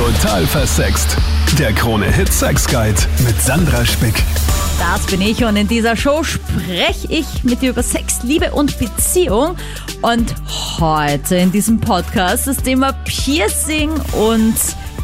Total 0.00 0.46
versext. 0.46 1.14
Der 1.58 1.74
Krone-Hit 1.74 2.32
Sex 2.32 2.66
Guide 2.66 2.98
mit 3.26 3.38
Sandra 3.38 3.84
Spick. 3.84 4.14
Das 4.78 5.04
bin 5.04 5.20
ich 5.20 5.44
und 5.44 5.56
in 5.56 5.68
dieser 5.68 5.94
Show 5.94 6.24
spreche 6.24 7.06
ich 7.10 7.44
mit 7.44 7.60
dir 7.60 7.68
über 7.68 7.82
Sex, 7.82 8.22
Liebe 8.22 8.50
und 8.52 8.78
Beziehung. 8.78 9.58
Und 10.00 10.34
heute 10.78 11.36
in 11.36 11.52
diesem 11.52 11.80
Podcast 11.80 12.46
das 12.46 12.56
Thema 12.56 12.92
Piercing 13.04 13.90
und 14.12 14.54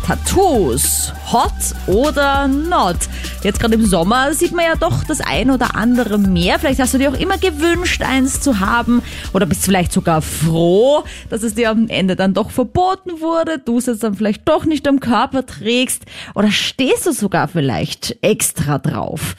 Tattoos. 0.06 1.12
Hot 1.32 1.50
oder 1.88 2.46
not? 2.46 2.96
Jetzt 3.42 3.58
gerade 3.58 3.74
im 3.74 3.84
Sommer 3.84 4.34
sieht 4.34 4.52
man 4.52 4.64
ja 4.64 4.76
doch 4.76 5.02
das 5.02 5.20
ein 5.20 5.50
oder 5.50 5.74
andere 5.74 6.16
mehr. 6.16 6.60
Vielleicht 6.60 6.78
hast 6.78 6.94
du 6.94 6.98
dir 6.98 7.10
auch 7.10 7.18
immer 7.18 7.38
gewünscht, 7.38 8.02
eins 8.02 8.40
zu 8.40 8.60
haben. 8.60 9.02
Oder 9.32 9.46
bist 9.46 9.64
vielleicht 9.64 9.92
sogar 9.92 10.22
froh, 10.22 11.02
dass 11.28 11.42
es 11.42 11.56
dir 11.56 11.70
am 11.70 11.88
Ende 11.88 12.14
dann 12.14 12.34
doch 12.34 12.50
verboten 12.50 13.20
wurde. 13.20 13.58
Du 13.58 13.78
es 13.78 13.86
jetzt 13.86 14.04
dann 14.04 14.14
vielleicht 14.14 14.48
doch 14.48 14.64
nicht 14.64 14.86
am 14.86 15.00
Körper 15.00 15.44
trägst. 15.44 16.04
Oder 16.36 16.52
stehst 16.52 17.06
du 17.06 17.12
sogar 17.12 17.48
vielleicht 17.48 18.16
extra 18.22 18.78
drauf? 18.78 19.34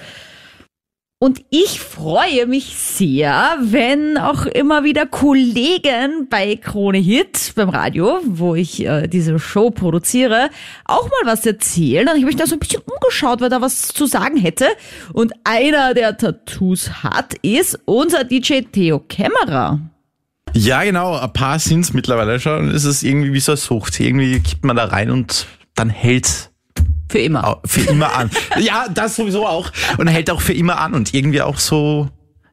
Und 1.20 1.42
ich 1.50 1.80
freue 1.80 2.46
mich 2.46 2.76
sehr, 2.78 3.58
wenn 3.60 4.20
auch 4.20 4.46
immer 4.46 4.84
wieder 4.84 5.08
Kollegen 5.08 6.28
bei 6.30 6.56
Krone 6.58 7.00
Hit 7.00 7.54
beim 7.56 7.70
Radio, 7.70 8.20
wo 8.24 8.54
ich 8.54 8.86
äh, 8.86 9.08
diese 9.08 9.40
Show 9.40 9.72
produziere, 9.72 10.52
auch 10.86 11.06
mal 11.06 11.32
was 11.32 11.44
erzählen. 11.44 12.08
Und 12.08 12.18
ich 12.18 12.22
habe 12.22 12.28
mich 12.28 12.36
da 12.36 12.46
so 12.46 12.54
ein 12.54 12.60
bisschen 12.60 12.84
umgeschaut, 12.84 13.42
weil 13.42 13.50
da 13.50 13.62
was 13.62 13.88
zu 13.88 14.06
sagen 14.06 14.38
hätte. 14.38 14.68
Und 15.12 15.34
einer, 15.44 15.96
der 15.96 16.16
Tattoos 16.18 17.02
hat, 17.02 17.34
ist 17.42 17.80
unser 17.86 18.24
DJ 18.24 18.62
Theo 18.72 19.00
Kämmerer. 19.00 19.80
Ja, 20.54 20.84
genau. 20.84 21.18
Ein 21.18 21.34
paar 21.34 21.58
sind's 21.58 21.94
mittlerweile 21.94 22.40
schon. 22.40 22.70
Es 22.70 22.86
ist 22.86 23.02
irgendwie 23.02 23.34
wie 23.34 23.40
so 23.40 23.54
eine 23.54 23.58
Sucht. 23.58 24.00
Irgendwie 24.00 24.40
kippt 24.40 24.66
man 24.66 24.76
da 24.76 24.86
rein 24.86 25.10
und 25.10 25.48
dann 25.74 25.90
hält's 25.90 26.52
Für 27.10 27.20
immer. 27.20 27.62
für 27.66 27.82
immer 27.90 28.14
an. 28.14 28.30
ja, 28.60 28.88
das 28.94 29.16
sowieso 29.16 29.46
auch. 29.46 29.72
Und 29.98 30.08
hält 30.08 30.30
auch 30.30 30.42
für 30.42 30.54
immer 30.54 30.80
an 30.80 30.94
und 30.94 31.14
irgendwie 31.14 31.42
auch 31.42 31.58
so, 31.58 32.10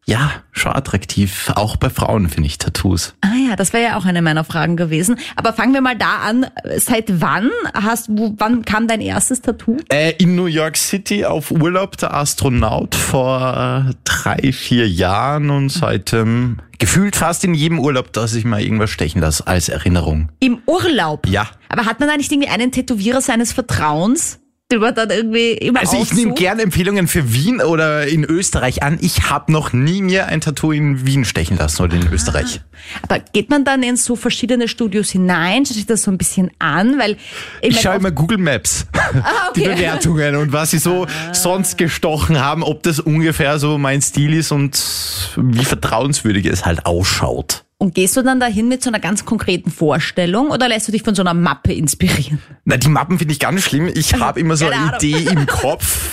ja, 0.06 0.32
schon 0.52 0.72
attraktiv. 0.72 1.50
Auch 1.54 1.76
bei 1.76 1.88
Frauen 1.88 2.28
finde 2.28 2.46
ich 2.46 2.58
Tattoos. 2.58 3.14
Ah 3.22 3.32
ja, 3.48 3.56
das 3.56 3.72
wäre 3.72 3.84
ja 3.84 3.96
auch 3.96 4.04
eine 4.04 4.20
meiner 4.20 4.44
Fragen 4.44 4.76
gewesen. 4.76 5.16
Aber 5.36 5.54
fangen 5.54 5.72
wir 5.72 5.80
mal 5.80 5.96
da 5.96 6.18
an. 6.18 6.46
Seit 6.76 7.22
wann 7.22 7.50
hast 7.72 8.08
wo, 8.10 8.34
wann 8.36 8.64
kam 8.64 8.86
dein 8.86 9.00
erstes 9.00 9.40
Tattoo? 9.40 9.78
Äh, 9.88 10.12
in 10.18 10.34
New 10.34 10.46
York 10.46 10.76
City 10.76 11.24
auf 11.24 11.50
Urlaub 11.50 11.96
der 11.96 12.12
Astronaut 12.12 12.94
vor 12.94 13.86
äh, 13.88 13.94
drei, 14.04 14.52
vier 14.52 14.88
Jahren 14.88 15.48
und 15.48 15.70
seitdem 15.70 16.58
gefühlt 16.78 17.16
fast 17.16 17.44
in 17.44 17.54
jedem 17.54 17.78
Urlaub, 17.78 18.12
dass 18.12 18.34
ich 18.34 18.44
mal 18.44 18.60
irgendwas 18.60 18.90
stechen 18.90 19.22
lasse 19.22 19.46
als 19.46 19.70
Erinnerung. 19.70 20.28
Im 20.40 20.58
Urlaub. 20.66 21.26
Ja. 21.26 21.48
Aber 21.70 21.86
hat 21.86 21.98
man 21.98 22.10
da 22.10 22.16
nicht 22.16 22.30
irgendwie 22.30 22.50
einen 22.50 22.72
Tätowierer 22.72 23.22
seines 23.22 23.52
Vertrauens, 23.52 24.40
man 24.78 24.94
dann 24.94 25.10
irgendwie 25.10 25.52
immer 25.52 25.80
Also 25.80 26.00
ich 26.02 26.12
nehme 26.12 26.34
gerne 26.34 26.62
Empfehlungen 26.62 27.08
für 27.08 27.32
Wien 27.32 27.60
oder 27.60 28.06
in 28.06 28.24
Österreich 28.24 28.82
an. 28.82 28.98
Ich 29.00 29.30
habe 29.30 29.52
noch 29.52 29.72
nie 29.72 30.02
mir 30.02 30.26
ein 30.26 30.40
Tattoo 30.40 30.72
in 30.72 31.06
Wien 31.06 31.24
stechen 31.24 31.56
lassen 31.56 31.82
oder 31.82 31.96
in 31.96 32.12
Österreich. 32.12 32.60
Aber 33.02 33.18
geht 33.20 33.50
man 33.50 33.64
dann 33.64 33.82
in 33.82 33.96
so 33.96 34.16
verschiedene 34.16 34.68
Studios 34.68 35.10
hinein, 35.10 35.64
schaut 35.66 35.74
sich 35.74 35.86
das 35.86 36.02
so 36.02 36.10
ein 36.10 36.18
bisschen 36.18 36.50
an, 36.58 36.98
weil 36.98 37.16
Ich 37.62 37.74
mein, 37.74 37.82
schaue 37.82 37.94
immer 37.96 38.10
Google 38.10 38.38
Maps, 38.38 38.86
Ah, 38.92 39.52
die 39.54 39.62
okay. 39.62 39.70
Ah. 39.70 39.74
Bewertungen 39.74 40.36
und 40.36 40.52
was 40.52 40.70
sie 40.72 40.78
so 40.78 41.06
sonst 41.32 41.78
gestochen 41.78 42.40
haben, 42.40 42.62
ob 42.62 42.82
das 42.82 43.00
ungefähr 43.00 43.58
so 43.58 43.78
mein 43.78 44.02
Stil 44.02 44.34
ist 44.34 44.52
und 44.52 44.78
wie 45.36 45.64
vertrauenswürdig 45.64 46.46
es 46.46 46.64
halt 46.64 46.86
ausschaut. 46.86 47.63
Und 47.84 47.94
gehst 47.94 48.16
du 48.16 48.22
dann 48.22 48.40
dahin 48.40 48.66
mit 48.68 48.82
so 48.82 48.88
einer 48.88 48.98
ganz 48.98 49.26
konkreten 49.26 49.70
Vorstellung 49.70 50.48
oder 50.48 50.70
lässt 50.70 50.88
du 50.88 50.92
dich 50.92 51.02
von 51.02 51.14
so 51.14 51.20
einer 51.20 51.34
Mappe 51.34 51.74
inspirieren? 51.74 52.38
Na, 52.64 52.78
die 52.78 52.88
Mappen 52.88 53.18
finde 53.18 53.32
ich 53.32 53.38
ganz 53.38 53.60
schlimm. 53.60 53.90
Ich 53.94 54.14
habe 54.14 54.40
immer 54.40 54.56
so 54.56 54.66
eine. 54.66 54.96
Idee 54.96 55.28
im 55.30 55.44
Kopf. 55.46 56.08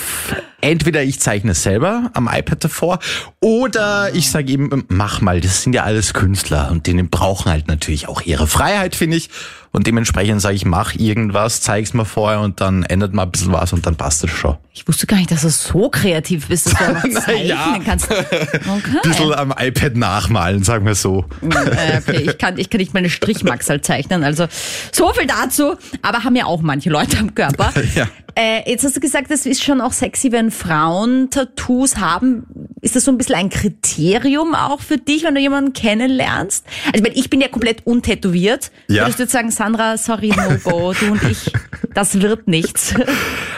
Entweder 0.60 1.02
ich 1.02 1.22
zeichne 1.22 1.52
es 1.52 1.64
selber 1.64 2.12
am 2.14 2.30
iPad 2.30 2.66
davor 2.66 3.00
oder 3.40 4.14
ich 4.14 4.30
sage 4.30 4.52
eben, 4.52 4.84
mach 4.90 5.22
mal, 5.22 5.40
das 5.40 5.64
sind 5.64 5.72
ja 5.72 5.84
alles 5.84 6.14
Künstler 6.14 6.72
und 6.72 6.88
denen 6.88 7.10
brauchen 7.10 7.50
halt 7.50 7.70
natürlich 7.70 8.10
auch 8.10 8.22
ihre 8.22 8.48
Freiheit, 8.48 8.94
finde 8.94 9.16
ich. 9.16 9.30
Und 9.74 9.88
dementsprechend 9.88 10.42
sage 10.42 10.56
ich, 10.56 10.66
mach 10.66 10.96
irgendwas, 10.96 11.62
zeig's 11.62 11.94
mir 11.94 12.04
vorher 12.04 12.42
und 12.42 12.60
dann 12.60 12.84
ändert 12.84 13.14
mal 13.14 13.24
ein 13.24 13.32
bisschen 13.32 13.54
was 13.54 13.72
und 13.72 13.86
dann 13.86 13.96
passt 13.96 14.24
es 14.24 14.30
schon. 14.30 14.58
Ich 14.74 14.88
wusste 14.88 15.08
gar 15.08 15.18
nicht, 15.18 15.32
dass 15.32 15.42
du 15.42 15.50
so 15.50 15.90
kreativ 15.90 16.48
bist, 16.48 16.68
dass 16.68 16.74
du 16.78 16.94
noch 16.94 17.22
zeichnen 17.26 17.48
ja. 17.48 17.78
kannst. 17.84 18.12
Okay. 18.12 18.48
Ein 18.66 19.10
bisschen 19.10 19.34
am 19.34 19.54
iPad 19.58 19.96
nachmalen, 19.96 20.64
sagen 20.64 20.86
wir 20.86 20.96
so. 20.96 21.26
Äh, 21.42 21.98
okay, 22.00 22.22
ich 22.30 22.38
kann, 22.38 22.58
ich 22.58 22.70
kann 22.70 22.80
nicht 22.80 22.94
meine 22.94 23.10
Strichmaxel 23.10 23.82
zeichnen, 23.82 24.24
also 24.24 24.48
so 24.92 25.14
viel 25.14 25.28
dazu. 25.28 25.76
Aber 26.02 26.24
haben 26.24 26.36
ja 26.36 26.46
auch 26.46 26.62
manche 26.62 26.90
Leute 26.90 27.18
am 27.18 27.34
Körper. 27.34 27.72
Ja. 27.96 28.08
Äh, 28.36 28.70
jetzt 28.70 28.86
hast 28.86 28.96
du 28.96 29.02
gesagt, 29.02 29.30
es 29.32 29.46
ist 29.46 29.64
schon 29.64 29.82
auch 29.82 29.92
sexy, 29.92 30.32
wenn 30.32 30.52
Frauen 30.52 31.30
Tattoos 31.30 31.98
haben. 31.98 32.46
Ist 32.82 32.96
das 32.96 33.06
so 33.06 33.12
ein 33.12 33.18
bisschen 33.18 33.36
ein 33.36 33.50
Kriterium 33.50 34.56
auch 34.56 34.80
für 34.80 34.98
dich, 34.98 35.24
wenn 35.24 35.36
du 35.36 35.42
jemanden 35.42 35.74
kennenlernst? 35.74 36.66
Also 36.86 36.96
ich, 36.96 37.02
meine, 37.02 37.16
ich 37.16 37.30
bin 37.30 37.42
ja 37.42 37.50
komplett 37.50 37.86
untätowiert. 37.86 38.72
Ja. 38.88 39.04
Würdest 39.04 39.20
du 39.20 39.24
jetzt 39.24 39.34
sagen, 39.34 39.52
Sandra, 39.62 39.96
sorry, 39.96 40.30
no 40.30 40.58
go, 40.64 40.92
du 40.92 41.12
und 41.12 41.22
ich, 41.22 41.54
das 41.94 42.20
wird 42.20 42.48
nichts. 42.48 42.96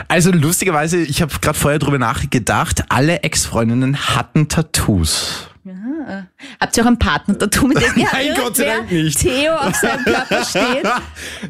Also 0.09 0.31
lustigerweise, 0.31 0.97
ich 0.97 1.21
habe 1.21 1.31
gerade 1.39 1.57
vorher 1.57 1.79
drüber 1.79 1.97
nachgedacht, 1.97 2.83
alle 2.89 3.23
Ex-Freundinnen 3.23 3.97
hatten 4.13 4.49
Tattoos. 4.49 5.47
Habt 6.59 6.77
ihr 6.77 6.83
auch 6.83 6.87
ein 6.87 6.99
Partner-Tattoo, 6.99 7.67
mit 7.67 7.77
dem 7.77 7.91
Nein, 8.11 8.33
Gott 8.35 8.55
sei 8.55 8.65
Dank 8.65 8.91
nicht. 8.91 9.19
Theo 9.19 9.55
auf 9.55 9.75
seinem 9.75 10.03
Körper 10.03 10.43
steht? 10.43 10.85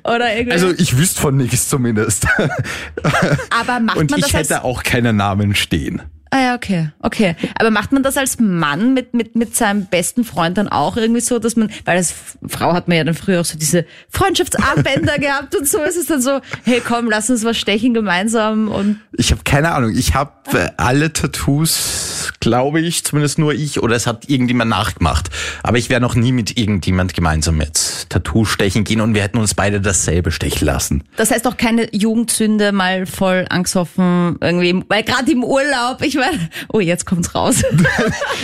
Oder 0.04 0.36
irgendwie. 0.36 0.52
Also 0.52 0.72
ich 0.72 0.98
wüsste 0.98 1.22
von 1.22 1.38
nichts 1.38 1.70
zumindest. 1.70 2.28
aber 3.50 3.80
macht 3.80 3.98
Und 3.98 4.12
man 4.12 4.20
ich 4.20 4.26
das 4.26 4.36
als 4.36 4.50
hätte 4.50 4.64
auch 4.64 4.84
keinen 4.84 5.16
Namen 5.18 5.56
stehen. 5.56 6.02
Ah 6.34 6.42
ja, 6.42 6.56
okay, 6.56 6.90
okay. 6.98 7.36
Aber 7.60 7.70
macht 7.70 7.92
man 7.92 8.02
das 8.02 8.18
als 8.18 8.40
Mann 8.40 8.96
mit, 8.96 9.14
mit, 9.14 9.36
mit 9.36 9.56
seinem 9.56 9.86
besten 9.86 10.24
Freund 10.24 10.58
dann 10.58 10.68
auch 10.68 10.98
irgendwie 10.98 11.22
so, 11.22 11.38
dass 11.38 11.56
man, 11.56 11.70
weil 11.86 11.98
als 11.98 12.16
Frau 12.48 12.74
hat 12.74 12.88
man 12.88 12.98
ja 12.98 13.04
dann 13.04 13.14
früher 13.14 13.42
auch 13.42 13.46
so 13.46 13.56
diese 13.56 13.86
Freundschaftsarmbänder 14.10 15.18
gehabt 15.20 15.56
und 15.56 15.68
so 15.68 15.84
ist 15.84 15.96
es 15.96 16.08
dann 16.08 16.24
so, 16.24 16.42
hey 16.64 16.82
komm, 16.84 17.08
lass 17.08 17.30
uns 17.30 17.46
was 17.46 17.56
stechen 17.60 17.94
gemeinsam 17.94 18.70
und 18.70 19.00
Ich 19.12 19.30
habe 19.30 19.44
keine 19.44 19.74
Ahnung. 19.74 19.94
Ich 19.96 20.16
habe 20.16 20.32
äh, 20.54 20.72
alle 20.78 21.14
Tattoos, 21.14 22.34
glaube 22.40 22.82
ich, 22.82 23.04
zumindest 23.04 23.38
nur 23.38 23.54
ich, 23.54 23.84
oder 23.84 23.96
es 23.96 24.08
hat 24.08 24.28
irgendjemand 24.44 24.70
nachgemacht. 24.70 25.30
Aber 25.64 25.78
ich 25.78 25.90
wäre 25.90 26.02
noch 26.02 26.16
nie 26.16 26.32
mit 26.32 26.58
irgendjemand 26.58 27.14
gemeinsam 27.14 27.62
jetzt 27.62 28.10
Tattoo 28.10 28.44
stechen 28.46 28.84
gehen 28.84 29.00
und 29.02 29.14
wir 29.14 29.24
hätten 29.24 29.38
uns 29.38 29.54
beide 29.54 29.80
dasselbe 29.82 30.32
stechen 30.32 30.66
lassen. 30.66 31.04
das 31.16 31.32
heißt 31.32 31.48
auch 31.48 31.56
keine 31.58 31.88
Jugendsünde 31.96 32.72
mal 32.74 33.06
voll 33.06 33.46
angsthoffen 33.50 34.38
irgendwie, 34.42 34.84
weil 34.90 35.04
gerade 35.04 35.32
im 35.32 35.44
Urlaub, 35.44 36.02
ich 36.02 36.16
meine, 36.16 36.50
oh 36.72 36.80
jetzt 36.80 37.06
kommt's 37.06 37.34
raus. 37.34 37.64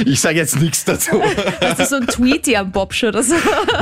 Ich 0.06 0.22
sage 0.22 0.38
jetzt 0.38 0.60
nichts 0.60 0.86
dazu. 0.86 1.22
Hast 1.62 1.80
du 1.80 1.86
so 1.86 1.96
ein 1.98 2.08
Tweety 2.08 2.56
am 2.56 2.72
Bobsch 2.72 3.04
oder 3.04 3.22
so? 3.22 3.36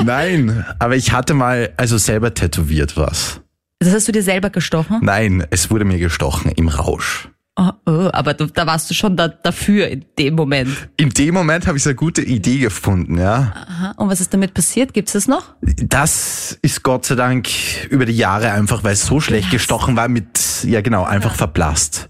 Nein, 0.03 0.65
aber 0.79 0.95
ich 0.95 1.11
hatte 1.11 1.33
mal 1.33 1.71
also 1.77 1.97
selber 1.97 2.33
tätowiert 2.33 2.97
was. 2.97 3.41
Das 3.79 3.93
hast 3.93 4.07
du 4.07 4.11
dir 4.11 4.23
selber 4.23 4.49
gestochen? 4.49 4.99
Nein, 5.03 5.45
es 5.51 5.69
wurde 5.69 5.85
mir 5.85 5.99
gestochen 5.99 6.51
im 6.55 6.67
Rausch. 6.67 7.29
Oh, 7.59 7.71
oh, 7.87 8.09
aber 8.13 8.35
du, 8.35 8.45
da 8.45 8.67
warst 8.67 8.87
du 8.87 8.93
schon 8.93 9.17
da, 9.17 9.29
dafür 9.29 9.87
in 9.87 10.05
dem 10.19 10.35
Moment. 10.35 10.89
In 10.95 11.09
dem 11.09 11.33
Moment 11.33 11.65
habe 11.65 11.75
ich 11.75 11.83
so 11.83 11.89
eine 11.89 11.95
gute 11.95 12.21
Idee 12.21 12.59
gefunden, 12.59 13.17
ja. 13.17 13.51
Aha. 13.67 13.93
Und 13.97 14.09
was 14.09 14.21
ist 14.21 14.31
damit 14.31 14.53
passiert? 14.53 14.93
Gibt's 14.93 15.13
das 15.13 15.27
noch? 15.27 15.55
Das 15.61 16.59
ist 16.61 16.83
Gott 16.83 17.07
sei 17.07 17.15
Dank 17.15 17.49
über 17.89 18.05
die 18.05 18.15
Jahre 18.15 18.51
einfach, 18.51 18.83
weil 18.83 18.93
es 18.93 19.07
so 19.07 19.19
schlecht 19.19 19.49
gestochen 19.49 19.95
war, 19.95 20.07
mit, 20.07 20.63
ja 20.65 20.81
genau, 20.81 21.03
einfach 21.03 21.33
verblasst. 21.33 22.09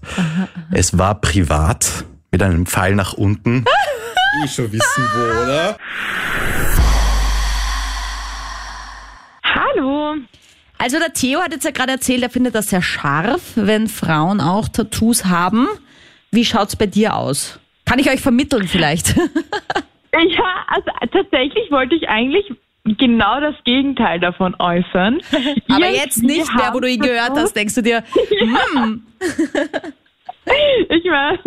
Es 0.70 0.98
war 0.98 1.18
privat, 1.18 2.04
mit 2.30 2.42
einem 2.42 2.66
Pfeil 2.66 2.94
nach 2.94 3.14
unten. 3.14 3.64
ich 4.44 4.52
schon 4.52 4.70
wissen 4.70 5.08
wo, 5.14 5.44
oder? 5.44 5.78
Also 10.78 10.98
der 10.98 11.12
Theo 11.12 11.40
hat 11.40 11.52
jetzt 11.52 11.64
ja 11.64 11.72
gerade 11.72 11.92
erzählt, 11.92 12.22
er 12.22 12.30
findet 12.30 12.54
das 12.54 12.70
sehr 12.70 12.82
scharf, 12.82 13.52
wenn 13.56 13.88
Frauen 13.88 14.40
auch 14.40 14.68
Tattoos 14.68 15.24
haben. 15.24 15.66
Wie 16.30 16.44
schaut's 16.44 16.76
bei 16.76 16.86
dir 16.86 17.16
aus? 17.16 17.58
Kann 17.84 17.98
ich 17.98 18.10
euch 18.10 18.20
vermitteln 18.20 18.68
vielleicht? 18.68 19.14
Ja, 20.12 20.64
also 20.68 20.90
tatsächlich 21.12 21.70
wollte 21.70 21.94
ich 21.94 22.08
eigentlich 22.08 22.50
genau 22.84 23.40
das 23.40 23.54
Gegenteil 23.64 24.18
davon 24.18 24.56
äußern. 24.58 25.20
Aber 25.32 25.50
Irgendwie 25.68 25.96
jetzt 25.96 26.22
nicht 26.22 26.52
mehr, 26.54 26.70
wo 26.72 26.80
du 26.80 26.88
ihn 26.88 27.00
gehört 27.00 27.32
hast, 27.36 27.54
denkst 27.54 27.74
du 27.74 27.82
dir, 27.82 28.02
hm, 28.74 29.06
Ich 30.88 31.04
weiß. 31.04 31.40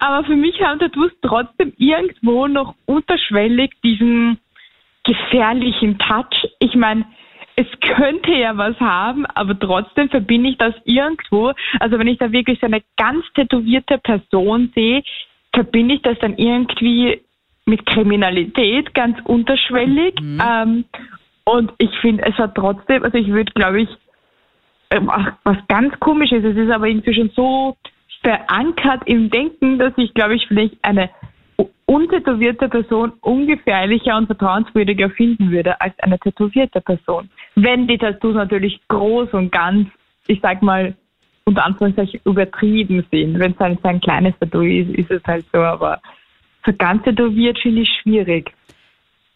Aber 0.00 0.24
für 0.24 0.34
mich 0.34 0.60
haben 0.62 0.78
Tattoos 0.78 1.12
trotzdem 1.22 1.72
irgendwo 1.76 2.46
noch 2.46 2.74
unterschwellig 2.86 3.72
diesen 3.84 4.38
gefährlichen 5.04 5.98
Touch. 5.98 6.48
Ich 6.58 6.74
meine, 6.74 7.04
es 7.56 7.66
könnte 7.80 8.32
ja 8.32 8.56
was 8.56 8.78
haben, 8.80 9.26
aber 9.26 9.58
trotzdem 9.58 10.08
verbinde 10.08 10.50
ich 10.50 10.58
das 10.58 10.74
irgendwo. 10.84 11.52
Also 11.80 11.98
wenn 11.98 12.08
ich 12.08 12.18
da 12.18 12.32
wirklich 12.32 12.58
so 12.60 12.66
eine 12.66 12.82
ganz 12.96 13.24
tätowierte 13.34 13.98
Person 13.98 14.72
sehe, 14.74 15.02
verbinde 15.52 15.96
ich 15.96 16.02
das 16.02 16.18
dann 16.20 16.36
irgendwie 16.36 17.20
mit 17.66 17.86
Kriminalität 17.86 18.94
ganz 18.94 19.18
unterschwellig. 19.24 20.14
Ähm, 20.20 20.84
und 21.44 21.72
ich 21.78 21.90
finde, 22.00 22.24
es 22.24 22.34
hat 22.36 22.54
trotzdem, 22.54 23.02
also 23.02 23.18
ich 23.18 23.28
würde, 23.28 23.52
glaube 23.52 23.82
ich, 23.82 23.88
ähm, 24.90 25.10
was 25.44 25.58
ganz 25.68 25.98
komisches. 26.00 26.44
Es 26.44 26.56
ist 26.56 26.70
aber 26.70 26.86
irgendwie 26.86 27.14
schon 27.14 27.30
so 27.34 27.76
verankert 28.22 29.02
im 29.06 29.30
Denken, 29.30 29.78
dass 29.78 29.92
ich, 29.96 30.14
glaube 30.14 30.36
ich, 30.36 30.46
vielleicht 30.46 30.76
eine 30.82 31.10
untätowierte 31.92 32.68
Person 32.68 33.12
ungefährlicher 33.20 34.16
und 34.16 34.26
vertrauenswürdiger 34.26 35.10
finden 35.10 35.50
würde 35.50 35.78
als 35.80 35.94
eine 35.98 36.18
tätowierte 36.18 36.80
Person. 36.80 37.28
Wenn 37.54 37.86
die 37.86 37.98
Tattoos 37.98 38.34
natürlich 38.34 38.80
groß 38.88 39.32
und 39.32 39.52
ganz, 39.52 39.88
ich 40.26 40.40
sag 40.40 40.62
mal, 40.62 40.94
unter 41.44 41.64
Anführungszeichen 41.64 42.20
übertrieben 42.24 43.04
sind. 43.10 43.38
Wenn 43.38 43.52
es 43.52 43.60
ein, 43.60 43.78
ein 43.82 44.00
kleines 44.00 44.34
Tattoo 44.38 44.62
ist, 44.62 44.90
ist 44.96 45.10
es 45.10 45.22
halt 45.24 45.44
so, 45.52 45.58
aber 45.58 46.00
so 46.64 46.72
ganz 46.72 47.02
tätowiert 47.02 47.58
finde 47.60 47.82
ich 47.82 47.90
schwierig. 48.00 48.52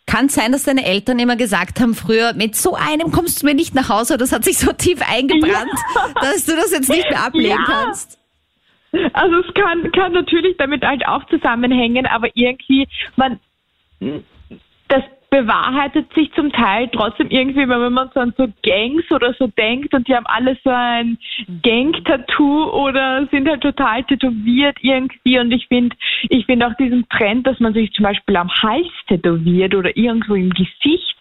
Kann 0.06 0.28
sein, 0.28 0.52
dass 0.52 0.62
deine 0.62 0.86
Eltern 0.86 1.18
immer 1.18 1.34
gesagt 1.34 1.80
haben 1.80 1.94
früher, 1.94 2.32
mit 2.34 2.54
so 2.54 2.74
einem 2.74 3.10
kommst 3.10 3.42
du 3.42 3.46
mir 3.46 3.54
nicht 3.54 3.74
nach 3.74 3.88
Hause, 3.88 4.16
das 4.16 4.30
hat 4.32 4.44
sich 4.44 4.56
so 4.56 4.72
tief 4.72 5.00
eingebrannt, 5.04 5.72
ja. 5.94 6.12
dass 6.20 6.46
du 6.46 6.52
das 6.54 6.70
jetzt 6.70 6.88
nicht 6.88 7.10
mehr 7.10 7.24
ablehnen 7.24 7.58
ja. 7.58 7.64
kannst. 7.66 8.18
Also 9.12 9.36
es 9.36 9.54
kann, 9.54 9.90
kann 9.92 10.12
natürlich 10.12 10.56
damit 10.56 10.84
halt 10.84 11.06
auch 11.06 11.24
zusammenhängen, 11.26 12.06
aber 12.06 12.28
irgendwie, 12.34 12.88
man, 13.16 13.40
das 14.88 15.02
bewahrheitet 15.30 16.12
sich 16.14 16.32
zum 16.34 16.52
Teil 16.52 16.88
trotzdem 16.88 17.28
irgendwie, 17.30 17.68
wenn 17.68 17.92
man 17.92 18.10
so 18.14 18.20
an 18.20 18.32
so 18.36 18.46
Gangs 18.62 19.10
oder 19.10 19.34
so 19.34 19.48
denkt 19.48 19.92
und 19.92 20.06
die 20.08 20.14
haben 20.14 20.26
alle 20.26 20.56
so 20.62 20.70
ein 20.70 21.18
Gang-Tattoo 21.62 22.70
oder 22.70 23.26
sind 23.30 23.48
halt 23.48 23.60
total 23.60 24.04
tätowiert 24.04 24.78
irgendwie. 24.80 25.38
Und 25.38 25.52
ich 25.52 25.66
finde, 25.66 25.96
ich 26.28 26.46
finde 26.46 26.66
auch 26.66 26.74
diesen 26.74 27.08
Trend, 27.08 27.46
dass 27.46 27.58
man 27.60 27.74
sich 27.74 27.92
zum 27.92 28.04
Beispiel 28.04 28.36
am 28.36 28.50
Hals 28.50 28.88
tätowiert 29.08 29.74
oder 29.74 29.96
irgendwo 29.96 30.34
im 30.34 30.50
Gesicht 30.50 31.16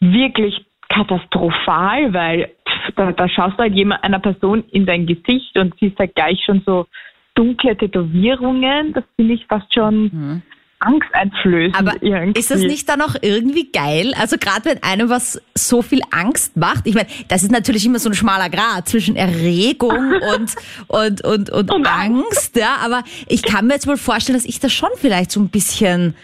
wirklich 0.00 0.64
katastrophal, 0.88 2.12
weil 2.12 2.52
da, 2.94 3.12
da 3.12 3.28
schaust 3.28 3.58
du 3.58 3.62
halt 3.62 3.74
jemand, 3.74 4.04
einer 4.04 4.20
Person 4.20 4.64
in 4.70 4.86
dein 4.86 5.06
Gesicht 5.06 5.56
und 5.56 5.74
siehst 5.80 5.98
halt 5.98 6.14
gleich 6.14 6.40
schon 6.44 6.62
so 6.64 6.86
dunkle 7.34 7.76
Tätowierungen. 7.76 8.92
Das 8.92 9.04
finde 9.16 9.34
ich 9.34 9.46
fast 9.46 9.72
schon 9.74 10.02
mhm. 10.04 10.42
angsteinflößend. 10.78 11.78
Aber 11.78 12.02
irgendwie. 12.02 12.38
ist 12.38 12.50
das 12.50 12.60
nicht 12.60 12.88
dann 12.88 13.02
auch 13.02 13.14
irgendwie 13.20 13.70
geil? 13.70 14.14
Also 14.18 14.36
gerade 14.38 14.64
wenn 14.66 14.82
einem 14.82 15.10
was 15.10 15.40
so 15.54 15.82
viel 15.82 16.00
Angst 16.10 16.56
macht, 16.56 16.86
ich 16.86 16.94
meine, 16.94 17.08
das 17.28 17.42
ist 17.42 17.52
natürlich 17.52 17.84
immer 17.84 17.98
so 17.98 18.08
ein 18.08 18.14
schmaler 18.14 18.48
Grad 18.48 18.88
zwischen 18.88 19.16
Erregung 19.16 20.14
und, 20.34 20.54
und, 20.88 21.24
und, 21.24 21.50
und, 21.50 21.70
und 21.72 21.86
Angst, 21.86 22.56
ja, 22.56 22.76
aber 22.82 23.02
ich 23.28 23.42
kann 23.42 23.66
mir 23.66 23.74
jetzt 23.74 23.86
wohl 23.86 23.96
vorstellen, 23.96 24.38
dass 24.38 24.46
ich 24.46 24.60
das 24.60 24.72
schon 24.72 24.90
vielleicht 24.96 25.30
so 25.30 25.40
ein 25.40 25.48
bisschen 25.48 26.14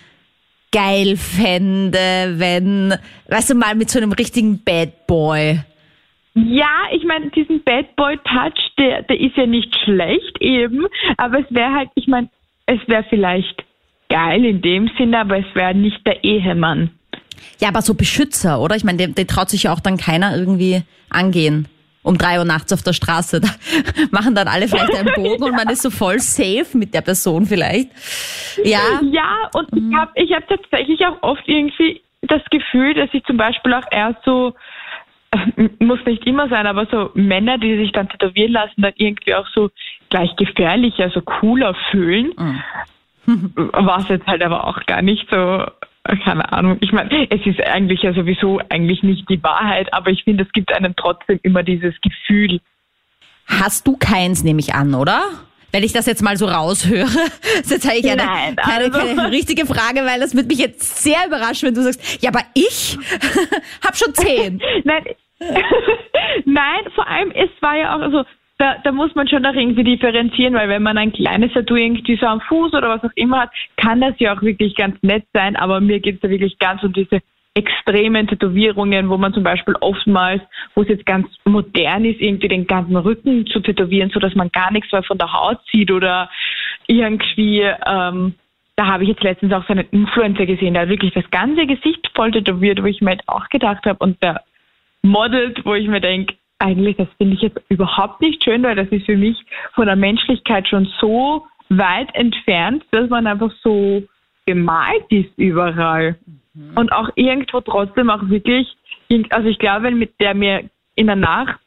geil 0.73 1.17
fände, 1.17 2.35
wenn, 2.39 2.95
weißt 3.29 3.51
du, 3.51 3.55
mal 3.55 3.75
mit 3.75 3.91
so 3.91 3.99
einem 3.99 4.13
richtigen 4.13 4.63
Bad 4.65 5.07
Boy 5.07 5.61
ja, 6.35 6.85
ich 6.93 7.05
meine, 7.05 7.31
diesen 7.31 7.63
Bad 7.63 7.95
Boy 7.97 8.17
Touch, 8.25 8.73
der, 8.79 9.03
der 9.03 9.21
ist 9.21 9.37
ja 9.37 9.47
nicht 9.47 9.75
schlecht 9.85 10.41
eben, 10.41 10.87
aber 11.19 11.41
es 11.41 11.47
wäre 11.51 11.73
halt, 11.75 11.91
ich 11.95 12.07
meine, 12.07 12.31
es 12.67 12.81
wäre 12.87 13.05
vielleicht 13.11 13.63
geil 14.09 14.45
in 14.45 14.63
dem 14.63 14.91
Sinne, 14.97 15.21
aber 15.21 15.39
es 15.39 15.55
wäre 15.55 15.75
nicht 15.75 16.07
der 16.07 16.25
Ehemann. 16.25 16.91
Ja, 17.61 17.69
aber 17.69 17.83
so 17.83 17.95
Beschützer, 17.95 18.61
oder? 18.61 18.77
Ich 18.77 18.85
meine, 18.85 18.99
den, 18.99 19.15
den 19.15 19.27
traut 19.27 19.51
sich 19.51 19.65
ja 19.65 19.73
auch 19.75 19.81
dann 19.81 19.99
keiner 19.99 20.37
irgendwie 20.37 20.83
angehen. 21.11 21.69
Um 22.03 22.19
drei 22.19 22.39
Uhr 22.39 22.45
nachts 22.45 22.73
auf 22.73 22.83
der 22.83 22.93
Straße. 22.93 23.41
Da 23.41 23.49
machen 24.11 24.35
dann 24.35 24.49
alle 24.49 24.67
vielleicht 24.67 24.95
einen 24.95 25.15
Bogen 25.15 25.43
und 25.45 25.53
man 25.53 25.69
ist 25.69 25.83
so 25.83 25.91
voll 25.91 26.19
safe 26.19 26.77
mit 26.77 26.95
der 26.95 27.01
Person 27.01 27.47
vielleicht. 27.47 27.91
Ja. 28.65 29.01
Ja, 29.11 29.49
und 29.55 29.69
ich 29.73 29.95
habe 29.95 30.11
ich 30.17 30.33
hab 30.33 30.49
tatsächlich 30.49 31.07
auch 31.07 31.23
oft 31.23 31.43
irgendwie 31.47 32.03
das 32.23 32.43
Gefühl, 32.51 32.95
dass 32.95 33.09
ich 33.13 33.25
zum 33.25 33.37
Beispiel 33.37 33.73
auch 33.75 33.87
erst 33.91 34.25
so 34.25 34.55
muss 35.79 36.05
nicht 36.05 36.27
immer 36.27 36.49
sein, 36.49 36.67
aber 36.67 36.87
so 36.87 37.11
Männer, 37.15 37.59
die 37.59 37.77
sich 37.79 37.93
dann 37.93 38.09
tätowieren 38.09 38.53
lassen, 38.53 38.83
dann 38.83 38.93
irgendwie 38.97 39.35
auch 39.35 39.47
so 39.55 39.71
gleich 40.11 40.35
gefährlicher, 40.37 41.11
so 41.11 41.23
cooler 41.23 41.75
fühlen. 41.91 42.33
Mhm. 43.25 43.53
Was 43.55 44.09
jetzt 44.09 44.27
halt 44.27 44.43
aber 44.43 44.67
auch 44.67 44.85
gar 44.87 45.01
nicht 45.01 45.27
so, 45.31 45.65
keine 46.05 46.53
Ahnung. 46.53 46.79
Ich 46.81 46.93
meine, 46.93 47.29
es 47.31 47.47
ist 47.47 47.61
eigentlich 47.61 48.03
ja 48.03 48.13
sowieso 48.13 48.61
eigentlich 48.69 49.03
nicht 49.03 49.29
die 49.29 49.43
Wahrheit, 49.43 49.93
aber 49.93 50.11
ich 50.11 50.25
finde, 50.25 50.45
es 50.45 50.53
gibt 50.53 50.75
einem 50.75 50.95
trotzdem 50.97 51.39
immer 51.43 51.63
dieses 51.63 51.95
Gefühl. 52.01 52.61
Hast 53.47 53.87
du 53.87 53.97
keins, 53.97 54.43
nehme 54.43 54.61
ich 54.61 54.75
an, 54.75 54.95
oder? 54.95 55.23
Wenn 55.71 55.85
ich 55.85 55.93
das 55.93 56.07
jetzt 56.07 56.23
mal 56.23 56.37
so 56.37 56.47
raushöre, 56.47 57.05
das 57.05 57.61
ist 57.63 57.71
jetzt 57.71 57.89
eigentlich 57.89 58.13
eine, 58.13 58.25
Nein, 58.25 58.57
keine, 58.57 58.85
also. 58.93 58.99
keine 58.99 59.31
richtige 59.31 59.65
Frage, 59.65 60.05
weil 60.05 60.21
das 60.21 60.35
würde 60.35 60.49
mich 60.49 60.59
jetzt 60.59 61.03
sehr 61.03 61.27
überraschen, 61.27 61.69
wenn 61.69 61.75
du 61.75 61.83
sagst, 61.83 62.23
ja, 62.23 62.31
aber 62.31 62.43
ich 62.55 62.99
habe 63.85 63.97
schon 63.97 64.15
zehn. 64.15 64.61
Nein, 64.85 65.05
Nein, 66.45 66.85
vor 66.95 67.07
allem, 67.07 67.31
es 67.33 67.51
war 67.61 67.77
ja 67.77 67.97
auch, 67.97 68.01
also 68.01 68.25
da, 68.59 68.77
da 68.85 68.93
muss 68.93 69.15
man 69.15 69.29
schon 69.29 69.45
auch 69.45 69.55
irgendwie 69.55 69.85
differenzieren, 69.85 70.55
weil 70.55 70.69
wenn 70.69 70.83
man 70.83 70.99
ein 70.99 71.13
kleines 71.13 71.53
Tattoo 71.53 71.75
irgendwie 71.75 72.17
so 72.17 72.27
am 72.27 72.41
Fuß 72.41 72.73
oder 72.75 72.91
was 72.91 73.05
auch 73.05 73.17
immer 73.17 73.41
hat, 73.41 73.51
kann 73.77 74.01
das 74.01 74.15
ja 74.19 74.35
auch 74.35 74.43
wirklich 74.43 74.77
ganz 74.77 74.97
nett 75.03 75.25
sein, 75.33 75.57
aber 75.57 75.81
mir 75.81 76.01
geht 76.01 76.17
es 76.17 76.21
da 76.21 76.31
wirklich 76.31 76.59
ganz 76.59 76.83
um 76.83 76.93
diese 76.93 77.21
extremen 77.55 78.27
Tätowierungen, 78.29 79.11
wo 79.11 79.19
man 79.19 79.35
zum 79.35 79.43
Beispiel 79.43 79.75
oftmals, 79.81 80.43
wo 80.75 80.83
es 80.83 80.89
jetzt 80.89 81.05
ganz 81.05 81.29
modern 81.45 82.05
ist, 82.05 82.21
irgendwie 82.21 82.49
den 82.49 82.67
ganzen 82.67 82.97
Rücken 82.97 83.47
zu 83.47 83.61
tätowieren, 83.61 84.11
so 84.11 84.21
dass 84.21 84.35
man 84.35 84.51
gar 84.51 84.73
nichts 84.73 84.91
mehr 84.91 85.03
von 85.03 85.19
der 85.19 85.33
Haut 85.33 85.59
sieht 85.71 85.91
oder 85.91 86.31
irgendwie, 86.87 87.61
ähm, 87.61 88.35
da 88.77 88.87
habe 88.87 89.03
ich 89.03 89.11
jetzt 89.11 89.23
letztens 89.23 89.53
auch 89.53 89.67
so 89.67 89.75
einen 89.75 89.87
Influencer 89.91 90.47
gesehen, 90.47 90.75
der 90.75 90.85
hat 90.85 90.89
wirklich 90.89 91.13
das 91.13 91.31
ganze 91.31 91.67
Gesicht 91.67 92.11
voll 92.15 92.31
tätowiert, 92.31 92.83
wo 92.83 92.87
ich 92.87 93.03
mir 93.03 93.11
halt 93.11 93.23
auch 93.27 93.49
gedacht 93.49 93.85
habe 93.85 93.99
und 93.99 94.23
der 94.23 94.43
modelt, 95.03 95.65
wo 95.67 95.75
ich 95.75 95.89
mir 95.89 96.01
denke, 96.01 96.35
eigentlich, 96.63 96.97
das 96.97 97.09
finde 97.19 97.35
ich 97.35 97.43
jetzt 97.43 97.61
überhaupt 97.69 98.21
nicht 98.21 98.43
schön, 98.43 98.63
weil 98.63 98.77
das 98.77 98.89
ist 98.89 99.05
für 99.07 99.17
mich 99.17 99.37
von 99.75 99.87
der 99.87 99.97
Menschlichkeit 99.97 100.69
schon 100.69 100.89
so 101.01 101.47
weit 101.69 102.15
entfernt, 102.15 102.85
dass 102.91 103.11
man 103.11 103.27
einfach 103.27 103.51
so 103.63 104.03
gemalt 104.47 105.05
ist 105.11 105.37
überall. 105.37 106.17
Mhm. 106.55 106.77
Und 106.77 106.93
auch 106.93 107.11
irgendwo 107.17 107.61
trotzdem 107.61 108.11
auch 108.11 108.29
wirklich, 108.29 108.69
also 109.31 109.49
ich 109.49 109.59
glaube, 109.59 109.85
wenn 109.85 109.99
mit 109.99 110.19
der 110.21 110.35
mir 110.35 110.71
in 110.95 111.07
der 111.07 111.17
Nacht 111.17 111.59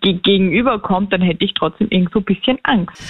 gegenüberkommt, 0.00 1.12
dann 1.12 1.20
hätte 1.20 1.44
ich 1.44 1.54
trotzdem 1.54 1.88
irgendwo 1.90 2.18
ein 2.18 2.24
bisschen 2.24 2.58
Angst. 2.64 3.02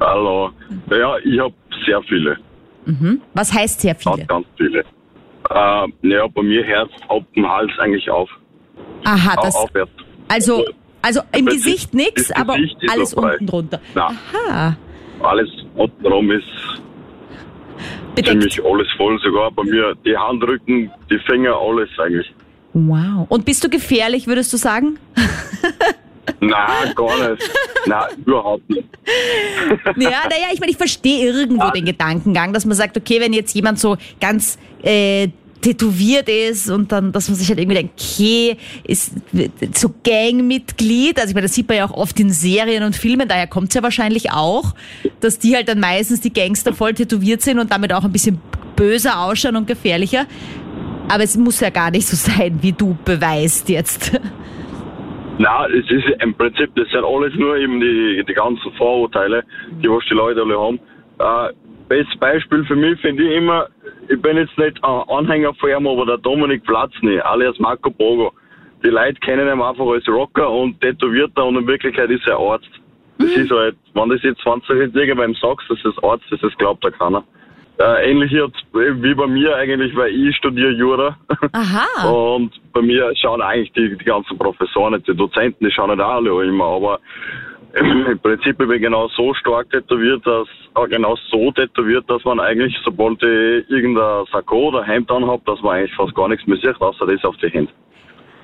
Hallo. 0.00 0.50
Ja, 0.90 1.16
ich 1.18 1.38
habe 1.38 1.54
sehr 1.86 2.02
viele. 2.02 2.36
Mhm. 2.84 3.20
Was 3.34 3.52
heißt 3.52 3.80
sehr 3.80 3.94
viele? 3.94 4.16
Ganz, 4.16 4.28
ganz 4.28 4.46
viele. 4.56 4.84
Äh, 5.50 6.08
ja, 6.08 6.26
bei 6.28 6.42
mir 6.42 6.64
hört 6.64 6.90
ab 7.08 7.22
dem 7.34 7.48
Hals 7.48 7.72
eigentlich 7.78 8.08
auf. 8.10 8.30
Aha, 9.04 9.36
das. 9.42 9.54
Aufwärts. 9.54 9.92
Also, 10.28 10.64
also 11.02 11.20
im 11.36 11.46
das 11.46 11.56
Gesicht 11.56 11.94
nichts, 11.94 12.30
aber 12.30 12.56
Gesicht 12.56 12.76
alles 12.88 13.14
unten 13.14 13.46
drunter. 13.46 13.80
Nein. 13.94 14.18
Aha. 14.48 14.76
Alles 15.20 15.48
untenrum 15.74 16.30
ist 16.30 16.44
Bedeckt. 18.14 18.28
ziemlich 18.28 18.64
alles 18.64 18.88
voll, 18.96 19.18
sogar 19.20 19.50
bei 19.50 19.64
mir 19.64 19.94
die 20.04 20.16
Handrücken, 20.16 20.90
die 21.10 21.18
Finger, 21.26 21.54
alles 21.56 21.88
eigentlich. 21.98 22.32
Wow. 22.74 23.26
Und 23.28 23.44
bist 23.44 23.62
du 23.64 23.68
gefährlich, 23.68 24.26
würdest 24.26 24.52
du 24.52 24.56
sagen? 24.56 24.98
Nein, 26.40 26.94
gar 26.94 27.30
nicht. 27.30 27.50
Nein, 27.86 28.08
überhaupt 28.24 28.68
nicht. 28.70 28.88
Ja, 29.96 30.22
naja, 30.28 30.48
ich 30.52 30.60
meine, 30.60 30.70
ich 30.70 30.76
verstehe 30.76 31.32
irgendwo 31.32 31.70
den 31.70 31.84
Gedankengang, 31.84 32.52
dass 32.52 32.64
man 32.64 32.76
sagt, 32.76 32.96
okay, 32.96 33.20
wenn 33.20 33.32
jetzt 33.32 33.54
jemand 33.54 33.78
so 33.78 33.96
ganz 34.20 34.58
äh, 34.82 35.28
tätowiert 35.62 36.28
ist 36.28 36.68
und 36.68 36.92
dann, 36.92 37.12
dass 37.12 37.28
man 37.28 37.38
sich 37.38 37.48
halt 37.48 37.58
irgendwie 37.58 37.76
denkt, 37.76 38.00
okay, 38.00 38.56
ist 38.84 39.12
so 39.74 39.94
Gangmitglied, 40.04 41.18
also 41.18 41.30
ich 41.30 41.34
meine, 41.34 41.46
das 41.46 41.54
sieht 41.54 41.68
man 41.68 41.78
ja 41.78 41.86
auch 41.86 41.92
oft 41.92 42.18
in 42.20 42.30
Serien 42.30 42.82
und 42.82 42.96
Filmen, 42.96 43.28
daher 43.28 43.46
kommt 43.46 43.68
es 43.68 43.74
ja 43.74 43.82
wahrscheinlich 43.82 44.32
auch, 44.32 44.74
dass 45.20 45.38
die 45.38 45.54
halt 45.54 45.68
dann 45.68 45.80
meistens 45.80 46.20
die 46.20 46.32
Gangster 46.32 46.74
voll 46.74 46.94
tätowiert 46.94 47.42
sind 47.42 47.58
und 47.58 47.70
damit 47.70 47.92
auch 47.92 48.04
ein 48.04 48.12
bisschen 48.12 48.40
böser 48.76 49.20
ausschauen 49.20 49.56
und 49.56 49.66
gefährlicher. 49.66 50.26
Aber 51.08 51.22
es 51.22 51.36
muss 51.36 51.60
ja 51.60 51.70
gar 51.70 51.90
nicht 51.90 52.08
so 52.08 52.16
sein, 52.16 52.58
wie 52.60 52.72
du 52.72 52.96
beweist 53.04 53.68
jetzt. 53.68 54.12
Nein, 55.38 55.72
es 55.72 55.90
ist 55.90 56.04
im 56.22 56.34
Prinzip, 56.34 56.74
das 56.76 56.88
sind 56.90 57.04
alles 57.04 57.34
nur 57.34 57.56
eben 57.56 57.80
die, 57.80 58.22
die 58.26 58.34
ganzen 58.34 58.72
Vorurteile, 58.72 59.44
die 59.82 59.88
was 59.88 60.04
die 60.08 60.14
Leute 60.14 60.42
alle 60.42 60.58
haben. 60.58 60.78
Äh, 61.18 61.52
bestes 61.88 62.18
Beispiel 62.18 62.64
für 62.64 62.76
mich 62.76 63.00
finde 63.00 63.22
ich 63.24 63.36
immer, 63.36 63.68
ich 64.08 64.20
bin 64.20 64.36
jetzt 64.36 64.56
nicht 64.58 64.82
Anhänger 64.84 65.54
von 65.54 65.70
ihm, 65.70 65.86
aber 65.86 66.06
der 66.06 66.18
Dominik 66.18 66.64
Platzny, 66.64 67.18
alias 67.20 67.58
Marco 67.58 67.90
Bogo. 67.90 68.32
Die 68.84 68.88
Leute 68.88 69.20
kennen 69.20 69.46
ihn 69.46 69.62
einfach 69.62 69.86
als 69.86 70.06
Rocker 70.08 70.50
und 70.50 70.80
Tätowierter 70.80 71.44
und 71.44 71.56
in 71.56 71.66
Wirklichkeit 71.66 72.10
ist 72.10 72.26
er 72.26 72.38
Arzt. 72.38 72.70
Das 73.18 73.36
mhm. 73.36 73.42
ist 73.42 73.50
halt, 73.50 73.76
wenn 73.94 74.08
das 74.08 74.22
jetzt 74.22 74.40
20 74.42 74.76
jetzt 74.76 74.96
irgendwann 74.96 75.34
sagst, 75.34 75.70
dass 75.70 75.78
es 75.84 76.02
Arzt 76.02 76.24
ist, 76.30 76.42
das 76.42 76.56
glaubt 76.58 76.84
da 76.84 76.90
keiner. 76.90 77.24
Äh, 77.78 78.10
ähnlich 78.10 78.30
jetzt 78.30 78.62
wie 78.72 79.14
bei 79.14 79.26
mir 79.26 79.56
eigentlich, 79.56 79.96
weil 79.96 80.14
ich 80.14 80.36
studiere 80.36 80.70
Jura. 80.72 81.16
Aha. 81.52 82.08
Und 82.34 82.52
bei 82.72 82.82
mir 82.82 83.12
schauen 83.16 83.40
eigentlich 83.40 83.72
die, 83.72 83.96
die 83.96 84.04
ganzen 84.04 84.36
Professoren, 84.38 85.02
die 85.06 85.16
Dozenten, 85.16 85.64
die 85.64 85.72
schauen 85.72 85.90
nicht 85.90 86.00
alle 86.00 86.44
immer, 86.44 86.64
aber 86.64 87.00
im 87.74 88.18
Prinzip 88.18 88.58
bin 88.58 88.70
ich 88.72 88.82
genau 88.82 89.08
so 89.08 89.32
stark 89.34 89.70
tätowiert, 89.70 90.24
dass 90.26 90.46
äh, 90.76 90.88
genau 90.88 91.16
so 91.30 91.50
tätowiert, 91.52 92.08
dass 92.08 92.22
man 92.24 92.40
eigentlich, 92.40 92.76
sobald 92.84 93.22
ich 93.22 93.70
irgendein 93.70 94.26
Sakko 94.30 94.68
oder 94.68 94.84
Hemd 94.84 95.10
anhab, 95.10 95.44
dass 95.46 95.60
man 95.62 95.76
eigentlich 95.76 95.94
fast 95.94 96.14
gar 96.14 96.28
nichts 96.28 96.46
mehr 96.46 96.58
sieht, 96.58 96.80
außer 96.80 97.06
das 97.06 97.24
auf 97.24 97.36
die 97.38 97.48
Hände. 97.48 97.72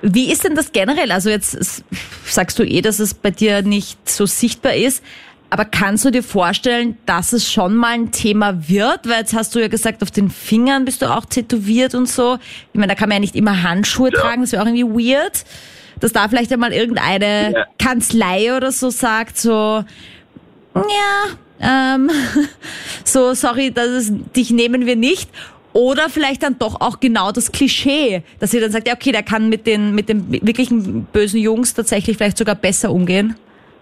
Wie 0.01 0.31
ist 0.31 0.45
denn 0.45 0.55
das 0.55 0.71
generell? 0.71 1.11
Also 1.11 1.29
jetzt 1.29 1.83
sagst 2.23 2.57
du 2.57 2.63
eh, 2.63 2.81
dass 2.81 2.99
es 2.99 3.13
bei 3.13 3.31
dir 3.31 3.61
nicht 3.61 4.09
so 4.09 4.25
sichtbar 4.25 4.73
ist. 4.73 5.03
Aber 5.51 5.65
kannst 5.65 6.05
du 6.05 6.11
dir 6.11 6.21
vorstellen, 6.21 6.97
dass 7.07 7.33
es 7.33 7.51
schon 7.51 7.75
mal 7.75 7.93
ein 7.93 8.11
Thema 8.11 8.69
wird? 8.69 9.07
Weil 9.09 9.19
jetzt 9.21 9.33
hast 9.33 9.55
du 9.55 9.59
ja 9.59 9.67
gesagt, 9.67 10.03
auf 10.03 10.11
den 10.11 10.29
Fingern 10.29 10.85
bist 10.85 11.01
du 11.01 11.07
auch 11.07 11.25
tätowiert 11.25 11.95
und 11.95 12.07
so. 12.07 12.37
Ich 12.71 12.79
meine, 12.79 12.89
da 12.93 12.95
kann 12.95 13.09
man 13.09 13.15
ja 13.15 13.19
nicht 13.21 13.35
immer 13.35 13.63
Handschuhe 13.63 14.11
Ja. 14.13 14.21
tragen, 14.21 14.41
das 14.41 14.51
wäre 14.51 14.61
auch 14.63 14.67
irgendwie 14.67 15.11
weird. 15.13 15.43
Dass 15.99 16.13
da 16.13 16.27
vielleicht 16.29 16.53
einmal 16.53 16.71
irgendeine 16.71 17.51
Ja. 17.51 17.65
Kanzlei 17.79 18.55
oder 18.55 18.71
so 18.71 18.89
sagt, 18.91 19.37
so, 19.37 19.83
ja, 20.75 20.85
ähm, 21.95 22.09
so, 23.03 23.33
sorry, 23.33 23.71
das 23.71 23.87
ist, 23.87 24.13
dich 24.35 24.51
nehmen 24.51 24.85
wir 24.85 24.95
nicht. 24.95 25.29
Oder 25.73 26.09
vielleicht 26.09 26.43
dann 26.43 26.57
doch 26.57 26.79
auch 26.81 26.99
genau 26.99 27.31
das 27.31 27.51
Klischee, 27.51 28.23
dass 28.39 28.53
ihr 28.53 28.61
dann 28.61 28.71
sagt, 28.71 28.87
ja, 28.87 28.93
okay, 28.95 29.11
der 29.11 29.23
kann 29.23 29.49
mit 29.49 29.67
den, 29.67 29.93
mit 29.93 30.09
den 30.09 30.31
wirklichen 30.31 31.03
bösen 31.05 31.39
Jungs 31.39 31.73
tatsächlich 31.73 32.17
vielleicht 32.17 32.37
sogar 32.37 32.55
besser 32.55 32.91
umgehen, 32.91 33.35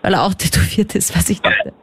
weil 0.08 0.14
er 0.14 0.24
auch 0.24 0.34
tätowiert 0.34 0.96
ist, 0.96 1.14
was 1.18 1.30
ich 1.30 1.42
dachte. 1.42 1.74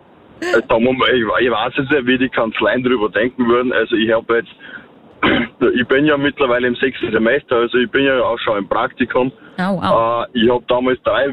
Wir 0.40 0.80
mal, 0.80 1.08
ich, 1.10 1.46
ich 1.46 1.50
weiß 1.50 1.74
jetzt 1.76 1.90
nicht, 1.90 2.06
wie 2.06 2.16
die 2.16 2.30
Kanzleien 2.30 2.82
darüber 2.82 3.10
denken 3.10 3.46
würden. 3.46 3.70
Also 3.70 3.96
ich 3.96 4.10
habe 4.10 4.36
jetzt, 4.36 4.48
ich 5.74 5.86
bin 5.86 6.06
ja 6.06 6.16
mittlerweile 6.16 6.68
im 6.68 6.74
sechsten 6.76 7.12
Semester, 7.12 7.56
also 7.56 7.76
ich 7.76 7.90
bin 7.90 8.04
ja 8.04 8.22
auch 8.22 8.38
schon 8.38 8.56
im 8.56 8.66
Praktikum. 8.66 9.30
Au, 9.58 9.78
au. 9.78 10.22
Äh, 10.22 10.26
ich 10.32 10.50
habe 10.50 10.64
damals 10.68 10.98
drei, 11.02 11.28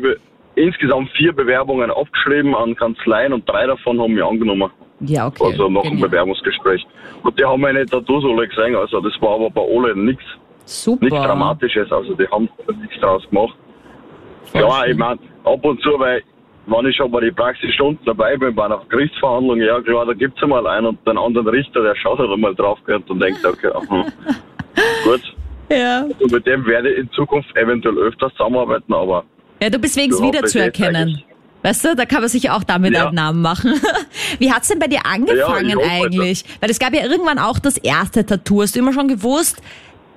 insgesamt 0.56 1.10
vier 1.12 1.32
Bewerbungen 1.32 1.90
aufgeschrieben 1.92 2.54
an 2.56 2.76
Kanzleien 2.76 3.32
und 3.32 3.48
drei 3.48 3.68
davon 3.68 4.02
haben 4.02 4.14
mich 4.14 4.24
angenommen. 4.24 4.70
Ja, 5.00 5.28
okay. 5.28 5.46
Also 5.46 5.70
nach 5.70 5.84
dem. 5.84 6.02
Bewerbungsgespräch. 6.02 6.86
Und 7.24 7.40
die 7.40 7.46
haben 7.46 7.62
meine 7.62 7.86
Tattoos 7.86 8.26
alle 8.26 8.50
gesehen, 8.50 8.76
also 8.76 9.00
das 9.00 9.14
war 9.22 9.36
aber 9.36 9.50
bei 9.50 9.62
alle 9.62 9.96
nichts 9.96 10.26
Super. 10.66 11.06
nichts 11.06 11.22
Dramatisches, 11.22 11.90
also 11.90 12.14
die 12.16 12.28
haben 12.28 12.50
nichts 12.82 13.00
draus 13.00 13.24
gemacht. 13.30 13.56
Voll 14.44 14.62
ja, 14.62 14.72
schön. 14.72 14.92
ich 14.92 14.98
meine, 14.98 15.20
ab 15.46 15.64
und 15.64 15.82
zu, 15.82 15.98
weil 15.98 16.22
wenn 16.72 16.86
ich 16.88 16.96
schon 16.96 17.12
bei 17.12 17.20
den 17.22 17.36
Praxisstunden 17.36 18.04
dabei 18.06 18.38
bin, 18.38 18.56
bei 18.56 18.66
einer 18.66 18.82
Gerichtsverhandlung, 18.90 19.60
ja 19.60 19.82
klar, 19.82 20.06
da 20.06 20.14
gibt's 20.14 20.42
einmal 20.42 20.66
einen 20.68 20.88
und 20.88 21.08
den 21.08 21.18
anderen 21.18 21.48
Richter, 21.48 21.82
der 21.84 21.96
schaut 21.96 22.20
halt 22.20 22.30
einmal 22.32 22.56
drauf 22.56 22.80
und 22.88 23.20
denkt, 23.20 23.46
okay, 23.46 23.70
aha, 23.74 24.06
gut. 25.04 25.22
Ja. 25.70 26.06
Und 26.20 26.32
mit 26.32 26.46
dem 26.46 26.66
werde 26.66 26.92
ich 26.92 27.00
in 27.00 27.12
Zukunft 27.12 27.50
eventuell 27.56 27.98
öfters 27.98 28.32
zusammenarbeiten, 28.34 28.94
aber 28.94 29.24
ja, 29.62 29.70
du 29.70 29.78
bist 29.78 29.96
Ja, 29.96 30.04
wiederzuerkennen. 30.04 31.22
Weißt 31.64 31.86
du, 31.86 31.96
da 31.96 32.06
kann 32.06 32.22
man 32.22 32.30
sich 32.30 32.50
auch 32.50 32.64
damit 32.64 32.94
Ja. 32.94 33.06
einen 33.08 33.16
Namen 33.16 33.42
machen. 33.42 33.74
Wie 34.40 34.52
hat's 34.52 34.68
denn 34.70 34.80
bei 34.80 34.88
dir 34.88 35.06
angefangen 35.06 35.70
Ja, 35.70 35.78
eigentlich? 35.78 36.44
Weil 36.60 36.72
es 36.72 36.80
gab 36.80 36.94
ja 36.96 37.04
irgendwann 37.04 37.38
auch 37.38 37.60
das 37.60 37.78
erste 37.78 38.26
Tattoo. 38.26 38.64
Hast 38.64 38.76
du 38.76 38.80
immer 38.80 38.94
schon 38.94 39.08
gewusst, 39.08 39.62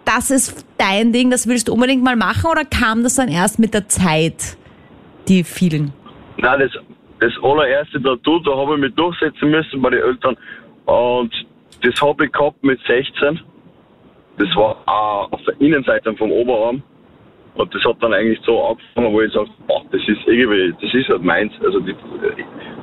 das 0.06 0.30
ist 0.30 0.64
dein 0.78 1.12
Ding, 1.12 1.30
das 1.30 1.46
willst 1.46 1.68
du 1.68 1.74
unbedingt 1.74 2.02
mal 2.02 2.16
machen 2.16 2.50
oder 2.50 2.64
kam 2.64 3.02
das 3.02 3.16
dann 3.16 3.28
erst 3.28 3.58
mit 3.58 3.74
der 3.74 3.88
Zeit, 3.88 4.56
die 5.28 5.44
vielen? 5.44 5.92
Nein, 6.38 6.60
das, 6.60 6.72
das 7.20 7.32
allererste 7.42 8.02
Tattoo, 8.02 8.38
da 8.40 8.56
habe 8.56 8.74
ich 8.74 8.80
mich 8.80 8.94
durchsetzen 8.94 9.50
müssen 9.50 9.80
bei 9.82 9.90
den 9.90 10.02
Eltern. 10.02 10.36
Und 10.86 11.32
das 11.82 12.00
habe 12.00 12.24
ich 12.24 12.32
gehabt 12.32 12.62
mit 12.62 12.80
16. 12.86 13.40
Das 14.38 14.48
war 14.56 14.76
auch 14.86 15.30
auf 15.32 15.40
der 15.46 15.60
Innenseite 15.60 16.14
vom 16.14 16.32
Oberarm. 16.32 16.82
Und 17.54 17.72
das 17.72 17.84
hat 17.84 18.02
dann 18.02 18.12
eigentlich 18.12 18.40
so 18.44 18.60
angefangen, 18.64 19.12
wo 19.12 19.20
ich 19.20 19.32
sage, 19.32 19.48
boah, 19.68 19.82
das 19.92 20.00
ist 20.08 20.26
irgendwie, 20.26 20.74
das 20.80 20.92
ist 20.92 21.08
halt 21.08 21.22
meins. 21.22 21.52
Also 21.62 21.78
die, 21.80 21.94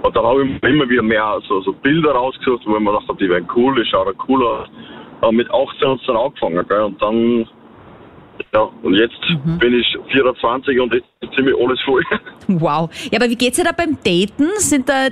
und 0.02 0.16
dann 0.16 0.26
habe 0.26 0.46
ich 0.46 0.64
immer 0.64 0.90
wieder 0.90 1.04
mehr 1.04 1.40
so, 1.48 1.60
so 1.62 1.74
Bilder 1.74 2.12
rausgesucht, 2.12 2.66
wo 2.66 2.78
ich 2.78 2.82
mir 2.82 2.94
dachte, 2.94 3.16
die 3.20 3.30
wären 3.30 3.48
cool, 3.56 3.76
die 3.76 3.90
schauen 3.90 4.08
auch 4.08 4.30
cool 4.30 4.46
aus. 4.46 4.70
Aber 5.20 5.32
mit 5.34 5.52
18 5.52 5.90
hat 5.90 6.00
es 6.00 6.08
dann 6.08 6.16
angefangen, 6.16 6.66
gell? 6.68 6.82
Und 6.82 7.02
dann, 7.02 7.48
ja, 8.54 8.70
und 8.84 8.96
jetzt 8.96 9.20
bin 9.60 9.74
ich 9.74 9.98
24 10.12 10.80
und 10.80 10.94
jetzt 10.94 11.06
ist 11.22 11.34
ziemlich 11.36 11.56
alles 11.56 11.80
voll. 11.82 12.04
Wow. 12.48 12.90
Ja, 13.12 13.20
aber 13.20 13.30
wie 13.30 13.36
geht's 13.36 13.58
dir 13.58 13.64
da 13.64 13.72
beim 13.72 13.98
Daten? 14.04 14.50
Sind 14.58 14.90
da 14.90 15.08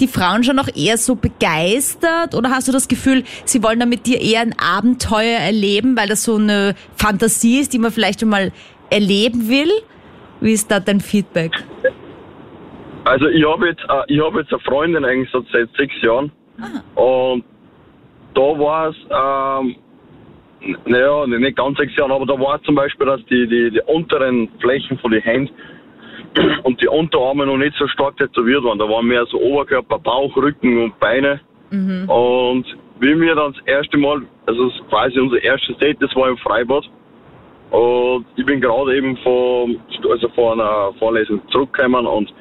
die 0.00 0.06
Frauen 0.06 0.42
schon 0.42 0.56
noch 0.56 0.68
eher 0.74 0.96
so 0.96 1.16
begeistert 1.16 2.34
oder 2.34 2.50
hast 2.50 2.66
du 2.68 2.72
das 2.72 2.88
Gefühl, 2.88 3.24
sie 3.44 3.62
wollen 3.62 3.78
da 3.80 3.84
mit 3.84 4.06
dir 4.06 4.20
eher 4.20 4.40
ein 4.40 4.54
Abenteuer 4.58 5.38
erleben, 5.38 5.96
weil 5.98 6.08
das 6.08 6.24
so 6.24 6.36
eine 6.36 6.74
Fantasie 6.96 7.60
ist, 7.60 7.74
die 7.74 7.78
man 7.78 7.90
vielleicht 7.90 8.20
schon 8.20 8.30
mal 8.30 8.52
erleben 8.90 9.50
will? 9.50 9.70
Wie 10.40 10.52
ist 10.52 10.70
da 10.70 10.80
dein 10.80 11.00
Feedback? 11.00 11.52
Also 13.04 13.26
ich 13.26 13.44
habe 13.44 13.68
jetzt, 13.68 13.82
äh, 13.82 14.14
ich 14.14 14.20
habe 14.22 14.40
jetzt 14.40 14.52
eine 14.52 14.60
Freundin 14.60 15.04
eigentlich 15.04 15.30
seit 15.32 15.68
sechs 15.76 15.94
Jahren 16.02 16.32
und 16.94 17.44
da 18.34 18.40
war 18.40 18.88
es, 18.90 18.96
ähm, 19.10 19.76
naja, 20.86 21.26
nicht 21.26 21.56
ganz 21.56 21.78
sechs 21.78 21.96
Jahren, 21.96 22.12
aber 22.12 22.26
da 22.26 22.38
war 22.38 22.62
zum 22.62 22.74
Beispiel, 22.74 23.06
dass 23.06 23.24
die, 23.26 23.46
die, 23.46 23.70
die 23.70 23.80
unteren 23.86 24.48
Flächen 24.60 24.98
von 24.98 25.10
den 25.10 25.22
Händen 25.22 25.54
und 26.64 26.80
die 26.82 26.88
Unterarme 26.88 27.46
noch 27.46 27.56
nicht 27.56 27.76
so 27.78 27.86
stark 27.88 28.16
tätowiert 28.16 28.64
waren. 28.64 28.78
Da 28.78 28.88
waren 28.88 29.06
mehr 29.06 29.24
so 29.26 29.40
Oberkörper, 29.40 29.98
Bauch, 29.98 30.36
Rücken 30.36 30.82
und 30.84 30.98
Beine. 30.98 31.40
Und 32.08 32.66
wie 33.00 33.20
wir 33.20 33.34
dann 33.34 33.52
das 33.52 33.62
erste 33.66 33.98
Mal, 33.98 34.22
also 34.46 34.70
quasi 34.88 35.18
unser 35.20 35.42
erstes 35.42 35.76
Date, 35.78 35.98
das 36.00 36.14
war 36.16 36.28
im 36.28 36.38
Freibad. 36.38 36.84
Und 37.70 38.26
ich 38.36 38.46
bin 38.46 38.60
gerade 38.60 38.96
eben 38.96 39.16
von, 39.18 39.78
also 40.10 40.28
von 40.30 40.60
einer 40.60 40.92
Vorlesung 40.98 41.40
zurückgekommen 41.50 42.06
und 42.06 42.32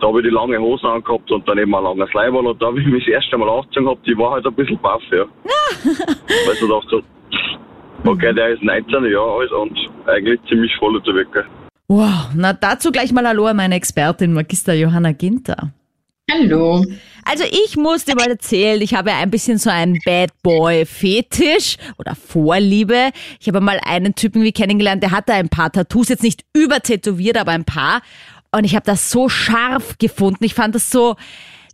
da 0.00 0.08
habe 0.08 0.20
ich 0.20 0.26
die 0.26 0.32
lange 0.32 0.58
Hosen 0.58 0.86
angehabt 0.86 1.30
und 1.32 1.48
dann 1.48 1.58
eben 1.58 1.74
ein 1.74 1.82
langes 1.82 2.12
Leiberl 2.12 2.46
und 2.46 2.62
da 2.62 2.66
habe 2.66 2.80
ich 2.80 2.86
mich 2.86 3.04
das 3.04 3.14
erste 3.14 3.38
Mal 3.38 3.48
ausgezogen 3.48 3.88
habe, 3.88 4.00
die 4.06 4.16
war 4.16 4.32
halt 4.32 4.46
ein 4.46 4.54
bisschen 4.54 4.78
baff, 4.78 5.02
ja. 5.10 5.24
Weil 5.84 6.54
ich 6.54 6.60
dachte, 6.60 6.88
so, 6.88 7.02
okay, 8.04 8.32
der 8.34 8.50
ist 8.50 8.62
19 8.62 9.04
Jahre 9.10 9.40
alt 9.40 9.52
und 9.52 9.78
eigentlich 10.06 10.40
ziemlich 10.48 10.74
voll 10.78 10.96
unterwegs. 10.96 11.30
gell. 11.32 11.44
Wow, 11.88 12.30
na 12.34 12.52
dazu 12.52 12.92
gleich 12.92 13.12
mal 13.12 13.26
Hallo 13.26 13.46
an 13.46 13.56
meine 13.56 13.74
Expertin 13.74 14.32
Magister 14.32 14.74
Johanna 14.74 15.12
Ginter. 15.12 15.72
Hallo. 16.30 16.84
Also 17.24 17.44
ich 17.44 17.76
muss 17.76 18.04
dir 18.04 18.14
mal 18.14 18.28
erzählen, 18.28 18.82
ich 18.82 18.92
habe 18.92 19.10
ja 19.10 19.18
ein 19.18 19.30
bisschen 19.30 19.56
so 19.56 19.70
einen 19.70 19.98
Bad 20.04 20.30
Boy 20.42 20.84
Fetisch 20.84 21.76
oder 21.96 22.14
Vorliebe. 22.14 23.10
Ich 23.40 23.48
habe 23.48 23.62
mal 23.62 23.80
einen 23.82 24.14
Typen 24.14 24.42
wie 24.42 24.52
kennengelernt, 24.52 25.02
der 25.02 25.10
hatte 25.10 25.32
ein 25.32 25.48
paar 25.48 25.72
Tattoos, 25.72 26.10
jetzt 26.10 26.22
nicht 26.22 26.44
übertätowiert, 26.54 27.38
aber 27.38 27.52
ein 27.52 27.64
paar. 27.64 28.02
Und 28.50 28.64
ich 28.64 28.74
habe 28.74 28.84
das 28.84 29.10
so 29.10 29.30
scharf 29.30 29.96
gefunden. 29.98 30.44
Ich 30.44 30.52
fand 30.52 30.74
das 30.74 30.90
so, 30.90 31.16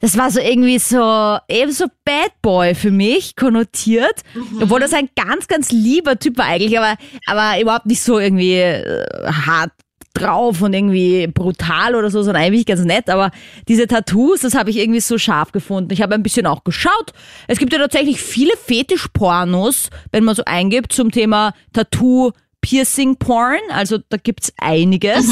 das 0.05 0.19
war 0.19 0.31
so 0.31 0.39
irgendwie 0.39 0.79
so, 0.79 1.39
eben 1.49 1.73
so 1.73 1.87
Bad 2.05 2.33
Boy 2.43 2.75
für 2.75 2.91
mich 2.91 3.37
konnotiert. 3.37 4.21
Obwohl 4.61 4.81
das 4.81 4.93
ein 4.93 5.09
ganz, 5.17 5.49
ganz 5.49 5.73
lieber 5.73 6.19
Typ 6.19 6.37
war 6.37 6.45
eigentlich, 6.45 6.79
aber, 6.79 6.99
aber 7.27 7.59
überhaupt 7.59 7.87
nicht 7.87 8.03
so 8.03 8.19
irgendwie 8.19 8.53
äh, 8.53 9.07
hart 9.27 9.73
drauf 10.13 10.61
und 10.61 10.75
irgendwie 10.75 11.27
brutal 11.29 11.95
oder 11.95 12.11
so, 12.11 12.23
sondern 12.23 12.43
eigentlich 12.43 12.67
ganz 12.67 12.85
nett. 12.85 13.09
Aber 13.09 13.31
diese 13.67 13.87
Tattoos, 13.87 14.41
das 14.41 14.55
habe 14.55 14.69
ich 14.69 14.77
irgendwie 14.77 15.01
so 15.01 15.17
scharf 15.17 15.53
gefunden. 15.53 15.91
Ich 15.91 16.03
habe 16.03 16.15
ein 16.15 16.23
bisschen 16.23 16.47
auch 16.47 16.65
geschaut. 16.65 17.15
Es 17.49 17.59
gibt 17.59 17.73
ja 17.73 17.79
tatsächlich 17.79 18.21
viele 18.21 18.53
Fetischpornos, 18.59 19.89
wenn 20.13 20.25
man 20.25 20.35
so 20.35 20.43
eingibt 20.45 20.93
zum 20.93 21.13
Thema 21.13 21.55
Tattoo, 21.73 22.33
Piercing 22.61 23.17
Porn. 23.17 23.57
Also 23.71 23.97
da 24.11 24.19
gibt's 24.19 24.53
einiges. 24.59 25.31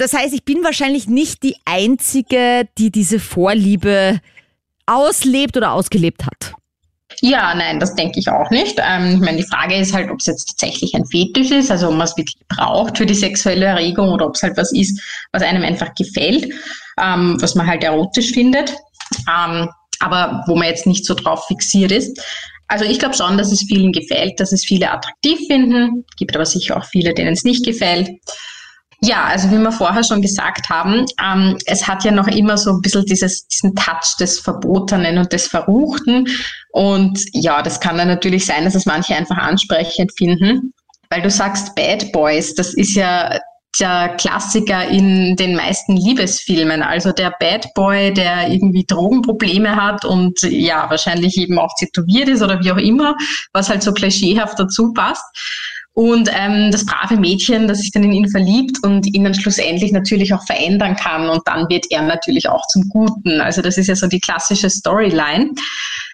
Das 0.00 0.14
heißt, 0.14 0.32
ich 0.32 0.44
bin 0.44 0.64
wahrscheinlich 0.64 1.08
nicht 1.08 1.42
die 1.42 1.56
Einzige, 1.66 2.66
die 2.78 2.90
diese 2.90 3.20
Vorliebe 3.20 4.18
auslebt 4.86 5.58
oder 5.58 5.72
ausgelebt 5.72 6.24
hat. 6.24 6.54
Ja, 7.20 7.54
nein, 7.54 7.78
das 7.78 7.94
denke 7.96 8.18
ich 8.18 8.26
auch 8.30 8.48
nicht. 8.48 8.80
Ähm, 8.82 9.16
ich 9.16 9.20
meine, 9.20 9.36
die 9.36 9.46
Frage 9.46 9.76
ist 9.76 9.92
halt, 9.92 10.10
ob 10.10 10.20
es 10.20 10.24
jetzt 10.24 10.46
tatsächlich 10.46 10.94
ein 10.94 11.04
Fetisch 11.04 11.50
ist, 11.50 11.70
also 11.70 11.88
ob 11.88 11.96
man 11.96 12.06
es 12.06 12.16
wirklich 12.16 12.38
braucht 12.48 12.96
für 12.96 13.04
die 13.04 13.14
sexuelle 13.14 13.66
Erregung 13.66 14.08
oder 14.08 14.26
ob 14.26 14.36
es 14.36 14.42
halt 14.42 14.56
was 14.56 14.72
ist, 14.72 14.98
was 15.32 15.42
einem 15.42 15.64
einfach 15.64 15.94
gefällt, 15.94 16.50
ähm, 16.98 17.36
was 17.42 17.54
man 17.54 17.66
halt 17.66 17.84
erotisch 17.84 18.30
findet, 18.32 18.70
ähm, 19.28 19.68
aber 19.98 20.44
wo 20.46 20.56
man 20.56 20.68
jetzt 20.68 20.86
nicht 20.86 21.04
so 21.04 21.12
drauf 21.12 21.44
fixiert 21.46 21.92
ist. 21.92 22.18
Also 22.68 22.86
ich 22.86 23.00
glaube 23.00 23.16
schon, 23.16 23.36
dass 23.36 23.52
es 23.52 23.64
vielen 23.68 23.92
gefällt, 23.92 24.40
dass 24.40 24.52
es 24.52 24.64
viele 24.64 24.90
attraktiv 24.90 25.40
finden, 25.46 26.06
gibt 26.16 26.34
aber 26.34 26.46
sicher 26.46 26.78
auch 26.78 26.86
viele, 26.86 27.12
denen 27.12 27.34
es 27.34 27.44
nicht 27.44 27.66
gefällt. 27.66 28.08
Ja, 29.02 29.24
also 29.24 29.50
wie 29.50 29.58
wir 29.58 29.72
vorher 29.72 30.04
schon 30.04 30.20
gesagt 30.20 30.68
haben, 30.68 31.06
ähm, 31.24 31.56
es 31.64 31.88
hat 31.88 32.04
ja 32.04 32.10
noch 32.10 32.26
immer 32.26 32.58
so 32.58 32.70
ein 32.70 32.82
bisschen 32.82 33.06
dieses, 33.06 33.46
diesen 33.48 33.74
Touch 33.74 34.16
des 34.18 34.40
Verbotenen 34.40 35.16
und 35.16 35.32
des 35.32 35.46
Verruchten. 35.46 36.26
Und 36.72 37.18
ja, 37.32 37.62
das 37.62 37.80
kann 37.80 37.96
dann 37.96 38.08
natürlich 38.08 38.44
sein, 38.44 38.64
dass 38.64 38.74
es 38.74 38.84
manche 38.84 39.16
einfach 39.16 39.38
ansprechend 39.38 40.12
finden. 40.16 40.74
Weil 41.08 41.22
du 41.22 41.30
sagst 41.30 41.74
Bad 41.74 42.12
Boys, 42.12 42.54
das 42.54 42.74
ist 42.74 42.94
ja 42.94 43.38
der 43.78 44.16
Klassiker 44.18 44.88
in 44.88 45.36
den 45.36 45.54
meisten 45.54 45.96
Liebesfilmen. 45.96 46.82
Also 46.82 47.12
der 47.12 47.32
Bad 47.38 47.72
Boy, 47.74 48.12
der 48.12 48.48
irgendwie 48.48 48.84
Drogenprobleme 48.84 49.76
hat 49.76 50.04
und 50.04 50.40
ja, 50.42 50.90
wahrscheinlich 50.90 51.36
eben 51.38 51.58
auch 51.58 51.72
tätowiert 51.78 52.28
ist 52.28 52.42
oder 52.42 52.62
wie 52.62 52.72
auch 52.72 52.76
immer, 52.76 53.16
was 53.52 53.70
halt 53.70 53.82
so 53.82 53.92
klischeehaft 53.92 54.58
dazu 54.58 54.92
passt. 54.92 55.24
Und 55.94 56.30
ähm, 56.32 56.70
das 56.70 56.86
brave 56.86 57.16
Mädchen, 57.16 57.66
das 57.66 57.80
sich 57.80 57.90
dann 57.90 58.04
in 58.04 58.12
ihn 58.12 58.28
verliebt 58.28 58.78
und 58.84 59.06
ihn 59.06 59.24
dann 59.24 59.34
schlussendlich 59.34 59.92
natürlich 59.92 60.32
auch 60.32 60.44
verändern 60.46 60.96
kann 60.96 61.28
und 61.28 61.42
dann 61.46 61.68
wird 61.68 61.86
er 61.90 62.02
natürlich 62.02 62.48
auch 62.48 62.66
zum 62.68 62.88
Guten. 62.88 63.40
Also 63.40 63.60
das 63.60 63.76
ist 63.76 63.88
ja 63.88 63.96
so 63.96 64.06
die 64.06 64.20
klassische 64.20 64.70
Storyline. 64.70 65.50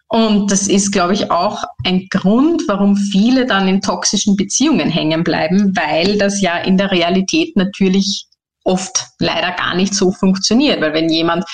Und 0.08 0.52
das 0.52 0.68
ist, 0.68 0.92
glaube 0.92 1.14
ich, 1.14 1.30
auch 1.30 1.64
ein 1.84 2.06
Grund, 2.10 2.62
warum 2.68 2.96
viele 2.96 3.44
dann 3.44 3.66
in 3.66 3.80
toxischen 3.80 4.36
Beziehungen 4.36 4.88
hängen 4.88 5.24
bleiben, 5.24 5.76
weil 5.76 6.16
das 6.16 6.40
ja 6.40 6.58
in 6.58 6.78
der 6.78 6.92
Realität 6.92 7.56
natürlich 7.56 8.26
oft 8.64 9.04
leider 9.18 9.52
gar 9.52 9.74
nicht 9.74 9.94
so 9.94 10.12
funktioniert. 10.12 10.80
Weil 10.80 10.94
wenn 10.94 11.08
jemand 11.08 11.44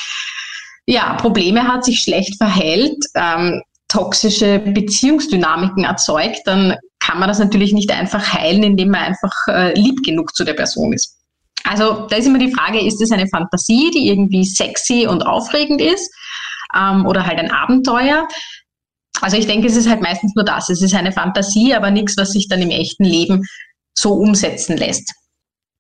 ja, 0.87 1.15
Probleme 1.15 1.67
hat, 1.67 1.85
sich 1.85 2.01
schlecht 2.01 2.37
verhält, 2.37 3.05
ähm, 3.15 3.63
toxische 3.93 4.59
Beziehungsdynamiken 4.59 5.85
erzeugt, 5.85 6.41
dann 6.47 6.77
kann 6.99 7.19
man 7.19 7.29
das 7.29 7.39
natürlich 7.39 7.73
nicht 7.73 7.91
einfach 7.91 8.33
heilen, 8.33 8.63
indem 8.63 8.91
man 8.91 9.03
einfach 9.03 9.33
äh, 9.49 9.79
lieb 9.79 10.03
genug 10.03 10.35
zu 10.35 10.45
der 10.45 10.55
Person 10.55 10.93
ist. 10.93 11.19
Also 11.65 12.07
da 12.09 12.17
ist 12.17 12.27
immer 12.27 12.39
die 12.39 12.53
Frage, 12.53 12.81
ist 12.81 13.03
es 13.03 13.13
eine 13.13 13.29
Fantasie, 13.29 13.91
die 13.91 14.09
irgendwie 14.09 14.45
sexy 14.45 15.07
und 15.07 15.25
aufregend 15.27 15.81
ist 15.81 16.11
ähm, 16.75 17.07
oder 17.07 17.27
halt 17.27 17.39
ein 17.39 17.51
Abenteuer? 17.51 18.27
Also 19.21 19.37
ich 19.37 19.47
denke, 19.47 19.67
es 19.67 19.77
ist 19.77 19.89
halt 19.89 20.01
meistens 20.01 20.35
nur 20.35 20.45
das. 20.45 20.71
Es 20.71 20.81
ist 20.81 20.95
eine 20.95 21.13
Fantasie, 21.13 21.75
aber 21.75 21.91
nichts, 21.91 22.17
was 22.17 22.33
sich 22.33 22.49
dann 22.49 22.63
im 22.63 22.71
echten 22.71 23.05
Leben 23.05 23.45
so 23.95 24.15
umsetzen 24.15 24.77
lässt. 24.77 25.13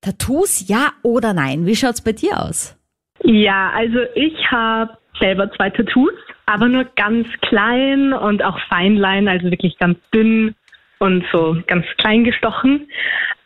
Tattoos, 0.03 0.69
ja 0.69 0.93
oder 1.03 1.33
nein? 1.33 1.65
Wie 1.65 1.77
schaut's 1.77 2.03
bei 2.03 2.13
dir 2.13 2.41
aus? 2.41 2.77
Ja, 3.25 3.71
also 3.71 3.99
ich 4.15 4.35
habe 4.51 4.99
selber 5.23 5.51
zwei 5.53 5.71
Tattoos, 5.71 6.13
aber 6.47 6.69
nur 6.69 6.85
ganz 6.97 7.27
klein 7.43 8.13
und 8.13 8.43
auch 8.43 8.59
Feinlein, 8.69 9.29
also 9.29 9.51
wirklich 9.51 9.79
ganz 9.79 9.97
dünn 10.13 10.55
und 10.99 11.25
so 11.33 11.57
ganz 11.67 11.87
klein 11.99 12.25
gestochen. 12.25 12.89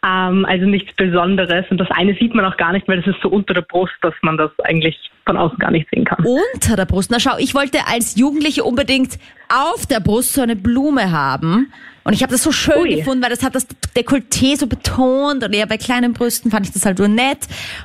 Ähm, 0.04 0.44
also 0.46 0.66
nichts 0.66 0.94
Besonderes. 0.94 1.64
Und 1.70 1.78
das 1.78 1.90
eine 1.90 2.14
sieht 2.14 2.34
man 2.34 2.44
auch 2.44 2.56
gar 2.56 2.72
nicht, 2.72 2.86
weil 2.88 3.02
das 3.02 3.14
ist 3.14 3.22
so 3.22 3.28
unter 3.28 3.54
der 3.54 3.62
Brust, 3.62 3.94
dass 4.02 4.14
man 4.22 4.36
das 4.36 4.50
eigentlich 4.64 5.10
von 5.24 5.36
außen 5.36 5.58
gar 5.58 5.70
nicht 5.70 5.88
sehen 5.92 6.04
kann. 6.04 6.24
Unter 6.24 6.76
der 6.76 6.84
Brust? 6.86 7.10
Na 7.10 7.18
schau, 7.18 7.36
ich 7.38 7.54
wollte 7.54 7.78
als 7.86 8.16
Jugendliche 8.16 8.64
unbedingt 8.64 9.18
auf 9.48 9.86
der 9.86 10.00
Brust 10.00 10.34
so 10.34 10.42
eine 10.42 10.56
Blume 10.56 11.10
haben. 11.10 11.72
Und 12.06 12.12
ich 12.12 12.22
habe 12.22 12.30
das 12.30 12.44
so 12.44 12.52
schön 12.52 12.82
Ui. 12.82 12.94
gefunden, 12.94 13.20
weil 13.20 13.30
das 13.30 13.42
hat 13.42 13.56
das 13.56 13.66
Dekolleté 13.96 14.56
so 14.56 14.68
betont 14.68 15.42
und 15.42 15.52
eher 15.52 15.66
bei 15.66 15.76
kleinen 15.76 16.12
Brüsten 16.12 16.52
fand 16.52 16.64
ich 16.64 16.72
das 16.72 16.86
halt 16.86 16.98
so 16.98 17.08
nett. 17.08 17.38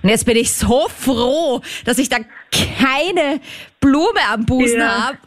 Und 0.03 0.09
jetzt 0.09 0.27
bin 0.27 0.37
ich 0.37 0.53
so 0.53 0.87
froh, 0.95 1.61
dass 1.85 1.97
ich 1.97 2.07
da 2.07 2.17
keine 2.51 3.41
Blume 3.79 4.19
am 4.31 4.45
Busen 4.45 4.77
ja. 4.77 5.07
habe. 5.07 5.17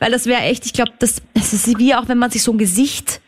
Weil 0.00 0.10
das 0.10 0.26
wäre 0.26 0.40
echt, 0.42 0.66
ich 0.66 0.72
glaube, 0.72 0.90
das, 0.98 1.22
das 1.34 1.52
ist 1.52 1.78
wie 1.78 1.94
auch, 1.94 2.08
wenn 2.08 2.18
man 2.18 2.32
sich 2.32 2.42
so 2.42 2.50
ein 2.50 2.58
Gesicht 2.58 3.20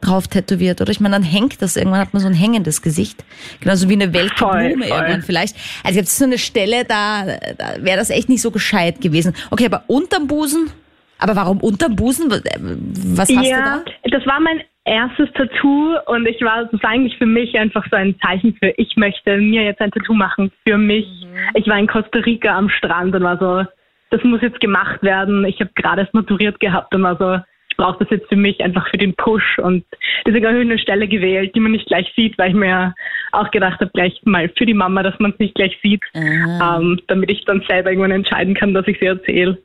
drauf 0.00 0.26
tätowiert, 0.26 0.80
oder? 0.80 0.90
Ich 0.90 0.98
meine, 0.98 1.14
dann 1.14 1.22
hängt 1.22 1.62
das, 1.62 1.76
irgendwann 1.76 2.00
hat 2.00 2.12
man 2.12 2.20
so 2.20 2.26
ein 2.26 2.34
hängendes 2.34 2.82
Gesicht. 2.82 3.24
Genauso 3.60 3.88
wie 3.88 3.92
eine 3.92 4.12
welke 4.12 4.34
Blume 4.34 4.88
irgendwann 4.88 5.22
vielleicht. 5.22 5.54
Also 5.84 6.00
es 6.00 6.18
so 6.18 6.24
eine 6.24 6.38
Stelle, 6.38 6.84
da, 6.84 7.38
da 7.56 7.76
wäre 7.84 7.98
das 7.98 8.10
echt 8.10 8.28
nicht 8.28 8.42
so 8.42 8.50
gescheit 8.50 9.00
gewesen. 9.00 9.32
Okay, 9.52 9.66
aber 9.66 9.84
unterm 9.86 10.26
Busen? 10.26 10.72
Aber 11.18 11.36
warum 11.36 11.60
unterm 11.60 11.96
Busen? 11.96 12.30
Was 12.30 13.28
hast 13.28 13.50
ja, 13.50 13.80
du 13.80 13.84
da? 13.84 14.18
Das 14.18 14.26
war 14.26 14.40
mein 14.40 14.62
erstes 14.84 15.28
Tattoo 15.34 15.96
und 16.06 16.26
ich 16.26 16.40
war, 16.42 16.64
das 16.64 16.82
war 16.82 16.90
eigentlich 16.90 17.16
für 17.18 17.26
mich 17.26 17.58
einfach 17.58 17.84
so 17.90 17.96
ein 17.96 18.14
Zeichen 18.24 18.54
für, 18.54 18.72
ich 18.76 18.96
möchte 18.96 19.36
mir 19.38 19.64
jetzt 19.64 19.80
ein 19.80 19.90
Tattoo 19.90 20.14
machen 20.14 20.50
für 20.66 20.78
mich. 20.78 21.06
Mhm. 21.06 21.36
Ich 21.54 21.66
war 21.66 21.78
in 21.78 21.86
Costa 21.86 22.20
Rica 22.20 22.56
am 22.56 22.70
Strand 22.70 23.14
und 23.14 23.22
war 23.22 23.38
so, 23.38 23.68
das 24.10 24.22
muss 24.24 24.40
jetzt 24.40 24.60
gemacht 24.60 25.02
werden. 25.02 25.44
Ich 25.44 25.60
habe 25.60 25.70
gerade 25.74 26.02
es 26.02 26.12
maturiert 26.12 26.58
gehabt 26.60 26.94
und 26.94 27.02
war 27.02 27.16
so, 27.18 27.44
brauche 27.78 28.04
das 28.04 28.10
jetzt 28.10 28.28
für 28.28 28.36
mich 28.36 28.60
einfach 28.60 28.88
für 28.90 28.98
den 28.98 29.14
Push 29.14 29.58
und 29.60 29.84
deswegen 30.26 30.46
habe 30.46 30.58
ich 30.58 30.68
eine 30.68 30.78
Stelle 30.78 31.06
gewählt, 31.06 31.54
die 31.54 31.60
man 31.60 31.72
nicht 31.72 31.86
gleich 31.86 32.12
sieht, 32.16 32.36
weil 32.36 32.50
ich 32.50 32.56
mir 32.56 32.94
auch 33.32 33.50
gedacht 33.50 33.80
habe, 33.80 33.90
gleich 33.94 34.20
mal 34.24 34.50
für 34.58 34.66
die 34.66 34.74
Mama, 34.74 35.02
dass 35.02 35.18
man 35.20 35.30
es 35.30 35.38
nicht 35.38 35.54
gleich 35.54 35.78
sieht, 35.82 36.02
ähm, 36.14 37.00
damit 37.06 37.30
ich 37.30 37.44
dann 37.44 37.62
selber 37.68 37.90
irgendwann 37.90 38.10
entscheiden 38.10 38.54
kann, 38.54 38.74
dass 38.74 38.86
ich 38.88 38.98
sie 38.98 39.06
erzähle. 39.06 39.58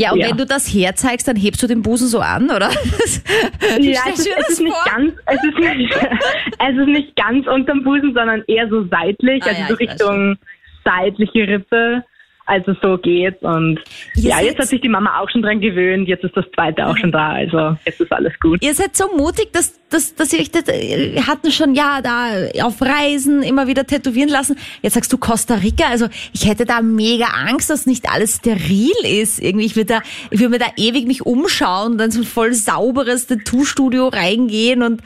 Ja, 0.00 0.12
und 0.12 0.20
ja. 0.20 0.30
wenn 0.30 0.38
du 0.38 0.46
das 0.46 0.66
herzeigst, 0.66 1.28
dann 1.28 1.36
hebst 1.36 1.62
du 1.62 1.66
den 1.66 1.82
Busen 1.82 2.08
so 2.08 2.20
an, 2.20 2.44
oder? 2.44 2.70
ja, 3.80 4.00
es 4.10 4.20
ist, 4.20 4.30
es 4.34 4.48
ist 4.48 4.60
nicht 4.62 4.84
ganz, 4.86 5.12
es 5.26 5.44
ist 5.44 5.58
nicht, 5.58 5.92
es 6.58 6.78
ist 6.78 6.88
nicht 6.88 7.16
ganz 7.16 7.46
unterm 7.46 7.84
Busen, 7.84 8.14
sondern 8.14 8.42
eher 8.46 8.66
so 8.70 8.86
seitlich, 8.86 9.42
ah, 9.42 9.48
also 9.48 9.60
ja, 9.60 9.68
so 9.68 9.74
Richtung 9.74 10.38
seitliche 10.86 11.46
Rippe 11.46 12.02
also 12.50 12.74
so 12.82 12.98
geht. 12.98 13.40
Und 13.42 13.80
ihr 14.16 14.30
ja, 14.30 14.40
jetzt 14.40 14.58
hat 14.58 14.66
sich 14.66 14.80
die 14.80 14.88
Mama 14.88 15.20
auch 15.20 15.30
schon 15.30 15.42
dran 15.42 15.60
gewöhnt, 15.60 16.08
jetzt 16.08 16.24
ist 16.24 16.36
das 16.36 16.44
zweite 16.54 16.86
auch 16.86 16.96
schon 16.96 17.12
da, 17.12 17.30
also 17.30 17.76
jetzt 17.86 18.00
ist 18.00 18.12
alles 18.12 18.32
gut. 18.40 18.62
Ihr 18.62 18.74
seid 18.74 18.96
so 18.96 19.16
mutig, 19.16 19.52
dass, 19.52 19.80
dass, 19.88 20.14
dass 20.16 20.32
ihr 20.32 20.40
euch 20.40 20.50
das, 20.50 20.64
ihr 20.66 21.26
hatten 21.26 21.52
schon 21.52 21.74
ja 21.74 22.00
da 22.02 22.66
auf 22.66 22.82
Reisen 22.82 23.42
immer 23.42 23.68
wieder 23.68 23.86
tätowieren 23.86 24.28
lassen. 24.28 24.56
Jetzt 24.82 24.94
sagst 24.94 25.12
du 25.12 25.18
Costa 25.18 25.54
Rica, 25.54 25.84
also 25.88 26.08
ich 26.32 26.48
hätte 26.48 26.64
da 26.64 26.82
mega 26.82 27.26
Angst, 27.26 27.70
dass 27.70 27.86
nicht 27.86 28.10
alles 28.10 28.36
steril 28.36 28.90
ist. 29.04 29.40
Irgendwie, 29.40 29.66
ich 29.66 29.76
würde 29.76 29.94
da, 29.94 30.00
ich 30.30 30.40
würde 30.40 30.50
mir 30.50 30.58
da 30.58 30.72
ewig 30.76 31.06
mich 31.06 31.24
umschauen 31.24 31.92
und 31.92 31.98
dann 31.98 32.10
so 32.10 32.20
ein 32.20 32.24
voll 32.24 32.52
sauberes 32.52 33.28
Tattoo-Studio 33.28 34.08
reingehen 34.08 34.82
und 34.82 35.02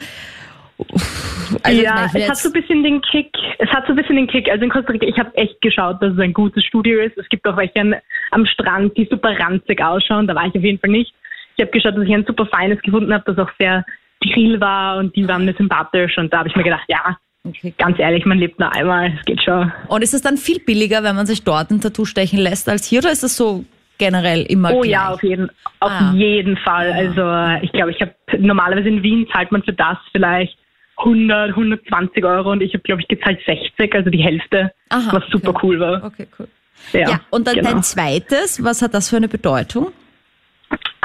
also 1.63 1.81
ja, 1.81 2.09
es 2.13 2.29
hat 2.29 2.37
so 2.37 2.49
ein 2.49 2.53
bisschen 2.53 2.83
den 2.83 3.01
Kick. 3.01 3.31
Es 3.59 3.69
hat 3.69 3.85
so 3.85 3.93
ein 3.93 3.95
bisschen 3.95 4.15
den 4.15 4.27
Kick. 4.27 4.49
Also 4.49 4.63
in 4.63 4.69
Costa 4.69 4.91
Rica, 4.91 5.05
ich 5.05 5.17
habe 5.17 5.35
echt 5.35 5.61
geschaut, 5.61 6.01
dass 6.01 6.13
es 6.13 6.19
ein 6.19 6.33
gutes 6.33 6.63
Studio 6.65 6.99
ist. 7.01 7.17
Es 7.17 7.29
gibt 7.29 7.47
auch 7.47 7.57
welche 7.57 7.79
an, 7.79 7.95
am 8.31 8.45
Strand, 8.45 8.95
die 8.97 9.07
super 9.09 9.37
ranzig 9.39 9.81
ausschauen. 9.81 10.27
Da 10.27 10.35
war 10.35 10.47
ich 10.47 10.55
auf 10.55 10.63
jeden 10.63 10.79
Fall 10.79 10.89
nicht. 10.89 11.13
Ich 11.55 11.61
habe 11.61 11.71
geschaut, 11.71 11.95
dass 11.95 12.03
ich 12.03 12.13
ein 12.13 12.25
super 12.25 12.45
feines 12.47 12.81
gefunden 12.81 13.13
habe, 13.13 13.23
das 13.25 13.37
auch 13.37 13.51
sehr 13.57 13.85
grill 14.21 14.59
war 14.59 14.97
und 14.97 15.15
die 15.15 15.27
waren 15.27 15.45
mir 15.45 15.53
sympathisch. 15.53 16.17
Und 16.17 16.33
da 16.33 16.39
habe 16.39 16.49
ich 16.49 16.55
mir 16.55 16.63
gedacht, 16.63 16.85
ja, 16.87 17.17
okay. 17.45 17.73
ganz 17.77 17.97
ehrlich, 17.99 18.25
man 18.25 18.37
lebt 18.37 18.59
nur 18.59 18.73
einmal. 18.73 19.13
Es 19.17 19.25
geht 19.25 19.43
schon. 19.43 19.71
Und 19.87 20.03
ist 20.03 20.13
es 20.13 20.21
dann 20.21 20.37
viel 20.37 20.59
billiger, 20.59 21.03
wenn 21.03 21.15
man 21.15 21.25
sich 21.25 21.43
dort 21.43 21.71
ein 21.71 21.79
Tattoo 21.79 22.05
stechen 22.05 22.39
lässt 22.39 22.67
als 22.67 22.85
hier? 22.85 22.99
Oder 22.99 23.11
ist 23.11 23.23
es 23.23 23.37
so 23.37 23.63
generell 23.97 24.41
immer 24.41 24.73
Oh 24.73 24.81
gleich? 24.81 24.91
ja, 24.91 25.13
auf 25.13 25.23
jeden, 25.23 25.49
auf 25.79 25.91
ah. 25.91 26.11
jeden 26.13 26.57
Fall. 26.57 26.91
Also 26.91 27.63
ich 27.63 27.71
glaube, 27.71 27.91
ich 27.91 28.01
habe 28.01 28.13
normalerweise 28.39 28.89
in 28.89 29.03
Wien 29.03 29.27
zahlt 29.31 29.51
man 29.51 29.63
für 29.63 29.73
das 29.73 29.97
vielleicht 30.11 30.57
100, 30.97 31.49
120 31.49 32.23
Euro 32.23 32.51
und 32.51 32.61
ich 32.61 32.73
habe, 32.73 32.83
glaube 32.83 33.01
ich, 33.01 33.07
gezahlt 33.07 33.39
60, 33.45 33.93
also 33.93 34.09
die 34.09 34.23
Hälfte, 34.23 34.71
Aha, 34.89 35.11
was 35.11 35.23
super 35.29 35.49
okay. 35.49 35.59
cool 35.63 35.79
war. 35.79 36.03
Okay, 36.03 36.27
cool. 36.39 36.47
Ja, 36.93 37.09
ja 37.09 37.21
und 37.29 37.47
dann 37.47 37.55
genau. 37.55 37.71
dein 37.71 37.83
zweites, 37.83 38.63
was 38.63 38.81
hat 38.81 38.93
das 38.93 39.09
für 39.09 39.17
eine 39.17 39.27
Bedeutung? 39.27 39.91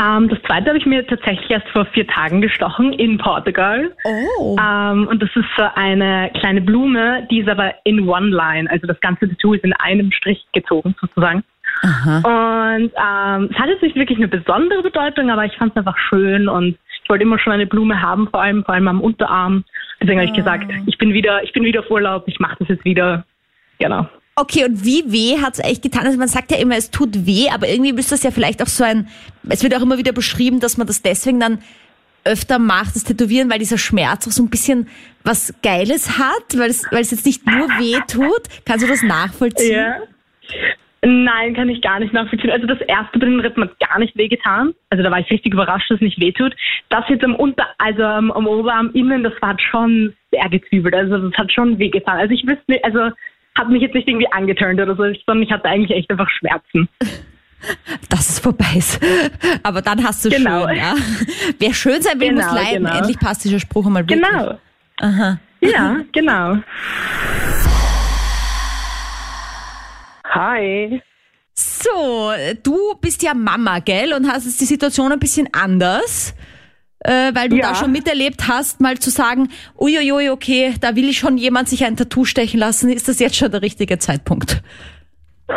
Ähm, 0.01 0.29
das 0.29 0.39
zweite 0.43 0.69
habe 0.69 0.79
ich 0.79 0.87
mir 0.87 1.07
tatsächlich 1.07 1.51
erst 1.51 1.69
vor 1.69 1.85
vier 1.87 2.07
Tagen 2.07 2.41
gestochen 2.41 2.93
in 2.93 3.19
Portugal. 3.19 3.93
Oh. 4.05 4.57
Ähm, 4.59 5.07
und 5.09 5.23
das 5.23 5.29
ist 5.35 5.45
so 5.57 5.65
eine 5.75 6.31
kleine 6.39 6.61
Blume, 6.63 7.27
die 7.31 7.41
ist 7.41 7.49
aber 7.49 7.75
in 7.85 8.09
one 8.09 8.31
line. 8.31 8.71
Also 8.71 8.87
das 8.87 9.01
ganze 9.01 9.29
Tattoo 9.29 9.55
ist 9.55 9.65
in 9.65 9.75
einem 9.75 10.11
Strich 10.13 10.45
gezogen 10.53 10.95
sozusagen. 11.01 11.45
Aha. 11.83 12.17
Und 12.75 12.93
ähm, 12.97 13.51
es 13.53 13.59
hat 13.59 13.69
jetzt 13.69 13.83
nicht 13.83 13.97
wirklich 13.97 14.19
eine 14.19 14.29
besondere 14.29 14.83
Bedeutung, 14.83 15.31
aber 15.31 15.45
ich 15.45 15.57
fand 15.57 15.73
es 15.73 15.77
einfach 15.77 15.99
schön 15.99 16.49
und 16.49 16.79
ich 17.03 17.09
wollte 17.09 17.23
immer 17.23 17.39
schon 17.39 17.53
eine 17.53 17.67
Blume 17.67 18.01
haben, 18.01 18.29
vor 18.29 18.41
allem, 18.41 18.65
vor 18.65 18.75
allem 18.75 18.89
am 18.89 19.01
Unterarm. 19.01 19.65
Deswegen 20.03 20.21
habe 20.21 20.31
ich 20.31 20.37
gesagt, 20.37 20.71
ah. 20.71 20.83
ich 20.87 20.99
bin 20.99 21.13
wieder, 21.13 21.43
ich 21.45 21.53
bin 21.53 21.65
wieder 21.65 21.81
auf 21.81 21.91
Urlaub, 21.91 22.25
ich 22.27 22.41
mache 22.41 22.57
das 22.61 22.69
jetzt 22.69 22.85
wieder. 22.85 23.25
Genau. 23.79 24.09
Okay, 24.37 24.65
und 24.65 24.85
wie 24.85 25.05
weh 25.07 25.39
hat 25.39 25.55
es 25.55 25.61
echt 25.61 25.83
getan? 25.83 26.07
Also 26.07 26.19
man 26.19 26.29
sagt 26.29 26.51
ja 26.51 26.59
immer, 26.59 26.77
es 26.77 26.91
tut 26.91 27.27
weh, 27.27 27.51
aber 27.51 27.69
irgendwie 27.69 27.93
müsste 27.93 28.13
das 28.13 28.23
ja 28.23 28.31
vielleicht 28.31 28.63
auch 28.63 28.69
so 28.69 28.85
ein, 28.85 29.09
es 29.49 29.63
wird 29.63 29.75
auch 29.75 29.83
immer 29.83 29.99
wieder 29.99 30.13
beschrieben, 30.13 30.61
dass 30.61 30.79
man 30.79 30.87
das 30.87 31.03
deswegen 31.03 31.41
dann 31.41 31.59
öfter 32.25 32.59
macht, 32.59 32.97
das 32.97 33.05
Tätowieren, 33.05 33.51
weil 33.51 33.59
dieser 33.59 33.79
Schmerz 33.79 34.27
auch 34.27 34.33
so 34.33 34.43
ein 34.43 34.51
bisschen 34.51 34.89
was 35.25 35.55
Geiles 35.63 36.19
hat, 36.19 36.57
weil 36.57 36.71
es, 36.71 36.85
weil 36.91 37.03
es 37.03 37.11
jetzt 37.11 37.27
nicht 37.27 37.47
nur 37.47 37.69
weh 37.79 37.99
tut. 38.09 38.43
Kannst 38.65 38.85
du 38.85 38.89
das 38.89 39.03
nachvollziehen? 39.03 39.75
Ja. 39.75 39.97
Nein, 41.03 41.55
kann 41.55 41.71
ich 41.71 41.81
gar 41.81 41.99
nicht 41.99 42.13
nachvollziehen. 42.13 42.51
Also 42.51 42.67
das 42.67 42.81
erste 42.83 43.19
bei 43.19 43.27
den 43.27 43.41
Rippen 43.41 43.65
hat 43.65 43.81
gar 43.81 43.99
nicht 43.99 44.17
wehgetan. 44.17 44.75
Also 44.91 45.03
da 45.03 45.11
war 45.11 45.19
ich 45.19 45.31
richtig 45.31 45.55
überrascht, 45.55 45.91
dass 45.91 45.97
es 45.97 46.03
nicht 46.03 46.21
wehtut. 46.21 46.55
Das 46.91 47.05
jetzt 47.09 47.25
am 47.25 47.35
Unter, 47.35 47.67
also 47.79 48.03
am, 48.03 48.31
am 48.31 48.47
Oberarm 48.47 48.91
innen, 48.93 49.23
das 49.23 49.33
war 49.41 49.57
schon 49.59 50.15
sehr 50.31 50.49
gezwiebelt. 50.51 50.95
Also 50.95 51.17
das 51.17 51.39
hat 51.39 51.51
schon 51.53 51.79
wehgetan. 51.79 52.19
Also 52.19 52.35
ich 52.35 52.47
wüsste 52.47 52.65
nicht, 52.69 52.85
also 52.85 53.11
hat 53.59 53.69
mich 53.71 53.81
jetzt 53.81 53.95
nicht 53.95 54.09
irgendwie 54.09 54.31
angeturnt 54.31 54.79
oder 54.79 54.95
so, 54.95 55.03
sondern 55.27 55.43
ich 55.43 55.51
hatte 55.51 55.65
eigentlich 55.65 55.97
echt 55.97 56.11
einfach 56.11 56.29
Schmerzen. 56.29 56.89
Dass 58.09 58.31
es 58.31 58.39
vorbei 58.39 58.75
ist. 58.77 59.01
Aber 59.63 59.83
dann 59.83 60.03
hast 60.03 60.25
du 60.25 60.31
genau. 60.31 60.67
schön, 60.67 60.77
ja. 60.77 60.95
Wer 61.59 61.75
schön 61.75 62.01
sein 62.01 62.19
will, 62.19 62.31
genau, 62.31 62.47
muss 62.47 62.55
leiden. 62.55 62.85
Genau. 62.85 62.97
Endlich 62.97 63.19
passt 63.19 63.45
dieser 63.45 63.61
Spruch 63.61 63.87
einmal 63.87 64.03
wirklich. 64.09 64.23
Genau. 64.23 64.59
Aha. 65.01 65.39
Ja, 65.61 65.97
genau. 66.13 66.59
Hi. 70.41 71.03
So, 71.53 72.33
du 72.63 72.95
bist 72.99 73.23
ja 73.23 73.35
Mama, 73.35 73.81
gell? 73.81 74.15
Und 74.15 74.27
hast 74.27 74.47
jetzt 74.47 74.61
die 74.61 74.65
Situation 74.65 75.13
ein 75.13 75.19
bisschen 75.19 75.49
anders, 75.53 76.35
äh, 77.01 77.31
weil 77.35 77.51
du 77.51 77.57
ja. 77.57 77.69
da 77.69 77.75
schon 77.75 77.93
miterlebt 77.93 78.49
hast, 78.49 78.81
mal 78.81 78.99
zu 78.99 79.11
sagen, 79.11 79.49
uiuiui, 79.79 80.31
okay, 80.31 80.73
da 80.81 80.97
will 80.97 81.11
ich 81.11 81.19
schon 81.19 81.37
jemand 81.37 81.69
sich 81.69 81.85
ein 81.85 81.95
Tattoo 81.97 82.25
stechen 82.25 82.59
lassen. 82.59 82.91
Ist 82.91 83.07
das 83.07 83.21
jetzt 83.21 83.37
schon 83.37 83.51
der 83.51 83.61
richtige 83.61 83.99
Zeitpunkt? 83.99 84.63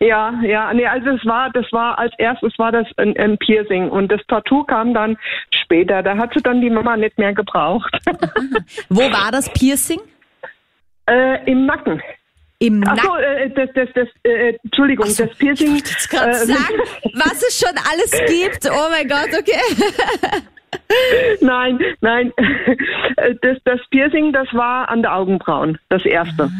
ja, 0.00 0.34
ja, 0.42 0.72
nee, 0.74 0.86
also 0.86 1.10
es 1.10 1.24
war, 1.24 1.50
das 1.50 1.66
war 1.70 1.96
als 1.98 2.12
erstes 2.18 2.58
war 2.58 2.72
das 2.72 2.88
ein, 2.96 3.16
ein 3.18 3.38
Piercing 3.38 3.88
und 3.90 4.10
das 4.10 4.20
Tattoo 4.26 4.64
kam 4.64 4.94
dann 4.94 5.16
später. 5.50 6.02
Da 6.02 6.16
hat 6.16 6.32
sie 6.34 6.42
dann 6.42 6.60
die 6.60 6.70
Mama 6.70 6.96
nicht 6.96 7.18
mehr 7.18 7.34
gebraucht. 7.34 7.96
Wo 8.88 9.02
war 9.12 9.30
das 9.30 9.52
Piercing? 9.52 10.00
äh, 11.08 11.50
Im 11.50 11.66
Nacken. 11.66 12.02
Im 12.58 12.80
Nacken. 12.80 13.00
Achso, 13.00 13.16
äh, 13.16 13.50
das, 13.50 13.68
das, 13.74 13.88
das, 13.94 14.08
äh, 14.22 14.54
Entschuldigung, 14.64 15.06
das 15.06 15.36
Piercing. 15.36 15.76
Ich 15.76 15.80
jetzt 15.82 16.12
äh, 16.12 16.16
sagen, 16.16 16.80
was 17.14 17.42
es 17.46 17.58
schon 17.58 17.76
alles 17.92 18.10
gibt. 18.28 18.66
Oh 18.70 18.88
mein 18.90 19.06
Gott, 19.08 19.28
okay. 19.38 20.40
Nein, 21.40 21.78
nein. 22.00 22.32
Das, 23.40 23.56
das 23.64 23.80
Piercing, 23.90 24.32
das 24.32 24.46
war 24.52 24.88
an 24.88 25.00
der 25.02 25.14
Augenbrauen, 25.14 25.78
das 25.88 26.04
erste. 26.04 26.50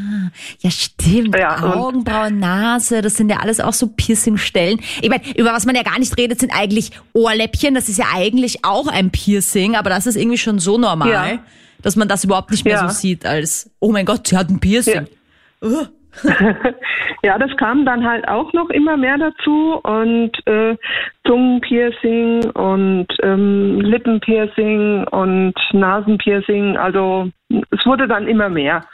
Ja, 0.61 0.71
stimmt. 0.71 1.37
Ja, 1.37 1.75
Augenbrauen, 1.75 2.39
Nase, 2.39 3.03
das 3.03 3.15
sind 3.17 3.31
ja 3.31 3.39
alles 3.39 3.61
auch 3.61 3.73
so 3.73 3.89
Piercingstellen. 3.89 4.81
Ich 5.03 5.09
meine, 5.11 5.23
über 5.37 5.53
was 5.53 5.67
man 5.67 5.75
ja 5.75 5.83
gar 5.83 5.99
nicht 5.99 6.17
redet, 6.17 6.41
sind 6.41 6.51
eigentlich 6.51 6.93
Ohrläppchen. 7.13 7.75
Das 7.75 7.89
ist 7.89 7.99
ja 7.99 8.07
eigentlich 8.15 8.65
auch 8.65 8.87
ein 8.89 9.11
Piercing, 9.11 9.77
aber 9.77 9.91
das 9.91 10.07
ist 10.07 10.17
irgendwie 10.17 10.39
schon 10.39 10.59
so 10.61 10.79
normal, 10.79 11.11
Ja. 11.11 11.39
dass 11.83 11.97
man 11.97 12.09
das 12.09 12.25
überhaupt 12.25 12.51
nicht 12.51 12.65
mehr 12.65 12.75
Ja. 12.75 12.89
so 12.89 12.95
sieht 12.95 13.27
als, 13.27 13.71
oh 13.81 13.93
mein 13.93 14.07
Gott, 14.07 14.27
sie 14.29 14.37
hat 14.37 14.49
ein 14.51 14.61
Piercing. 14.61 15.07
Ja, 17.23 17.39
das 17.39 17.57
kam 17.57 17.85
dann 17.85 18.05
halt 18.05 18.29
auch 18.29 18.53
noch 18.53 18.71
immer 18.71 18.97
mehr 18.97 19.19
dazu 19.19 19.81
und 19.83 20.31
äh, 20.47 20.77
Zungenpiercing 21.27 22.51
und 22.51 23.07
ähm, 23.23 23.81
Lippenpiercing 23.81 25.07
und 25.09 25.55
Nasenpiercing. 25.73 26.77
Also 26.77 27.31
es 27.49 27.85
wurde 27.85 28.07
dann 28.07 28.29
immer 28.29 28.49
mehr. 28.49 28.85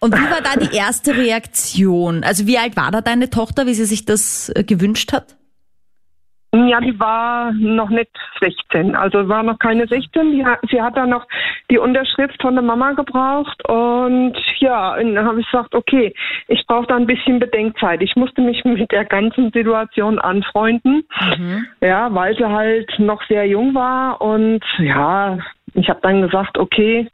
Und 0.00 0.14
wie 0.16 0.30
war 0.30 0.40
da 0.40 0.58
die 0.58 0.74
erste 0.74 1.16
Reaktion? 1.16 2.24
Also 2.24 2.46
wie 2.46 2.58
alt 2.58 2.76
war 2.76 2.90
da 2.90 3.02
deine 3.02 3.30
Tochter, 3.30 3.66
wie 3.66 3.74
sie 3.74 3.84
sich 3.84 4.04
das 4.04 4.50
äh, 4.54 4.64
gewünscht 4.64 5.12
hat? 5.12 5.36
Ja, 6.52 6.80
die 6.80 6.98
war 6.98 7.52
noch 7.52 7.90
nicht 7.90 8.10
16, 8.40 8.96
also 8.96 9.28
war 9.28 9.44
noch 9.44 9.58
keine 9.60 9.86
16. 9.86 10.32
Die, 10.32 10.44
sie 10.68 10.82
hat 10.82 10.96
dann 10.96 11.10
noch 11.10 11.24
die 11.70 11.78
Unterschrift 11.78 12.42
von 12.42 12.54
der 12.54 12.64
Mama 12.64 12.92
gebraucht 12.92 13.68
und 13.68 14.34
ja, 14.58 14.96
und 14.96 15.14
dann 15.14 15.26
habe 15.26 15.40
ich 15.40 15.46
gesagt, 15.46 15.76
okay, 15.76 16.12
ich 16.48 16.66
brauche 16.66 16.88
da 16.88 16.96
ein 16.96 17.06
bisschen 17.06 17.38
Bedenkzeit. 17.38 18.02
Ich 18.02 18.16
musste 18.16 18.40
mich 18.40 18.64
mit 18.64 18.90
der 18.90 19.04
ganzen 19.04 19.52
Situation 19.52 20.18
anfreunden, 20.18 21.04
ja, 21.80 22.12
weil 22.12 22.36
sie 22.36 22.46
halt 22.46 22.98
noch 22.98 23.22
sehr 23.28 23.46
jung 23.46 23.72
war 23.74 24.20
und 24.20 24.64
ja, 24.78 25.38
ich 25.74 25.88
habe 25.88 26.00
dann 26.02 26.22
gesagt, 26.22 26.58
okay, 26.58 27.08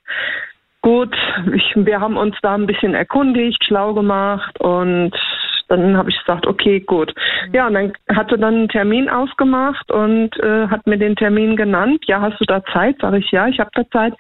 gut, 0.80 1.14
ich, 1.52 1.72
wir 1.74 2.00
haben 2.00 2.16
uns 2.16 2.36
da 2.40 2.54
ein 2.54 2.66
bisschen 2.66 2.94
erkundigt, 2.94 3.64
schlau 3.64 3.92
gemacht 3.92 4.58
und 4.60 5.12
dann 5.68 5.96
habe 5.96 6.10
ich 6.10 6.18
gesagt, 6.18 6.46
okay, 6.46 6.80
gut. 6.80 7.14
Ja, 7.52 7.66
und 7.66 7.74
dann 7.74 7.92
hat 8.14 8.30
sie 8.30 8.38
dann 8.38 8.54
einen 8.54 8.68
Termin 8.68 9.08
ausgemacht 9.08 9.90
und 9.90 10.38
äh, 10.40 10.68
hat 10.68 10.86
mir 10.86 10.98
den 10.98 11.16
Termin 11.16 11.56
genannt. 11.56 12.04
Ja, 12.06 12.20
hast 12.20 12.40
du 12.40 12.44
da 12.44 12.64
Zeit? 12.72 12.96
Sag 13.00 13.14
ich, 13.14 13.30
ja, 13.30 13.48
ich 13.48 13.58
habe 13.58 13.70
da 13.74 13.88
Zeit. 13.90 14.14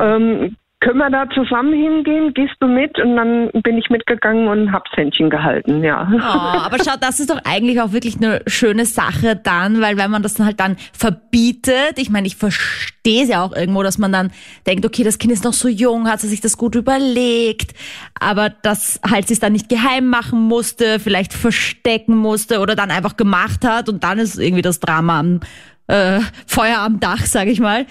Ähm, 0.00 0.56
können 0.80 0.98
wir 0.98 1.10
da 1.10 1.28
zusammen 1.30 1.72
hingehen? 1.72 2.32
Gehst 2.34 2.54
du 2.60 2.68
mit? 2.68 2.98
Und 3.00 3.16
dann 3.16 3.50
bin 3.62 3.78
ich 3.78 3.90
mitgegangen 3.90 4.46
und 4.46 4.72
hab's 4.72 4.90
Händchen 4.94 5.28
gehalten, 5.28 5.82
ja. 5.82 6.08
Oh, 6.14 6.18
aber 6.20 6.78
schau, 6.78 6.96
das 7.00 7.18
ist 7.18 7.30
doch 7.30 7.40
eigentlich 7.44 7.80
auch 7.80 7.92
wirklich 7.92 8.16
eine 8.16 8.42
schöne 8.46 8.84
Sache 8.86 9.34
dann, 9.34 9.80
weil 9.80 9.96
wenn 9.96 10.10
man 10.10 10.22
das 10.22 10.34
dann 10.34 10.46
halt 10.46 10.60
dann 10.60 10.76
verbietet, 10.92 11.94
ich 11.96 12.10
meine, 12.10 12.28
ich 12.28 12.36
verstehe 12.36 13.24
es 13.24 13.28
ja 13.28 13.42
auch 13.42 13.56
irgendwo, 13.56 13.82
dass 13.82 13.98
man 13.98 14.12
dann 14.12 14.30
denkt, 14.66 14.86
okay, 14.86 15.02
das 15.02 15.18
Kind 15.18 15.32
ist 15.32 15.44
noch 15.44 15.52
so 15.52 15.68
jung, 15.68 16.08
hat 16.08 16.20
sie 16.20 16.28
sich 16.28 16.40
das 16.40 16.56
gut 16.56 16.76
überlegt, 16.76 17.74
aber 18.20 18.48
dass 18.48 19.00
halt 19.08 19.26
sie 19.26 19.34
es 19.34 19.40
dann 19.40 19.52
nicht 19.52 19.68
geheim 19.68 20.06
machen 20.06 20.40
musste, 20.42 21.00
vielleicht 21.00 21.32
verstecken 21.32 22.16
musste 22.16 22.60
oder 22.60 22.76
dann 22.76 22.92
einfach 22.92 23.16
gemacht 23.16 23.64
hat 23.64 23.88
und 23.88 24.04
dann 24.04 24.18
ist 24.18 24.38
irgendwie 24.38 24.62
das 24.62 24.78
Drama 24.78 25.18
am 25.18 25.40
äh, 25.88 26.20
Feuer 26.46 26.78
am 26.78 27.00
Dach, 27.00 27.26
sag 27.26 27.48
ich 27.48 27.60
mal. 27.60 27.86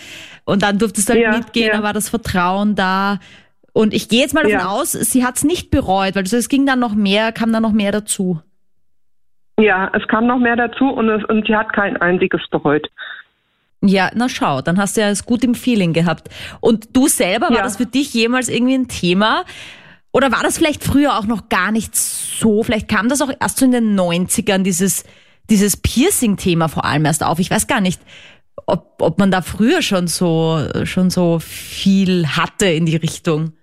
Und 0.45 0.63
dann 0.63 0.77
durftest 0.77 1.09
du 1.09 1.13
halt 1.13 1.21
Ja, 1.23 1.31
mitgehen, 1.31 1.67
ja. 1.67 1.77
da 1.77 1.83
war 1.83 1.93
das 1.93 2.09
Vertrauen 2.09 2.75
da. 2.75 3.19
Und 3.73 3.93
ich 3.93 4.09
gehe 4.09 4.21
jetzt 4.21 4.33
mal 4.33 4.43
davon 4.43 4.59
Ja. 4.59 4.69
aus, 4.69 4.93
sie 4.93 5.25
hat 5.25 5.37
es 5.37 5.43
nicht 5.43 5.69
bereut, 5.69 6.15
weil 6.15 6.23
es 6.23 6.49
ging 6.49 6.65
dann 6.65 6.79
noch 6.79 6.95
mehr, 6.95 7.31
kam 7.31 7.51
dann 7.51 7.63
noch 7.63 7.73
mehr 7.73 7.91
dazu. 7.91 8.41
Ja, 9.59 9.91
es 9.93 10.07
kam 10.07 10.27
noch 10.27 10.37
mehr 10.39 10.55
dazu 10.55 10.85
und, 10.85 11.09
es, 11.09 11.23
und 11.25 11.47
sie 11.47 11.55
hat 11.55 11.73
kein 11.73 11.97
einziges 11.97 12.41
bereut. 12.49 12.87
Ja, 13.81 14.09
na 14.15 14.29
schau, 14.29 14.61
dann 14.61 14.77
hast 14.79 14.97
du 14.97 15.01
ja 15.01 15.09
es 15.09 15.25
gut 15.25 15.43
im 15.43 15.53
Feeling 15.53 15.93
gehabt. 15.93 16.29
Und 16.59 16.95
du 16.95 17.07
selber, 17.07 17.49
war 17.49 17.61
das 17.61 17.77
für 17.77 17.85
dich 17.85 18.13
jemals 18.13 18.49
irgendwie 18.49 18.75
ein 18.75 18.87
Thema? 18.87 19.43
Oder 20.11 20.31
war 20.31 20.41
das 20.41 20.57
vielleicht 20.57 20.83
früher 20.83 21.17
auch 21.17 21.25
noch 21.27 21.49
gar 21.49 21.71
nicht 21.71 21.95
so? 21.95 22.63
Vielleicht 22.63 22.87
kam 22.87 23.09
das 23.09 23.21
auch 23.21 23.31
erst 23.39 23.57
so 23.59 23.65
in 23.65 23.71
den 23.71 23.95
90ern, 23.99 24.63
dieses, 24.63 25.03
dieses 25.49 25.77
Piercing-Thema 25.77 26.67
vor 26.67 26.85
allem 26.85 27.05
erst 27.05 27.23
auf. 27.23 27.39
Ich 27.39 27.51
weiß 27.51 27.67
gar 27.67 27.81
nicht, 27.81 28.01
ob, 28.65 29.01
ob 29.01 29.19
man 29.19 29.31
da 29.31 29.41
früher 29.41 29.81
schon 29.81 30.07
so, 30.07 30.59
schon 30.83 31.09
so 31.09 31.39
viel 31.39 32.27
hatte 32.27 32.67
in 32.67 32.85
die 32.85 32.97
Richtung. 32.97 33.53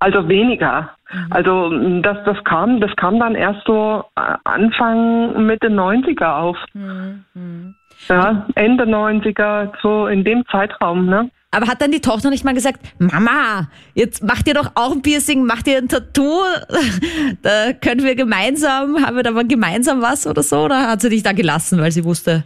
Also 0.00 0.28
weniger. 0.28 0.90
Mhm. 1.12 1.26
Also 1.30 1.66
m, 1.72 2.02
das, 2.02 2.18
das 2.24 2.42
kam, 2.44 2.80
das 2.80 2.94
kam 2.96 3.18
dann 3.18 3.34
erst 3.34 3.66
so 3.66 4.04
äh, 4.16 4.34
Anfang 4.44 5.46
Mitte 5.46 5.68
90er 5.68 6.36
auf. 6.36 6.56
Mhm. 6.72 7.74
Ja, 8.08 8.46
Ende 8.54 8.84
90er, 8.84 9.72
so 9.82 10.06
in 10.06 10.22
dem 10.22 10.46
Zeitraum, 10.46 11.06
ne? 11.06 11.30
Aber 11.50 11.66
hat 11.66 11.80
dann 11.80 11.90
die 11.90 12.00
Tochter 12.00 12.28
nicht 12.28 12.44
mal 12.44 12.52
gesagt, 12.52 12.80
Mama, 12.98 13.68
jetzt 13.94 14.22
macht 14.22 14.46
ihr 14.48 14.54
doch 14.54 14.72
auch 14.74 14.92
ein 14.92 15.00
Piercing, 15.00 15.44
macht 15.44 15.66
ihr 15.66 15.78
ein 15.78 15.88
Tattoo? 15.88 16.42
Da 17.42 17.72
können 17.72 18.04
wir 18.04 18.14
gemeinsam, 18.14 19.04
haben 19.04 19.16
wir 19.16 19.22
da 19.22 19.30
mal 19.30 19.46
gemeinsam 19.46 20.02
was 20.02 20.26
oder 20.26 20.42
so? 20.42 20.64
Oder 20.64 20.88
hat 20.88 21.00
sie 21.00 21.08
dich 21.08 21.22
da 21.22 21.32
gelassen, 21.32 21.80
weil 21.80 21.92
sie 21.92 22.04
wusste, 22.04 22.44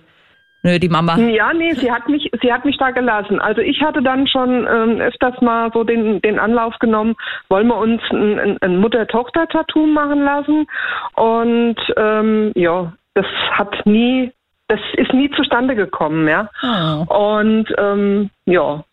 nö, 0.62 0.78
die 0.78 0.88
Mama. 0.88 1.16
Ja, 1.18 1.52
nee, 1.52 1.72
sie 1.74 1.90
hat 1.90 2.08
mich, 2.08 2.30
sie 2.40 2.52
hat 2.52 2.64
mich 2.64 2.76
da 2.78 2.90
gelassen. 2.90 3.40
Also 3.40 3.60
ich 3.60 3.82
hatte 3.82 4.02
dann 4.02 4.26
schon 4.26 4.66
ähm, 4.66 5.00
öfters 5.00 5.40
mal 5.40 5.70
so 5.72 5.82
den, 5.82 6.20
den 6.20 6.38
Anlauf 6.38 6.78
genommen, 6.78 7.14
wollen 7.48 7.66
wir 7.68 7.76
uns 7.76 8.02
ein, 8.10 8.38
ein, 8.38 8.58
ein 8.60 8.76
Mutter-Tochter-Tattoo 8.78 9.86
machen 9.86 10.22
lassen. 10.22 10.66
Und 11.14 11.76
ähm, 11.96 12.52
ja, 12.54 12.92
das 13.14 13.26
hat 13.52 13.84
nie, 13.84 14.32
das 14.68 14.80
ist 14.96 15.12
nie 15.12 15.30
zustande 15.30 15.74
gekommen, 15.74 16.28
ja. 16.28 16.48
Oh. 16.62 17.34
Und 17.36 17.66
ähm, 17.78 18.30
ja, 18.46 18.84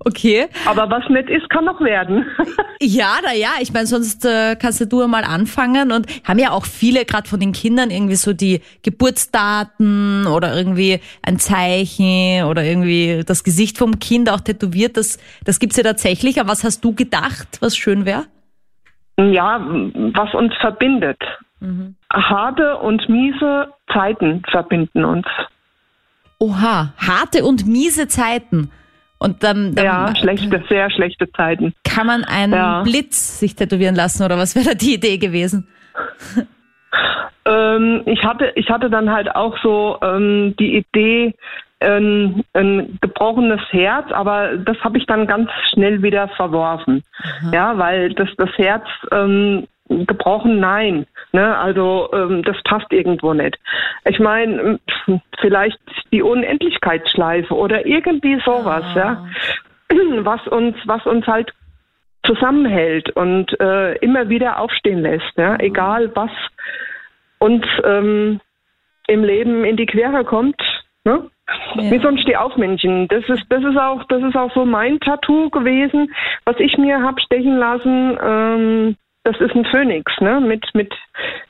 Okay. 0.00 0.46
aber 0.66 0.90
was 0.90 1.08
nicht 1.08 1.28
ist, 1.28 1.48
kann 1.50 1.64
noch 1.64 1.80
werden. 1.80 2.26
Ja, 2.80 3.16
na 3.22 3.32
ja, 3.32 3.50
ich 3.60 3.72
meine, 3.72 3.86
sonst 3.86 4.26
äh, 4.26 4.56
kannst 4.56 4.92
du 4.92 5.00
ja 5.00 5.06
mal 5.06 5.24
anfangen 5.24 5.90
und 5.90 6.06
haben 6.24 6.38
ja 6.38 6.50
auch 6.50 6.66
viele, 6.66 7.06
gerade 7.06 7.26
von 7.26 7.40
den 7.40 7.52
Kindern, 7.52 7.90
irgendwie 7.90 8.16
so 8.16 8.34
die 8.34 8.60
Geburtsdaten 8.82 10.26
oder 10.26 10.54
irgendwie 10.54 11.00
ein 11.22 11.38
Zeichen 11.38 12.44
oder 12.44 12.62
irgendwie 12.62 13.22
das 13.24 13.42
Gesicht 13.42 13.78
vom 13.78 14.00
Kind 14.00 14.28
auch 14.28 14.40
tätowiert. 14.40 14.98
Das, 14.98 15.18
das 15.44 15.60
gibt's 15.60 15.76
ja 15.76 15.82
tatsächlich. 15.82 16.40
Aber 16.40 16.50
was 16.50 16.64
hast 16.64 16.84
du 16.84 16.94
gedacht, 16.94 17.58
was 17.60 17.74
schön 17.76 18.04
wäre? 18.04 18.24
Ja, 19.16 19.60
was 19.60 20.34
uns 20.34 20.52
verbindet. 20.60 21.22
Harte 22.12 22.76
und 22.78 23.08
miese 23.08 23.68
Zeiten 23.92 24.42
verbinden 24.50 25.04
uns. 25.04 25.26
Oha, 26.38 26.92
harte 26.98 27.44
und 27.44 27.66
miese 27.66 28.08
Zeiten. 28.08 28.70
Und 29.24 29.42
dann, 29.42 29.74
dann 29.74 29.84
Ja, 29.84 30.14
schlechte, 30.16 30.62
sehr 30.68 30.90
schlechte 30.90 31.30
Zeiten. 31.32 31.72
kann 31.84 32.06
man 32.06 32.24
einen 32.24 32.52
Ja. 32.52 32.82
Blitz 32.82 33.40
sich 33.40 33.56
tätowieren 33.56 33.94
lassen 33.94 34.22
oder 34.24 34.36
was 34.38 34.54
wäre 34.54 34.66
da 34.66 34.74
die 34.74 34.94
Idee 34.94 35.18
gewesen? 35.18 35.66
Ähm, 37.46 38.02
ich 38.06 38.22
hatte, 38.24 38.52
ich 38.54 38.70
hatte 38.70 38.88
dann 38.88 39.10
halt 39.10 39.34
auch 39.34 39.56
so 39.62 39.98
ähm, 40.02 40.54
die 40.58 40.76
Idee, 40.78 41.34
ein, 41.80 42.42
ein 42.54 42.98
gebrochenes 43.02 43.60
Herz, 43.70 44.10
aber 44.12 44.56
das 44.56 44.78
habe 44.82 44.96
ich 44.96 45.04
dann 45.06 45.26
ganz 45.26 45.50
schnell 45.70 46.02
wieder 46.02 46.28
verworfen. 46.28 47.02
Ja, 47.52 47.76
weil 47.76 48.14
das, 48.14 48.28
das 48.38 48.48
Herz 48.56 48.84
ähm, 49.12 49.66
gebrochen, 49.88 50.60
nein. 50.60 51.06
Ne? 51.34 51.58
Also 51.58 52.10
ähm, 52.12 52.44
das 52.44 52.56
passt 52.62 52.92
irgendwo 52.92 53.34
nicht. 53.34 53.58
Ich 54.04 54.20
meine, 54.20 54.78
vielleicht 55.40 55.80
die 56.12 56.22
Unendlichkeitsschleife 56.22 57.52
oder 57.52 57.84
irgendwie 57.84 58.40
sowas, 58.44 58.84
ja. 58.94 59.26
Was 60.20 60.46
uns, 60.46 60.76
was 60.86 61.04
uns 61.06 61.26
halt 61.26 61.52
zusammenhält 62.24 63.10
und 63.10 63.60
äh, 63.60 63.96
immer 63.96 64.28
wieder 64.28 64.58
aufstehen 64.58 65.02
lässt, 65.02 65.36
ja, 65.36 65.56
egal 65.58 66.10
was 66.14 66.30
uns 67.38 67.66
ähm, 67.84 68.40
im 69.06 69.24
Leben 69.24 69.64
in 69.64 69.76
die 69.76 69.86
Quere 69.86 70.24
kommt, 70.24 70.60
ne? 71.04 71.30
Ja. 71.74 71.90
Wie 71.90 71.98
so 71.98 72.08
ein 72.08 72.18
Stehaufmännchen. 72.18 73.08
Das 73.08 73.24
ist, 73.28 73.44
das 73.50 73.62
ist 73.62 73.76
auch, 73.76 74.04
das 74.04 74.22
ist 74.22 74.36
auch 74.36 74.52
so 74.54 74.64
mein 74.64 74.98
Tattoo 75.00 75.50
gewesen, 75.50 76.14
was 76.44 76.58
ich 76.58 76.78
mir 76.78 77.02
hab 77.02 77.20
stechen 77.20 77.58
lassen. 77.58 78.18
Ähm, 78.22 78.96
das 79.24 79.36
ist 79.40 79.54
ein 79.54 79.64
Phönix, 79.66 80.12
ne? 80.20 80.40
Mit 80.40 80.64
mit 80.74 80.92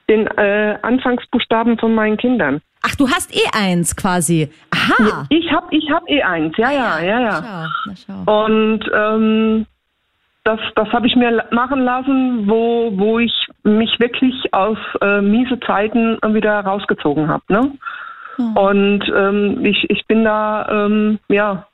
den 0.08 0.26
äh, 0.26 0.78
Anfangsbuchstaben 0.82 1.78
von 1.78 1.94
meinen 1.94 2.16
Kindern. 2.16 2.60
Ach, 2.82 2.94
du 2.96 3.08
hast 3.08 3.34
eh 3.34 3.48
eins 3.52 3.96
quasi. 3.96 4.50
Aha. 4.70 5.26
Ich 5.30 5.50
hab, 5.50 5.72
ich 5.72 5.90
hab 5.90 6.08
eh 6.08 6.22
eins. 6.22 6.54
Ja, 6.56 6.70
ja, 6.70 7.00
ja, 7.00 7.20
ja. 7.20 7.42
Schau, 7.42 7.70
na 7.86 7.94
schau. 7.96 8.44
Und 8.44 8.84
ähm, 8.94 9.66
das, 10.44 10.60
das 10.74 10.88
habe 10.92 11.06
ich 11.06 11.16
mir 11.16 11.46
machen 11.50 11.80
lassen, 11.80 12.46
wo, 12.46 12.92
wo 12.94 13.18
ich 13.18 13.32
mich 13.62 13.98
wirklich 13.98 14.52
aus 14.52 14.76
äh, 15.00 15.22
miese 15.22 15.58
Zeiten 15.60 16.18
wieder 16.34 16.60
rausgezogen 16.60 17.28
habe. 17.28 17.44
Ne? 17.48 17.72
Und 18.36 19.04
ähm, 19.16 19.64
ich, 19.64 19.88
ich 19.88 20.06
bin 20.06 20.24
da 20.24 20.68
ähm, 20.68 21.18
ja 21.28 21.66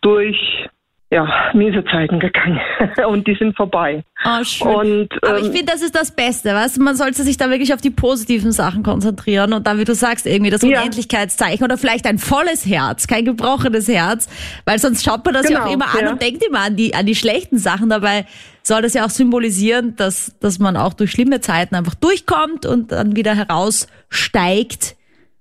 durch 0.00 0.68
ja, 1.10 1.26
miese 1.54 1.82
Zeiten 1.90 2.20
gegangen 2.20 2.60
und 3.08 3.26
die 3.26 3.34
sind 3.34 3.56
vorbei. 3.56 4.04
Oh, 4.26 4.44
schön. 4.44 4.68
Und, 4.68 5.08
Aber 5.24 5.38
ich 5.38 5.46
ähm, 5.46 5.52
finde, 5.52 5.72
das 5.72 5.80
ist 5.80 5.94
das 5.94 6.10
Beste, 6.10 6.54
weißt 6.54 6.76
du? 6.76 6.82
Man 6.82 6.96
sollte 6.96 7.22
sich 7.22 7.38
da 7.38 7.48
wirklich 7.48 7.72
auf 7.72 7.80
die 7.80 7.90
positiven 7.90 8.52
Sachen 8.52 8.82
konzentrieren 8.82 9.54
und 9.54 9.66
dann, 9.66 9.78
wie 9.78 9.84
du 9.84 9.94
sagst, 9.94 10.26
irgendwie 10.26 10.50
das 10.50 10.60
Ja. 10.62 10.80
Unendlichkeitszeichen 10.80 11.64
oder 11.64 11.78
vielleicht 11.78 12.06
ein 12.06 12.18
volles 12.18 12.66
Herz, 12.66 13.06
kein 13.06 13.24
gebrochenes 13.24 13.88
Herz, 13.88 14.28
weil 14.66 14.78
sonst 14.78 15.02
schaut 15.02 15.24
man 15.24 15.32
das 15.34 15.48
ja 15.48 15.60
auch 15.60 15.70
Genau, 15.70 15.74
immer 15.74 15.94
an 15.94 16.04
ja. 16.04 16.10
und 16.10 16.20
denkt 16.20 16.44
immer 16.44 16.60
an 16.60 16.76
die, 16.76 16.94
an 16.94 17.06
die 17.06 17.14
schlechten 17.14 17.56
Sachen. 17.58 17.88
Dabei 17.88 18.26
soll 18.62 18.82
das 18.82 18.92
ja 18.92 19.06
auch 19.06 19.10
symbolisieren, 19.10 19.96
dass, 19.96 20.36
dass 20.40 20.58
man 20.58 20.76
auch 20.76 20.92
durch 20.92 21.10
schlimme 21.12 21.40
Zeiten 21.40 21.74
einfach 21.74 21.94
durchkommt 21.94 22.66
und 22.66 22.92
dann 22.92 23.16
wieder 23.16 23.34
heraussteigt 23.34 24.94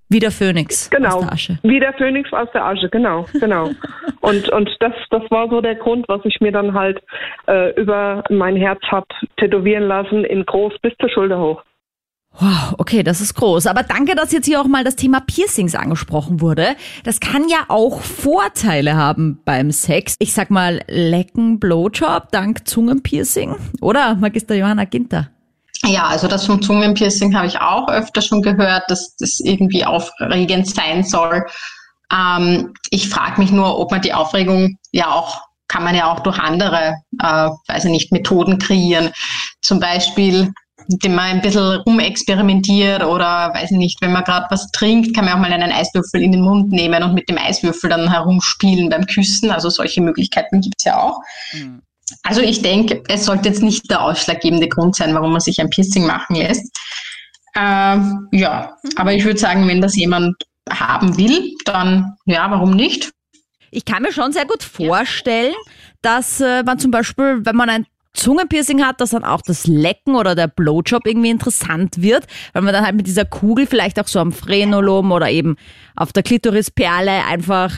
wie 0.09 0.19
der 0.19 0.31
Phönix 0.31 0.89
Genau, 0.89 1.17
aus 1.17 1.21
der 1.21 1.31
Asche. 1.33 1.59
wie 1.63 1.79
der 1.79 1.93
Phönix 1.93 2.31
aus 2.33 2.47
der 2.53 2.65
Asche, 2.65 2.89
genau, 2.89 3.25
genau. 3.39 3.71
und 4.21 4.49
und 4.49 4.69
das 4.79 4.93
das 5.09 5.23
war 5.29 5.49
so 5.49 5.61
der 5.61 5.75
Grund, 5.75 6.07
was 6.07 6.21
ich 6.25 6.39
mir 6.41 6.51
dann 6.51 6.73
halt 6.73 7.01
äh, 7.47 7.71
über 7.79 8.23
mein 8.29 8.55
Herz 8.55 8.81
hab 8.91 9.05
tätowieren 9.37 9.83
lassen, 9.87 10.23
in 10.23 10.45
groß 10.45 10.73
bis 10.81 10.93
zur 10.99 11.09
Schulter 11.09 11.39
hoch. 11.39 11.63
Wow, 12.39 12.75
okay, 12.77 13.01
das 13.01 13.19
ist 13.19 13.33
groß. 13.33 13.65
Aber 13.65 13.81
danke, 13.81 14.13
dass 14.13 14.31
jetzt 14.31 14.45
hier 14.45 14.61
auch 14.61 14.67
mal 14.67 14.83
das 14.83 14.95
Thema 14.95 15.21
Piercings 15.21 15.73
angesprochen 15.73 16.39
wurde. 16.39 16.75
Das 17.03 17.19
kann 17.19 17.47
ja 17.49 17.65
auch 17.67 18.01
Vorteile 18.01 18.95
haben 18.95 19.39
beim 19.43 19.71
Sex. 19.71 20.15
Ich 20.19 20.33
sag 20.33 20.51
mal, 20.51 20.81
lecken 20.87 21.59
Blowjob 21.59 22.29
dank 22.31 22.67
Zungenpiercing. 22.67 23.55
Oder, 23.81 24.15
Magister 24.15 24.53
Johanna 24.53 24.85
Ginter? 24.85 25.31
Ja, 25.83 26.07
also 26.07 26.27
das 26.27 26.45
vom 26.45 26.61
Zungenpiercing 26.61 27.35
habe 27.35 27.47
ich 27.47 27.59
auch 27.59 27.87
öfter 27.87 28.21
schon 28.21 28.41
gehört, 28.41 28.83
dass 28.87 29.15
das 29.17 29.39
irgendwie 29.39 29.85
aufregend 29.85 30.67
sein 30.67 31.03
soll. 31.03 31.45
Ähm, 32.11 32.73
ich 32.89 33.09
frage 33.09 33.39
mich 33.39 33.51
nur, 33.51 33.77
ob 33.79 33.91
man 33.91 34.01
die 34.01 34.13
Aufregung 34.13 34.77
ja 34.91 35.11
auch, 35.11 35.41
kann 35.67 35.83
man 35.83 35.95
ja 35.95 36.11
auch 36.11 36.21
durch 36.21 36.39
andere, 36.39 36.95
äh, 37.21 37.49
weiß 37.67 37.85
ich 37.85 37.91
nicht, 37.91 38.11
Methoden 38.11 38.57
kreieren. 38.57 39.11
Zum 39.61 39.79
Beispiel, 39.79 40.51
indem 40.89 41.15
man 41.15 41.25
ein 41.25 41.41
bisschen 41.41 41.81
rumexperimentiert 41.81 43.03
oder 43.03 43.51
weiß 43.53 43.71
ich 43.71 43.77
nicht, 43.77 44.01
wenn 44.01 44.13
man 44.13 44.23
gerade 44.23 44.47
was 44.49 44.71
trinkt, 44.71 45.13
kann 45.13 45.25
man 45.25 45.33
auch 45.33 45.39
mal 45.39 45.51
einen 45.51 45.71
Eiswürfel 45.71 46.21
in 46.21 46.31
den 46.31 46.41
Mund 46.41 46.71
nehmen 46.71 47.03
und 47.03 47.13
mit 47.13 47.27
dem 47.29 47.37
Eiswürfel 47.37 47.89
dann 47.89 48.09
herumspielen 48.09 48.89
beim 48.89 49.05
Küssen. 49.05 49.51
Also 49.51 49.69
solche 49.69 50.01
Möglichkeiten 50.01 50.61
gibt's 50.61 50.85
ja 50.85 51.01
auch. 51.01 51.19
Also 52.23 52.41
ich 52.41 52.61
denke, 52.61 53.03
es 53.09 53.25
sollte 53.25 53.49
jetzt 53.49 53.61
nicht 53.61 53.89
der 53.89 54.01
ausschlaggebende 54.01 54.67
Grund 54.67 54.95
sein, 54.95 55.13
warum 55.13 55.31
man 55.31 55.41
sich 55.41 55.59
ein 55.59 55.69
Piercing 55.69 56.05
machen 56.05 56.35
lässt. 56.35 56.75
Ähm, 57.55 58.27
ja, 58.31 58.77
aber 58.95 59.13
ich 59.13 59.25
würde 59.25 59.39
sagen, 59.39 59.67
wenn 59.67 59.81
das 59.81 59.95
jemand 59.95 60.35
haben 60.69 61.17
will, 61.17 61.53
dann 61.65 62.15
ja, 62.25 62.49
warum 62.51 62.71
nicht? 62.71 63.11
Ich 63.71 63.85
kann 63.85 64.03
mir 64.03 64.13
schon 64.13 64.31
sehr 64.31 64.45
gut 64.45 64.63
vorstellen, 64.63 65.55
dass 66.01 66.39
äh, 66.39 66.63
man 66.63 66.79
zum 66.79 66.91
Beispiel, 66.91 67.45
wenn 67.45 67.55
man 67.55 67.69
ein 67.69 67.85
Zungenpiercing 68.13 68.83
hat, 68.83 68.99
dass 68.99 69.11
dann 69.11 69.23
auch 69.23 69.41
das 69.41 69.67
Lecken 69.67 70.15
oder 70.15 70.33
der 70.33 70.47
Blowjob 70.47 71.05
irgendwie 71.05 71.29
interessant 71.29 72.01
wird, 72.01 72.25
weil 72.53 72.63
man 72.63 72.73
dann 72.73 72.85
halt 72.85 72.95
mit 72.95 73.07
dieser 73.07 73.25
Kugel 73.25 73.67
vielleicht 73.67 73.99
auch 73.99 74.07
so 74.07 74.19
am 74.19 74.31
Frenulum 74.31 75.11
oder 75.11 75.29
eben 75.29 75.55
auf 75.95 76.13
der 76.13 76.23
Klitorisperle 76.23 77.25
einfach 77.25 77.77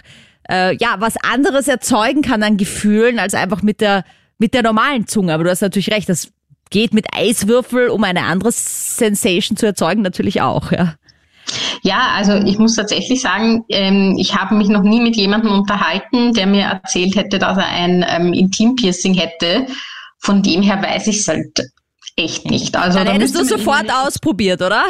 äh, 0.49 0.75
ja 0.77 0.95
was 0.99 1.15
anderes 1.17 1.67
erzeugen 1.67 2.21
kann 2.21 2.41
an 2.41 2.57
Gefühlen 2.57 3.19
als 3.19 3.33
einfach 3.33 3.61
mit 3.61 3.81
der 3.81 4.05
mit 4.39 4.55
der 4.55 4.63
normalen 4.63 5.05
Zunge. 5.05 5.33
Aber 5.33 5.43
du 5.43 5.51
hast 5.51 5.61
natürlich 5.61 5.91
recht, 5.91 6.09
das 6.09 6.31
geht 6.71 6.93
mit 6.93 7.05
Eiswürfel, 7.13 7.89
um 7.89 8.03
eine 8.03 8.23
andere 8.23 8.51
Sensation 8.51 9.57
zu 9.57 9.67
erzeugen, 9.67 10.01
natürlich 10.01 10.41
auch. 10.41 10.71
Ja. 10.71 10.95
Ja, 11.81 12.09
also 12.15 12.33
ich 12.33 12.59
muss 12.59 12.75
tatsächlich 12.75 13.21
sagen, 13.21 13.65
ähm, 13.69 14.15
ich 14.19 14.35
habe 14.35 14.55
mich 14.55 14.67
noch 14.67 14.83
nie 14.83 15.01
mit 15.01 15.15
jemandem 15.15 15.51
unterhalten, 15.51 16.33
der 16.33 16.45
mir 16.45 16.65
erzählt 16.65 17.15
hätte, 17.15 17.39
dass 17.39 17.57
er 17.57 17.67
ein 17.67 18.05
ähm, 18.07 18.33
Intimpiercing 18.33 19.15
hätte. 19.15 19.65
Von 20.19 20.43
dem 20.43 20.61
her 20.61 20.81
weiß 20.81 21.07
ich 21.07 21.19
es 21.19 21.27
halt 21.27 21.59
echt 22.15 22.45
nicht. 22.49 22.75
Also 22.75 22.99
Dann 22.99 23.07
da 23.07 23.13
hättest 23.13 23.35
du 23.35 23.45
sofort 23.45 23.89
ausprobiert, 23.91 24.61
oder? 24.61 24.83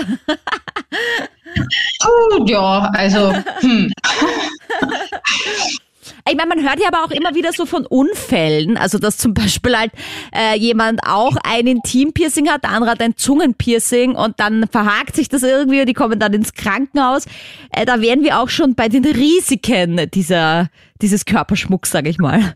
Puh, 2.02 2.46
ja, 2.46 2.90
also 2.94 3.34
hm. 3.62 3.94
Ich 6.28 6.36
meine, 6.36 6.50
man 6.50 6.64
hört 6.64 6.80
ja 6.80 6.88
aber 6.88 7.04
auch 7.04 7.12
immer 7.12 7.36
wieder 7.36 7.54
so 7.54 7.66
von 7.66 7.86
Unfällen, 7.86 8.78
also 8.78 8.98
dass 8.98 9.18
zum 9.18 9.34
Beispiel 9.34 9.78
halt 9.78 9.92
äh, 10.34 10.58
jemand 10.58 11.02
auch 11.06 11.36
ein 11.44 11.68
Intimpiercing 11.68 12.50
hat, 12.50 12.64
der 12.64 12.72
andere 12.72 12.92
hat 12.92 13.02
ein 13.02 13.16
Zungenpiercing 13.16 14.16
und 14.16 14.40
dann 14.40 14.68
verhakt 14.68 15.16
sich 15.16 15.30
das 15.30 15.44
irgendwie 15.44 15.82
und 15.82 15.88
die 15.88 15.94
kommen 15.94 16.20
dann 16.20 16.34
ins 16.34 16.54
Krankenhaus. 16.54 17.26
Äh, 17.72 17.86
da 17.86 18.02
wären 18.02 18.24
wir 18.24 18.40
auch 18.40 18.50
schon 18.50 18.76
bei 18.76 18.90
den 18.90 19.06
Risiken 19.06 20.10
dieser, 20.14 20.70
dieses 21.02 21.26
Körperschmucks, 21.26 21.92
sage 21.92 22.10
ich 22.10 22.18
mal. 22.18 22.56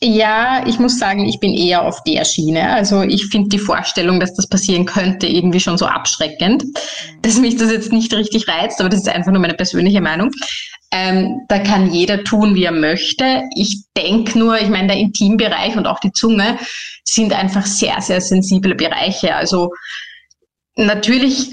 Ja, 0.00 0.64
ich 0.64 0.78
muss 0.78 0.98
sagen, 0.98 1.26
ich 1.26 1.40
bin 1.40 1.52
eher 1.52 1.82
auf 1.84 2.04
der 2.04 2.24
Schiene. 2.24 2.70
Also 2.70 3.02
ich 3.02 3.26
finde 3.26 3.48
die 3.48 3.58
Vorstellung, 3.58 4.20
dass 4.20 4.32
das 4.34 4.46
passieren 4.46 4.84
könnte, 4.84 5.26
irgendwie 5.26 5.58
schon 5.58 5.76
so 5.76 5.86
abschreckend, 5.86 6.62
dass 7.22 7.38
mich 7.38 7.56
das 7.56 7.72
jetzt 7.72 7.92
nicht 7.92 8.14
richtig 8.14 8.46
reizt, 8.46 8.78
aber 8.78 8.90
das 8.90 9.00
ist 9.00 9.08
einfach 9.08 9.32
nur 9.32 9.40
meine 9.40 9.54
persönliche 9.54 10.00
Meinung. 10.00 10.30
Ähm, 10.90 11.42
da 11.48 11.58
kann 11.58 11.92
jeder 11.92 12.24
tun, 12.24 12.54
wie 12.54 12.64
er 12.64 12.72
möchte. 12.72 13.42
Ich 13.54 13.84
denke 13.96 14.38
nur, 14.38 14.58
ich 14.58 14.68
meine, 14.68 14.88
der 14.88 14.96
Intimbereich 14.96 15.76
und 15.76 15.86
auch 15.86 16.00
die 16.00 16.12
Zunge 16.12 16.58
sind 17.04 17.32
einfach 17.32 17.66
sehr, 17.66 18.00
sehr 18.00 18.20
sensible 18.20 18.74
Bereiche. 18.74 19.34
Also 19.34 19.72
natürlich, 20.76 21.52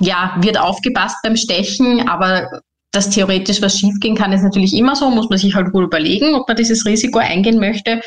ja, 0.00 0.36
wird 0.40 0.58
aufgepasst 0.58 1.16
beim 1.22 1.36
Stechen, 1.36 2.08
aber 2.08 2.62
dass 2.92 3.10
theoretisch 3.10 3.60
was 3.60 3.78
schiefgehen 3.78 4.16
kann, 4.16 4.32
ist 4.32 4.42
natürlich 4.42 4.72
immer 4.72 4.94
so, 4.96 5.10
muss 5.10 5.28
man 5.28 5.38
sich 5.38 5.54
halt 5.54 5.74
wohl 5.74 5.84
überlegen, 5.84 6.34
ob 6.34 6.48
man 6.48 6.56
dieses 6.56 6.86
Risiko 6.86 7.18
eingehen 7.18 7.58
möchte. 7.58 8.00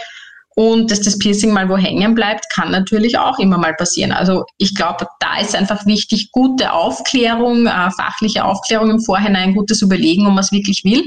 Und 0.60 0.92
dass 0.92 1.00
das 1.00 1.18
Piercing 1.18 1.54
mal 1.54 1.70
wo 1.70 1.78
hängen 1.78 2.14
bleibt, 2.14 2.44
kann 2.54 2.70
natürlich 2.70 3.18
auch 3.18 3.40
immer 3.40 3.58
mal 3.58 3.74
passieren. 3.76 4.12
Also 4.12 4.44
ich 4.58 4.76
glaube, 4.76 5.08
da 5.22 5.40
ist 5.40 5.56
einfach 5.56 5.86
wichtig, 5.86 6.34
gute 6.34 6.74
Aufklärung, 6.74 7.66
äh, 7.66 7.90
fachliche 7.92 8.44
Aufklärung 8.44 8.90
im 8.90 9.00
Vorhinein, 9.00 9.56
gutes 9.56 9.82
Überlegen, 9.82 10.28
um 10.28 10.36
was 10.36 10.52
wirklich 10.52 10.84
will. 10.84 11.06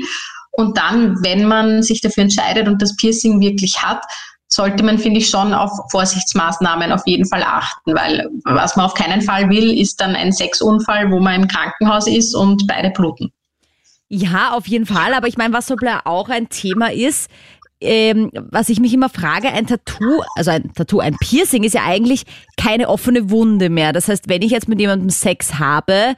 Und 0.53 0.79
dann, 0.79 1.23
wenn 1.23 1.45
man 1.45 1.83
sich 1.83 2.01
dafür 2.01 2.23
entscheidet 2.23 2.67
und 2.67 2.81
das 2.81 2.97
Piercing 2.97 3.43
wirklich 3.43 3.83
hat, 3.83 4.03
sollte 4.49 4.83
man, 4.83 4.99
finde 4.99 5.21
ich, 5.21 5.29
schon 5.29 5.53
auf 5.53 5.71
Vorsichtsmaßnahmen 5.91 6.91
auf 6.91 7.03
jeden 7.05 7.29
Fall 7.29 7.43
achten, 7.43 7.95
weil 7.95 8.31
was 8.45 8.75
man 8.77 8.87
auf 8.87 8.95
keinen 8.95 9.21
Fall 9.21 9.51
will, 9.51 9.79
ist 9.79 10.01
dann 10.01 10.17
ein 10.17 10.33
Sexunfall, 10.33 11.11
wo 11.11 11.21
man 11.21 11.43
im 11.43 11.49
Krankenhaus 11.49 12.07
ist 12.07 12.35
und 12.35 12.67
beide 12.67 12.89
bluten. 12.89 13.31
Ja, 14.09 14.53
auf 14.53 14.67
jeden 14.67 14.87
Fall. 14.87 15.13
Aber 15.13 15.29
ich 15.29 15.37
meine, 15.37 15.53
was 15.53 15.67
so 15.67 15.77
auch 16.07 16.31
ein 16.31 16.49
Thema 16.49 16.91
ist, 16.91 17.29
ähm, 17.83 18.31
was 18.35 18.69
ich 18.69 18.81
mich 18.81 18.95
immer 18.95 19.09
frage, 19.09 19.49
ein 19.49 19.67
Tattoo, 19.67 20.23
also 20.37 20.51
ein 20.51 20.73
Tattoo, 20.73 21.01
ein 21.01 21.17
Piercing 21.21 21.65
ist 21.65 21.75
ja 21.75 21.85
eigentlich 21.85 22.25
keine 22.57 22.89
offene 22.89 23.31
Wunde 23.31 23.69
mehr. 23.69 23.93
Das 23.93 24.09
heißt, 24.09 24.29
wenn 24.29 24.43
ich 24.43 24.51
jetzt 24.51 24.69
mit 24.69 24.81
jemandem 24.81 25.11
Sex 25.11 25.59
habe, 25.59 26.15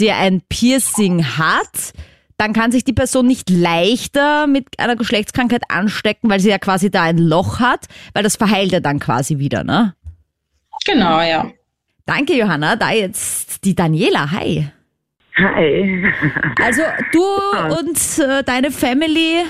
der 0.00 0.18
ein 0.18 0.42
Piercing 0.48 1.24
hat, 1.38 1.92
dann 2.36 2.52
kann 2.52 2.72
sich 2.72 2.84
die 2.84 2.92
Person 2.92 3.26
nicht 3.26 3.48
leichter 3.48 4.46
mit 4.46 4.78
einer 4.78 4.96
Geschlechtskrankheit 4.96 5.62
anstecken, 5.68 6.28
weil 6.30 6.40
sie 6.40 6.50
ja 6.50 6.58
quasi 6.58 6.90
da 6.90 7.02
ein 7.02 7.18
Loch 7.18 7.60
hat, 7.60 7.86
weil 8.12 8.22
das 8.22 8.36
verheilt 8.36 8.72
ja 8.72 8.80
dann 8.80 8.98
quasi 8.98 9.38
wieder, 9.38 9.62
ne? 9.62 9.94
Genau, 10.84 11.20
ja. 11.20 11.46
Danke, 12.06 12.34
Johanna. 12.34 12.76
Da 12.76 12.90
jetzt 12.90 13.64
die 13.64 13.74
Daniela. 13.74 14.30
Hi. 14.32 14.68
Hi. 15.36 16.12
Also 16.62 16.82
du 17.12 17.22
und 17.78 18.18
äh, 18.18 18.44
deine 18.44 18.70
Family, 18.70 19.42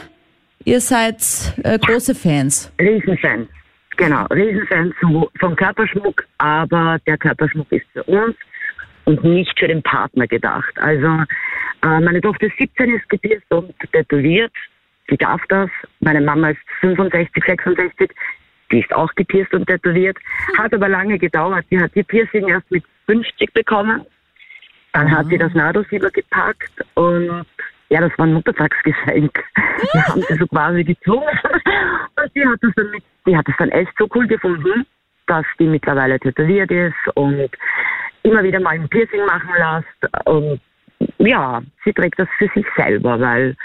ihr 0.65 0.81
seid 0.81 1.19
äh, 1.63 1.79
große 1.79 2.15
Fans. 2.15 2.73
Riesenfan. 2.81 3.49
Genau, 3.97 4.27
Riesenfan 4.27 4.93
zu, 5.01 5.31
vom 5.39 5.55
Körperschmuck, 5.55 6.25
aber 6.39 6.99
der 7.07 7.17
Körperschmuck 7.17 7.71
ist 7.71 7.87
für 7.93 8.03
uns 8.05 8.35
und 9.05 9.23
nicht 9.23 9.59
für 9.59 9.69
den 9.69 9.83
Partner 9.83 10.27
gedacht. 10.27 10.73
Also 10.77 11.25
äh, 11.83 12.01
meine 12.01 12.21
Tochter 12.21 12.47
ist 12.47 12.57
17, 12.59 12.95
ist 12.95 13.09
gepierst 13.09 13.45
und 13.51 13.73
tätowiert. 13.93 14.53
Sie 15.09 15.17
darf 15.17 15.43
das. 15.49 15.71
Meine 16.01 16.21
Mama 16.21 16.51
ist 16.51 16.61
65, 16.81 17.45
66. 17.45 18.11
Die 18.73 18.81
ist 18.81 18.93
auch 18.93 19.15
gepierst 19.15 19.53
und 19.53 19.67
tätowiert. 19.67 20.17
Hat 20.57 20.73
aber 20.73 20.89
lange 20.89 21.19
gedauert. 21.19 21.67
Sie 21.71 21.79
hat 21.79 21.95
die 21.95 22.03
Piercing 22.03 22.49
erst 22.49 22.71
mit 22.71 22.85
50 23.07 23.53
bekommen. 23.53 24.05
Dann 24.93 25.11
hat 25.11 25.27
sie 25.27 25.39
das 25.39 25.53
Nadelfieber 25.55 26.11
gepackt 26.11 26.73
und 26.95 27.45
ja, 27.91 28.01
das 28.01 28.17
war 28.19 28.27
ein 28.27 28.35
Muttertagsgeschenk. 28.35 29.45
Wir 29.93 30.07
haben 30.07 30.23
sie 30.23 30.35
so 30.37 30.47
quasi 30.47 30.85
gezwungen. 30.85 31.39
Und 32.17 32.33
sie 32.35 32.47
hat 32.47 32.59
das 32.63 32.73
dann 32.77 32.91
mit, 32.91 33.05
die 33.27 33.37
hat 33.37 33.49
es 33.49 33.55
dann 33.59 33.71
echt 33.71 33.93
so 33.99 34.09
cool 34.15 34.27
gefunden, 34.27 34.87
dass 35.27 35.45
die 35.59 35.67
mittlerweile 35.67 36.19
tätowiert 36.19 36.71
ist 36.71 36.95
und 37.15 37.51
immer 38.23 38.43
wieder 38.43 38.61
mal 38.61 38.75
ein 38.75 38.89
Piercing 38.89 39.25
machen 39.27 39.51
lässt. 39.57 40.27
Und 40.27 40.61
ja, 41.19 41.63
sie 41.85 41.93
trägt 41.93 42.19
das 42.19 42.29
für 42.39 42.49
sich 42.55 42.67
selber, 42.77 43.21
weil 43.21 43.57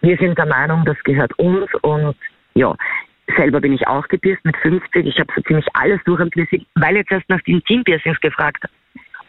wir 0.00 0.16
sind 0.16 0.36
der 0.38 0.46
Meinung, 0.46 0.84
das 0.84 0.98
gehört 1.04 1.38
uns 1.38 1.72
und 1.82 2.16
ja, 2.54 2.74
selber 3.36 3.60
bin 3.60 3.72
ich 3.72 3.86
auch 3.86 4.06
gepierst 4.08 4.44
mit 4.44 4.56
50. 4.56 5.06
Ich 5.06 5.18
habe 5.20 5.32
so 5.34 5.42
ziemlich 5.42 5.66
alles 5.74 6.00
durch 6.04 6.20
am 6.20 6.30
Piercing, 6.30 6.64
weil 6.74 6.96
jetzt 6.96 7.12
erst 7.12 7.28
nach 7.28 7.40
den 7.42 7.62
Team-Piercings 7.64 8.20
gefragt 8.20 8.62
habe. 8.64 8.72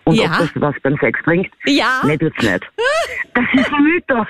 Und 0.05 0.15
Ja. 0.15 0.25
ob 0.25 0.37
das 0.39 0.49
was 0.55 0.75
beim 0.83 0.97
Sex 0.97 1.19
bringt. 1.23 1.49
Ja. 1.65 2.01
Nee, 2.03 2.17
tut's 2.17 2.41
nicht. 2.41 2.63
Das 3.33 3.45
ist 3.53 3.71
ein 3.71 3.83
Mythos. 3.83 4.27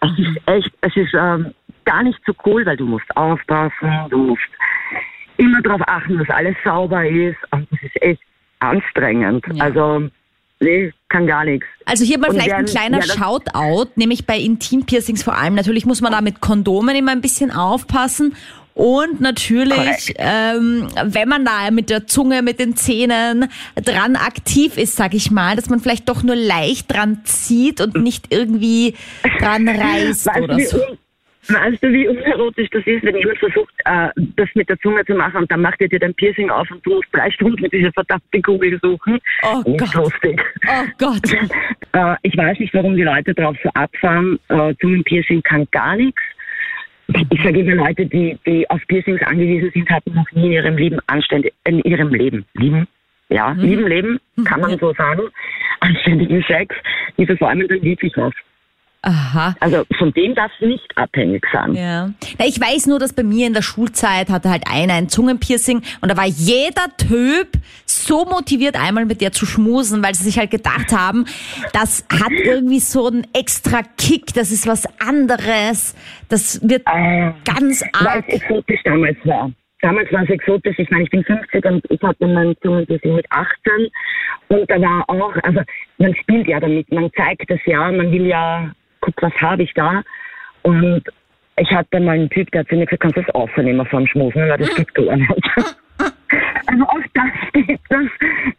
Es 0.00 0.10
ist 0.18 0.36
echt, 0.46 0.70
es 0.80 0.96
ist 0.96 1.14
ähm, 1.14 1.54
gar 1.84 2.02
nicht 2.02 2.18
so 2.26 2.32
cool, 2.44 2.66
weil 2.66 2.76
du 2.76 2.84
musst 2.84 3.06
aufpassen, 3.16 3.90
du 4.10 4.18
musst 4.18 4.42
immer 5.36 5.62
darauf 5.62 5.82
achten, 5.86 6.18
dass 6.18 6.28
alles 6.30 6.56
sauber 6.64 7.06
ist. 7.06 7.36
Und 7.52 7.68
das 7.70 7.80
ist 7.82 8.02
echt 8.02 8.20
anstrengend. 8.58 9.44
Ja. 9.52 9.64
Also, 9.64 10.08
nee, 10.60 10.92
kann 11.10 11.26
gar 11.28 11.44
nichts. 11.44 11.66
Also 11.86 12.04
hier 12.04 12.18
mal 12.18 12.30
Und 12.30 12.34
vielleicht 12.34 12.52
ein 12.52 12.64
kleiner 12.66 12.98
ja, 12.98 13.14
Shoutout, 13.14 13.90
nämlich 13.96 14.26
bei 14.26 14.36
Intimpiercings 14.38 15.22
vor 15.22 15.36
allem. 15.36 15.54
Natürlich 15.54 15.86
muss 15.86 16.00
man 16.00 16.10
da 16.12 16.20
mit 16.20 16.40
Kondomen 16.40 16.96
immer 16.96 17.12
ein 17.12 17.20
bisschen 17.20 17.50
aufpassen. 17.52 18.34
Und 18.74 19.20
natürlich, 19.20 20.14
ähm, 20.16 20.88
wenn 21.04 21.28
man 21.28 21.44
da 21.44 21.70
mit 21.70 21.90
der 21.90 22.06
Zunge, 22.06 22.42
mit 22.42 22.58
den 22.58 22.74
Zähnen 22.76 23.48
dran 23.76 24.16
aktiv 24.16 24.78
ist, 24.78 24.96
sag 24.96 25.14
ich 25.14 25.30
mal, 25.30 25.56
dass 25.56 25.68
man 25.68 25.80
vielleicht 25.80 26.08
doch 26.08 26.22
nur 26.22 26.36
leicht 26.36 26.92
dran 26.92 27.20
zieht 27.24 27.80
und 27.80 27.96
nicht 28.02 28.26
irgendwie 28.32 28.94
dran 29.38 29.68
reißt 29.68 30.26
Weißt 30.26 30.40
oder 30.40 30.58
so. 30.60 30.78
weißt 31.48 31.82
du, 31.82 31.92
wie 31.92 32.08
unerotisch 32.08 32.68
das 32.70 32.86
ist, 32.86 33.02
wenn 33.02 33.16
jemand 33.16 33.38
versucht, 33.38 33.74
äh, 33.84 34.08
das 34.36 34.48
mit 34.54 34.68
der 34.68 34.78
Zunge 34.78 35.04
zu 35.04 35.14
machen 35.14 35.38
und 35.42 35.50
dann 35.50 35.60
macht 35.60 35.80
er 35.80 35.88
dir 35.88 35.98
dein 35.98 36.14
Piercing 36.14 36.48
auf 36.50 36.70
und 36.70 36.84
du 36.86 36.94
musst 36.94 37.08
drei 37.12 37.30
Stunden 37.30 37.60
mit 37.60 37.72
dieser 37.72 37.92
verdammten 37.92 38.42
Kugel 38.42 38.78
suchen? 38.82 39.18
Oh 39.42 39.62
Nicht 39.68 39.80
Gott. 39.92 39.94
lustig. 39.94 40.40
Oh 40.66 40.84
Gott. 40.98 41.22
Äh, 41.94 42.16
ich 42.22 42.34
weiß 42.34 42.58
nicht, 42.58 42.72
warum 42.72 42.96
die 42.96 43.02
Leute 43.02 43.34
drauf 43.34 43.54
so 43.62 43.68
abfahren. 43.74 44.38
Äh, 44.48 44.72
Zungenpiercing 44.80 45.42
kann 45.42 45.68
gar 45.72 45.94
nichts. 45.96 46.22
Ich 47.30 47.42
sage 47.42 47.60
immer, 47.60 47.74
Leute, 47.74 48.06
die, 48.06 48.38
die 48.46 48.68
auf 48.70 48.80
Piercings 48.88 49.22
angewiesen 49.22 49.70
sind, 49.72 49.90
hatten 49.90 50.14
noch 50.14 50.30
nie 50.32 50.46
in 50.46 50.52
ihrem 50.52 50.76
Leben 50.76 50.98
anständig, 51.06 51.52
in 51.64 51.80
ihrem 51.80 52.12
Leben, 52.14 52.44
lieben, 52.54 52.86
ja, 53.28 53.52
lieben 53.52 53.86
Leben, 53.86 54.20
kann 54.44 54.60
man 54.60 54.78
so 54.78 54.92
sagen, 54.94 55.22
anständigen 55.80 56.42
Sex, 56.46 56.74
die 57.18 57.26
versäumen 57.26 57.66
dann 57.68 57.82
wirklich 57.82 58.12
was. 58.16 58.32
Aha. 59.02 59.56
Also 59.58 59.84
von 59.98 60.12
dem 60.12 60.34
darf 60.36 60.52
es 60.60 60.66
nicht 60.66 60.96
abhängig 60.96 61.44
sein. 61.52 61.74
Ja. 61.74 62.10
Na, 62.38 62.46
ich 62.46 62.60
weiß 62.60 62.86
nur, 62.86 63.00
dass 63.00 63.12
bei 63.12 63.24
mir 63.24 63.48
in 63.48 63.52
der 63.52 63.62
Schulzeit 63.62 64.30
hatte 64.30 64.48
halt 64.48 64.62
einer 64.70 64.94
ein 64.94 65.08
Zungenpiercing 65.08 65.82
und 66.00 66.08
da 66.10 66.16
war 66.16 66.26
jeder 66.26 66.86
Typ 66.96 67.48
so 67.84 68.24
motiviert, 68.24 68.76
einmal 68.80 69.04
mit 69.04 69.20
der 69.20 69.32
zu 69.32 69.44
schmusen, 69.44 70.04
weil 70.04 70.14
sie 70.14 70.24
sich 70.24 70.38
halt 70.38 70.52
gedacht 70.52 70.92
haben, 70.92 71.24
das 71.72 72.06
hat 72.12 72.30
irgendwie 72.30 72.78
so 72.78 73.08
einen 73.08 73.26
extra 73.34 73.80
Kick, 73.98 74.32
das 74.34 74.52
ist 74.52 74.66
was 74.68 74.86
anderes, 75.00 75.96
das 76.28 76.60
wird 76.62 76.82
Äh, 76.86 77.32
ganz 77.44 77.82
weil 77.98 78.06
arg. 78.06 78.24
es 78.28 78.34
exotisch 78.40 78.80
damals 78.84 79.16
war. 79.24 79.50
Damals 79.80 80.12
war 80.12 80.22
es 80.22 80.30
exotisch. 80.30 80.78
Ich 80.78 80.88
meine, 80.90 81.02
ich 81.02 81.10
bin 81.10 81.24
50 81.24 81.64
und 81.64 81.84
ich 81.90 82.00
hatte 82.02 82.24
mein 82.28 82.54
Zungenpiercing 82.62 83.16
mit 83.16 83.26
18. 83.30 83.88
Und 84.46 84.70
da 84.70 84.80
war 84.80 85.04
auch, 85.10 85.34
also 85.42 85.60
man 85.98 86.14
spielt 86.14 86.46
ja 86.46 86.60
damit, 86.60 86.90
man 86.92 87.10
zeigt 87.16 87.50
das 87.50 87.58
ja, 87.66 87.90
man 87.90 88.12
will 88.12 88.26
ja, 88.26 88.70
guck, 89.02 89.20
was 89.20 89.34
habe 89.34 89.64
ich 89.64 89.74
da. 89.74 90.02
Und 90.62 91.02
ich 91.58 91.70
hatte 91.70 92.00
mal 92.00 92.12
einen 92.12 92.30
Typ, 92.30 92.50
der 92.52 92.60
hat 92.60 92.68
zu 92.68 92.76
mir 92.76 92.86
gesagt, 92.86 93.02
kannst 93.02 93.18
du 93.18 93.22
das 93.22 93.34
aufnehmen 93.34 93.84
vom 93.86 94.06
Schmusen, 94.06 94.48
weil 94.48 94.58
das 94.58 94.74
geht 94.74 94.94
gar 94.94 95.16
nicht. 95.16 95.30
Also 96.66 96.84
auch 96.84 97.00
das 97.12 97.52
geht 97.66 97.80
das. 97.90 98.04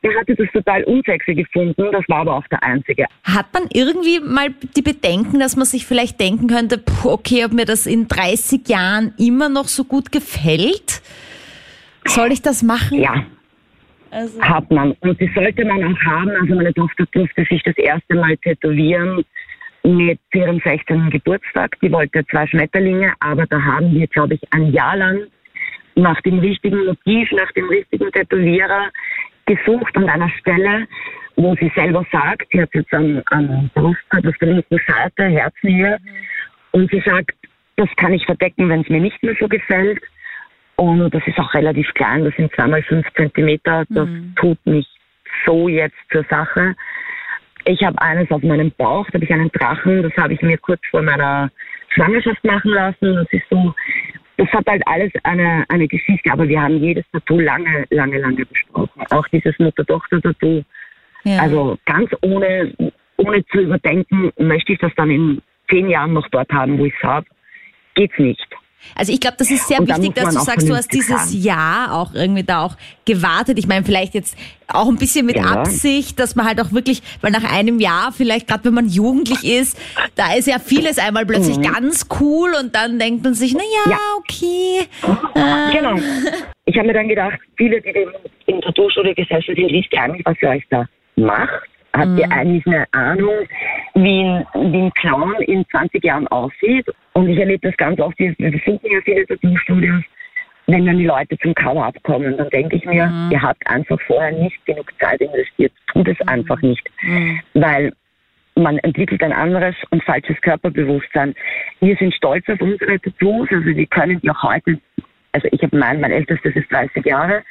Der 0.04 0.20
hatte 0.20 0.36
das 0.36 0.48
total 0.52 0.84
unsexy 0.84 1.34
gefunden, 1.34 1.88
das 1.92 2.04
war 2.08 2.20
aber 2.20 2.36
auch 2.36 2.48
der 2.48 2.62
einzige. 2.62 3.06
Hat 3.24 3.48
man 3.54 3.64
irgendwie 3.74 4.20
mal 4.20 4.50
die 4.76 4.82
Bedenken, 4.84 5.40
dass 5.40 5.56
man 5.56 5.66
sich 5.66 5.86
vielleicht 5.86 6.20
denken 6.20 6.48
könnte, 6.48 6.78
puh, 6.78 7.10
okay, 7.10 7.44
ob 7.46 7.54
mir 7.54 7.66
das 7.66 7.88
in 7.88 8.08
30 8.08 8.68
Jahren 8.68 9.14
immer 9.18 9.50
noch 9.50 9.68
so 9.68 9.86
gut 9.86 10.12
gefällt? 10.12 11.02
Soll 12.06 12.32
ich 12.32 12.42
das 12.42 12.62
machen? 12.62 13.00
Ja, 13.00 13.26
Also, 14.12 14.40
hat 14.42 14.70
man. 14.70 14.92
Und 15.00 15.20
die 15.20 15.32
sollte 15.34 15.66
man 15.66 15.84
auch 15.84 16.00
haben. 16.02 16.30
Also 16.30 16.54
meine 16.54 16.74
Tochter 16.74 17.06
durfte 17.14 17.46
sich 17.46 17.64
das 17.64 17.78
erste 17.78 18.16
Mal 18.16 18.38
tätowieren 18.38 19.24
mit 19.84 20.20
ihrem 20.34 20.60
16. 20.60 21.10
Geburtstag. 21.10 21.78
Die 21.82 21.92
wollte 21.92 22.26
zwei 22.28 22.48
Schmetterlinge, 22.48 23.14
aber 23.20 23.46
da 23.46 23.62
haben 23.62 23.94
wir, 23.94 24.08
glaube 24.08 24.36
ich, 24.36 24.42
ein 24.52 24.72
Jahr 24.72 24.96
lang 24.96 25.28
nach 25.96 26.20
dem 26.22 26.40
richtigen 26.40 26.86
Motiv, 26.86 27.32
nach 27.32 27.52
dem 27.52 27.68
richtigen 27.68 28.12
Tätowierer 28.12 28.90
gesucht 29.46 29.96
an 29.98 30.10
einer 30.10 30.30
Stelle, 30.40 30.88
wo 31.36 31.56
sie 31.56 31.72
selber 31.76 32.06
sagt, 32.12 32.48
sie 32.52 32.62
hat 32.62 32.74
jetzt 32.74 32.94
am, 32.94 33.22
am 33.26 33.70
Brustkorb 33.74 34.26
auf 34.26 34.38
der 34.40 34.54
linken 34.54 34.80
Seite, 34.88 35.26
Herznähe, 35.26 36.00
und 36.72 36.90
sie 36.90 37.02
sagt, 37.06 37.36
das 37.76 37.90
kann 37.98 38.14
ich 38.14 38.26
verdecken, 38.26 38.70
wenn 38.70 38.82
es 38.82 38.90
mir 38.90 39.02
nicht 39.02 39.22
mehr 39.24 39.36
so 39.40 39.48
gefällt. 39.48 40.02
Und 40.76 41.14
das 41.14 41.22
ist 41.28 41.38
auch 41.38 41.54
relativ 41.54 41.88
klein, 41.94 42.24
das 42.24 42.36
sind 42.36 42.54
zweimal 42.56 42.82
fünf 42.84 43.06
Zentimeter. 43.14 43.86
Das 43.90 44.10
tut 44.36 44.58
nicht 44.66 44.90
so 45.46 45.68
jetzt 45.68 45.98
zur 46.12 46.24
Sache. 46.30 46.76
Ich 47.66 47.82
habe 47.84 48.00
eines 48.02 48.30
auf 48.32 48.44
meinem 48.44 48.72
Bauch, 48.78 49.06
da 49.08 49.14
habe 49.14 49.26
ich 49.26 49.32
einen 49.32 49.52
Drachen, 49.52 50.04
das 50.04 50.14
habe 50.18 50.34
ich 50.34 50.42
mir 50.42 50.58
kurz 50.58 50.82
vor 50.92 51.02
meiner 51.02 51.50
Schwangerschaft 51.90 52.44
machen 52.44 52.72
lassen. 52.72 53.16
Das 53.16 53.28
ist 53.32 53.44
so, 53.50 53.74
das 54.38 54.48
hat 54.50 54.68
halt 54.68 54.84
alles 54.86 55.12
eine, 55.24 55.64
eine 55.70 55.88
Geschichte, 55.88 56.32
aber 56.32 56.48
wir 56.48 56.62
haben 56.62 56.78
jedes 56.78 57.06
Tattoo 57.12 57.40
lange, 57.40 57.86
lange, 57.90 58.20
lange 58.20 58.46
besprochen. 58.46 59.04
Auch 59.12 59.28
dieses 59.30 59.58
Mutter-Tochter-Tattoo. 59.60 60.64
ja. 61.24 61.40
Also 61.40 61.78
ganz 61.86 62.12
ohne, 62.22 62.74
ohne 63.18 63.46
zu 63.48 63.60
überdenken, 63.60 64.32
möchte 64.38 64.74
ich 64.74 64.80
das 64.80 64.92
dann 64.96 65.10
in 65.10 65.42
zehn 65.70 65.90
Jahren 65.90 66.14
noch 66.14 66.28
dort 66.30 66.52
haben, 66.52 66.78
wo 66.78 66.86
ich 66.86 66.94
es 66.96 67.04
habe. 67.04 67.26
Geht's 67.96 68.18
nicht. 68.18 68.48
Also 68.96 69.12
ich 69.12 69.20
glaube, 69.20 69.38
das 69.38 69.50
ist 69.50 69.68
sehr 69.68 69.80
wichtig, 69.80 70.14
dass 70.16 70.34
du 70.36 70.40
sagst, 70.42 70.70
du 70.70 70.76
hast 70.76 70.92
dieses 70.94 71.10
fahren. 71.16 71.42
Jahr 71.42 71.94
auch 71.94 72.14
irgendwie 72.14 72.44
da 72.44 72.62
auch 72.62 72.76
gewartet. 73.06 73.58
Ich 73.60 73.68
meine, 73.68 73.84
vielleicht 73.86 74.14
jetzt 74.14 74.38
auch 74.68 74.88
ein 74.88 74.98
bisschen 74.98 75.26
mit 75.26 75.36
Ja. 75.38 75.44
Absicht, 75.46 76.20
dass 76.20 76.36
man 76.36 76.46
halt 76.46 76.62
auch 76.62 76.72
wirklich, 76.72 77.02
weil 77.22 77.32
nach 77.32 77.44
einem 77.52 77.80
Jahr, 77.80 78.12
vielleicht 78.12 78.48
gerade 78.48 78.66
wenn 78.66 78.74
man 78.74 78.88
jugendlich 78.88 79.44
ist, 79.44 79.78
da 80.16 80.34
ist 80.34 80.48
ja 80.48 80.60
vieles 80.60 80.98
einmal 81.00 81.26
plötzlich 81.26 81.60
ganz 81.62 82.08
cool 82.20 82.52
und 82.60 82.76
dann 82.76 83.00
denkt 83.00 83.24
man 83.24 83.34
sich, 83.34 83.54
na 83.54 83.62
ja, 83.64 83.84
Mhm. 83.86 83.92
Ja. 83.92 83.98
okay. 84.18 85.74
Genau. 85.78 85.96
Ich 86.66 86.78
habe 86.78 86.88
mir 86.88 86.94
dann 86.94 87.08
gedacht, 87.10 87.40
viele, 87.58 87.82
die 87.82 87.90
im, 87.90 88.10
im 88.46 88.62
Tattoo-Studio 88.62 89.14
gesessen 89.16 89.54
sind, 89.56 89.72
wisst 89.72 89.92
ihr 89.92 90.02
eigentlich, 90.02 90.26
was 90.26 90.36
ihr 90.42 90.50
euch 90.50 90.64
da 90.70 90.86
macht? 91.16 91.50
Habt 91.96 92.18
ihr 92.18 92.32
eigentlich 92.32 92.66
eine 92.66 92.86
Ahnung, 92.92 93.48
wie 93.94 94.24
ein, 94.24 94.46
wie 94.54 94.82
ein 94.82 94.94
Clown 94.94 95.36
in 95.44 95.64
20 95.70 96.04
Jahren 96.04 96.28
aussieht? 96.30 96.88
Und 97.14 97.30
ich 97.30 97.38
erlebe 97.38 97.68
das 97.68 97.78
ganz 97.78 98.00
oft, 98.00 98.18
wir 98.18 98.34
besuchen 98.36 98.80
ja 98.84 99.00
viele 99.04 99.28
Tattoo-Studios, 99.28 100.04
wenn 100.68 100.86
dann 100.86 100.98
die 100.98 101.06
Leute 101.06 101.38
zum 101.40 101.54
Cover-Up 101.54 102.02
kommen, 102.04 102.38
dann 102.38 102.50
denke 102.50 102.78
ich 102.78 102.86
mir, 102.86 103.12
ihr 103.32 103.42
habt 103.42 103.68
einfach 103.68 104.00
vorher 104.08 104.32
nicht 104.32 104.66
genug 104.66 104.92
Zeit 105.00 105.22
investiert. 105.22 105.74
Tut 105.92 106.08
es 106.08 106.20
einfach 106.28 106.62
nicht. 106.62 106.90
Weil 107.54 107.92
man 108.56 108.78
entwickelt 108.80 109.22
ein 109.24 109.34
anderes 109.34 109.76
und 109.90 110.04
falsches 110.04 110.40
Körperbewusstsein. 110.42 111.36
Wir 111.80 111.96
sind 111.98 112.14
stolz 112.14 112.48
auf 112.50 112.62
unsere 112.62 113.00
Tattoos, 113.00 113.50
also 113.52 113.66
wir 113.66 113.86
können 113.88 114.20
die 114.22 114.30
auch 114.30 114.44
heute, 114.44 114.80
also 115.32 115.48
ich 115.52 115.62
habe 115.64 115.78
mein, 115.78 116.00
mein 116.00 116.12
ältestes 116.12 116.56
ist 116.56 116.72
30 116.72 117.06
Jahre, 117.06 117.44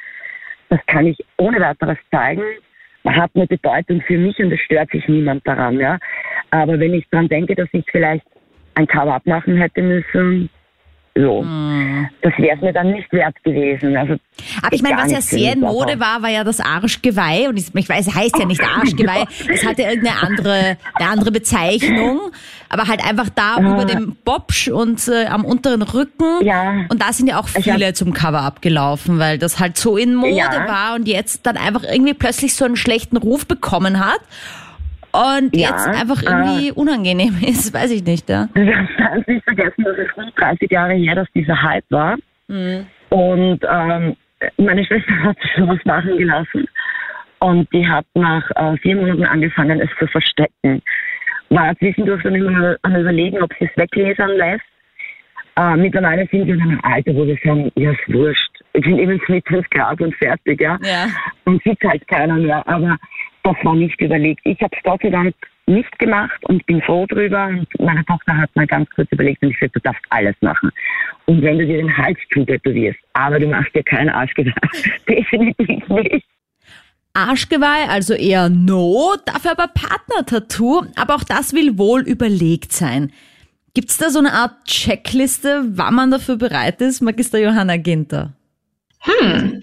das 0.69 0.79
kann 0.87 1.05
ich 1.05 1.17
ohne 1.37 1.59
weiteres 1.59 1.97
zeigen, 2.09 2.43
hat 3.05 3.31
eine 3.35 3.47
Bedeutung 3.47 4.01
für 4.01 4.17
mich 4.17 4.37
und 4.39 4.51
es 4.51 4.59
stört 4.61 4.91
sich 4.91 5.07
niemand 5.07 5.45
daran, 5.47 5.79
ja. 5.79 5.99
Aber 6.51 6.79
wenn 6.79 6.93
ich 6.93 7.07
dran 7.09 7.27
denke, 7.27 7.55
dass 7.55 7.69
ich 7.71 7.85
vielleicht 7.91 8.25
ein 8.75 8.87
Cover-up 8.87 9.25
machen 9.25 9.57
hätte 9.57 9.81
müssen, 9.81 10.49
so, 11.15 11.45
das 12.23 12.33
wäre 12.39 12.55
es 12.55 12.61
mir 12.61 12.73
dann 12.73 12.91
nicht 12.91 13.11
wert 13.13 13.35
gewesen. 13.43 13.95
Also 13.95 14.15
Aber 14.63 14.73
ich 14.73 14.81
meine, 14.81 14.97
was 14.97 15.11
ja 15.11 15.21
sehr 15.21 15.53
in 15.53 15.59
Mode 15.59 15.99
war, 15.99 16.23
war 16.23 16.29
ja 16.29 16.43
das 16.43 16.59
Arschgeweih. 16.59 17.49
Und 17.49 17.57
ich 17.59 17.73
ich 17.75 17.87
weiß, 17.87 18.07
es 18.07 18.15
heißt 18.15 18.39
ja 18.39 18.45
nicht 18.45 18.61
Arschgeweih. 18.63 19.25
Es 19.47 19.63
hatte 19.63 19.83
irgendeine 19.83 20.23
andere, 20.23 20.77
eine 20.95 21.09
andere 21.09 21.31
Bezeichnung. 21.31 22.19
Aber 22.69 22.87
halt 22.87 23.05
einfach 23.07 23.29
da 23.29 23.59
über 23.59 23.85
dem 23.85 24.15
Bobsch 24.25 24.69
und 24.69 25.07
äh, 25.07 25.27
am 25.27 25.45
unteren 25.45 25.83
Rücken. 25.83 26.43
Ja. 26.43 26.85
Und 26.89 26.99
da 26.99 27.13
sind 27.13 27.27
ja 27.27 27.39
auch 27.39 27.47
viele 27.47 27.93
zum 27.93 28.13
Cover 28.13 28.41
abgelaufen, 28.41 29.19
weil 29.19 29.37
das 29.37 29.59
halt 29.59 29.77
so 29.77 29.97
in 29.97 30.15
Mode 30.15 30.33
Ja. 30.33 30.67
war 30.67 30.95
und 30.95 31.07
jetzt 31.07 31.45
dann 31.45 31.57
einfach 31.57 31.83
irgendwie 31.83 32.15
plötzlich 32.15 32.55
so 32.55 32.65
einen 32.65 32.75
schlechten 32.75 33.17
Ruf 33.17 33.45
bekommen 33.45 34.03
hat. 34.03 34.19
Und 35.13 35.55
Ja, 35.55 35.69
jetzt 35.69 35.87
einfach 35.87 36.21
irgendwie 36.23 36.71
unangenehm 36.71 37.37
ist, 37.41 37.73
weiß 37.73 37.91
ich 37.91 38.03
nicht, 38.03 38.29
ja. 38.29 38.49
Wir 38.53 38.87
darf 38.97 39.27
nicht 39.27 39.43
vergessen, 39.43 39.83
dass 39.83 39.97
es 39.97 40.17
rund 40.17 40.33
30 40.37 40.71
Jahre 40.71 40.93
her, 40.93 41.15
dass 41.15 41.27
dieser 41.35 41.61
Hype 41.61 41.85
war. 41.89 42.17
Und 43.09 43.59
ähm, 43.69 44.15
meine 44.57 44.83
Schwester 44.85 45.23
hat 45.23 45.37
sich 45.39 45.51
sowas 45.55 45.79
machen 45.85 46.17
gelassen. 46.17 46.65
Und 47.39 47.71
die 47.73 47.87
hat 47.87 48.05
nach 48.15 48.49
äh, 48.55 48.77
vier 48.77 48.95
Monaten 48.95 49.25
angefangen, 49.25 49.81
es 49.81 49.89
zu 49.99 50.07
verstecken. 50.07 50.81
War 51.49 51.77
zwischendurch 51.77 52.23
dann 52.23 52.35
immer 52.35 52.77
am 52.81 52.95
überlegen, 52.95 53.41
ob 53.43 53.53
sie 53.59 53.65
es 53.65 53.77
weglasern 53.77 54.31
lässt. 54.31 54.63
Äh, 55.55 55.75
mittlerweile 55.75 56.25
sind 56.31 56.47
wir 56.47 56.55
in 56.55 56.61
einem 56.61 56.79
Alter, 56.83 57.13
wo 57.13 57.27
wir 57.27 57.37
sagen, 57.43 57.71
ja, 57.75 57.91
ist 57.91 58.13
wurscht. 58.13 58.49
Ich 58.73 58.81
bin 58.81 58.97
eben 58.97 59.21
mit 59.27 59.47
5 59.47 59.69
Grad 59.69 60.01
und 60.01 60.15
fertig, 60.15 60.59
ja. 60.59 60.79
Ja. 60.81 61.07
Und 61.45 61.61
sieht 61.63 61.79
halt 61.83 62.07
keiner 62.07 62.35
mehr. 62.35 62.67
Aber 62.67 62.97
das 63.43 63.55
war 63.63 63.75
nicht 63.75 63.99
überlegt. 64.01 64.41
Ich 64.45 64.59
habe 64.61 64.75
es 64.75 64.83
Gott 64.83 65.01
sei 65.01 65.09
Dank 65.09 65.35
nicht 65.65 65.97
gemacht 65.99 66.43
und 66.45 66.65
bin 66.65 66.81
froh 66.81 67.05
drüber. 67.05 67.47
Und 67.47 67.67
meine 67.79 68.03
Tochter 68.05 68.37
hat 68.37 68.55
mal 68.55 68.67
ganz 68.67 68.89
kurz 68.91 69.11
überlegt 69.11 69.41
und 69.43 69.51
ich 69.51 69.59
sagte, 69.59 69.79
du 69.79 69.81
darfst 69.81 70.03
alles 70.09 70.35
machen. 70.41 70.71
Und 71.25 71.41
wenn 71.41 71.59
du 71.59 71.65
dir 71.65 71.77
den 71.77 71.95
Hals 71.95 72.17
zutätowierst, 72.33 72.99
aber 73.13 73.39
du 73.39 73.47
machst 73.47 73.73
dir 73.75 73.83
keinen 73.83 74.09
Arschgeweih. 74.09 74.53
Definitiv 75.07 75.87
nicht. 75.89 76.25
Arschgeweih, 77.13 77.87
also 77.89 78.15
eher 78.15 78.49
no, 78.49 79.13
dafür 79.25 79.51
aber 79.51 79.67
Partner-Tattoo, 79.67 80.85
aber 80.95 81.15
auch 81.15 81.23
das 81.23 81.53
will 81.53 81.77
wohl 81.77 82.01
überlegt 82.01 82.73
sein. 82.73 83.11
Gibt's 83.75 83.97
da 83.97 84.09
so 84.09 84.19
eine 84.19 84.33
Art 84.33 84.65
Checkliste, 84.65 85.63
wann 85.67 85.93
man 85.93 86.11
dafür 86.11 86.37
bereit 86.37 86.81
ist, 86.81 87.01
Magister 87.01 87.39
Johanna 87.39 87.77
Ginter? 87.77 88.33
Hm. 88.99 89.61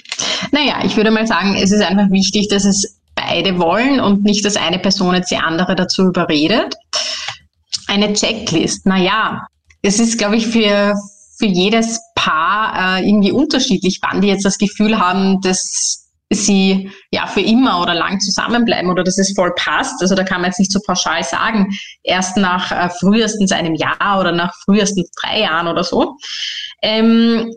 Naja, 0.52 0.80
ich 0.84 0.96
würde 0.96 1.10
mal 1.10 1.26
sagen, 1.26 1.54
es 1.54 1.72
ist 1.72 1.82
einfach 1.82 2.10
wichtig, 2.10 2.48
dass 2.48 2.64
es 2.64 2.99
beide 3.20 3.58
wollen 3.58 4.00
und 4.00 4.22
nicht, 4.22 4.44
dass 4.44 4.56
eine 4.56 4.78
Person 4.78 5.14
jetzt 5.14 5.30
die 5.30 5.36
andere 5.36 5.74
dazu 5.74 6.02
überredet. 6.02 6.76
Eine 7.86 8.12
Checklist, 8.12 8.86
naja, 8.86 9.46
es 9.82 9.98
ist, 9.98 10.18
glaube 10.18 10.36
ich, 10.36 10.46
für, 10.46 10.94
für 11.38 11.46
jedes 11.46 12.00
Paar 12.14 12.98
äh, 12.98 13.08
irgendwie 13.08 13.32
unterschiedlich, 13.32 13.98
wann 14.02 14.20
die 14.20 14.28
jetzt 14.28 14.44
das 14.44 14.58
Gefühl 14.58 14.98
haben, 14.98 15.40
dass 15.40 16.08
sie 16.32 16.90
ja 17.10 17.26
für 17.26 17.40
immer 17.40 17.82
oder 17.82 17.94
lang 17.94 18.20
zusammenbleiben 18.20 18.90
oder 18.90 19.02
dass 19.02 19.18
es 19.18 19.32
voll 19.34 19.52
passt. 19.56 20.00
Also 20.00 20.14
da 20.14 20.22
kann 20.22 20.42
man 20.42 20.50
jetzt 20.50 20.60
nicht 20.60 20.72
so 20.72 20.78
pauschal 20.86 21.24
sagen, 21.24 21.66
erst 22.04 22.36
nach 22.36 22.70
äh, 22.70 22.88
frühestens 22.88 23.50
einem 23.50 23.74
Jahr 23.74 24.20
oder 24.20 24.30
nach 24.30 24.52
frühestens 24.64 25.10
drei 25.20 25.40
Jahren 25.40 25.66
oder 25.66 25.82
so. 25.82 26.16
Ähm, 26.82 27.52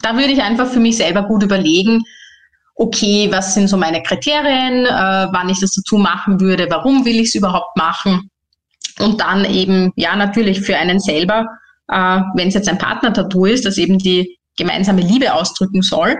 da 0.00 0.14
würde 0.14 0.32
ich 0.32 0.42
einfach 0.42 0.68
für 0.68 0.80
mich 0.80 0.96
selber 0.96 1.22
gut 1.22 1.42
überlegen, 1.42 2.02
okay, 2.78 3.28
was 3.30 3.54
sind 3.54 3.68
so 3.68 3.76
meine 3.76 4.02
Kriterien, 4.02 4.86
äh, 4.86 5.26
wann 5.32 5.48
ich 5.48 5.60
das 5.60 5.72
dazu 5.72 5.98
machen 5.98 6.40
würde, 6.40 6.68
warum 6.70 7.04
will 7.04 7.16
ich 7.16 7.28
es 7.28 7.34
überhaupt 7.34 7.76
machen 7.76 8.30
und 9.00 9.20
dann 9.20 9.44
eben, 9.44 9.92
ja, 9.96 10.14
natürlich 10.16 10.60
für 10.60 10.76
einen 10.76 11.00
selber, 11.00 11.44
äh, 11.88 12.20
wenn 12.34 12.48
es 12.48 12.54
jetzt 12.54 12.68
ein 12.68 12.78
Partner-Tattoo 12.78 13.46
ist, 13.46 13.66
das 13.66 13.78
eben 13.78 13.98
die 13.98 14.38
gemeinsame 14.56 15.02
Liebe 15.02 15.34
ausdrücken 15.34 15.82
soll, 15.82 16.16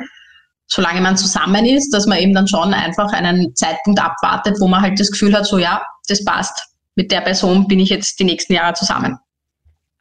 solange 0.67 1.01
man 1.01 1.17
zusammen 1.17 1.65
ist, 1.65 1.91
dass 1.95 2.07
man 2.07 2.19
eben 2.19 2.35
dann 2.35 2.49
schon 2.49 2.75
einfach 2.75 3.13
einen 3.13 3.55
Zeitpunkt 3.55 4.01
abwartet, 4.01 4.57
wo 4.61 4.67
man 4.67 4.83
halt 4.83 4.99
das 4.99 5.11
Gefühl 5.11 5.35
hat, 5.35 5.47
so 5.47 5.59
ja, 5.59 5.81
das 6.09 6.25
passt. 6.25 6.61
Mit 6.97 7.13
der 7.13 7.21
Person 7.21 7.69
bin 7.69 7.79
ich 7.79 7.91
jetzt 7.91 8.19
die 8.19 8.25
nächsten 8.25 8.53
Jahre 8.55 8.75
zusammen. 8.75 9.17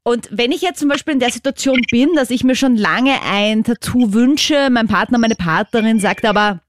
Und 0.08 0.30
wenn 0.32 0.54
ich 0.54 0.62
jetzt 0.62 0.80
zum 0.80 0.88
Beispiel 0.88 1.16
in 1.16 1.20
der 1.20 1.32
Situation 1.32 1.82
bin, 1.92 2.16
dass 2.16 2.30
ich 2.30 2.46
mir 2.46 2.56
schon 2.56 2.78
lange 2.78 3.22
ein 3.30 3.66
Tattoo 3.66 4.14
wünsche, 4.14 4.70
mein 4.72 4.88
Partner, 4.88 5.18
meine 5.18 5.36
Partnerin 5.36 6.00
sagt 6.00 6.24
aber, 6.24 6.62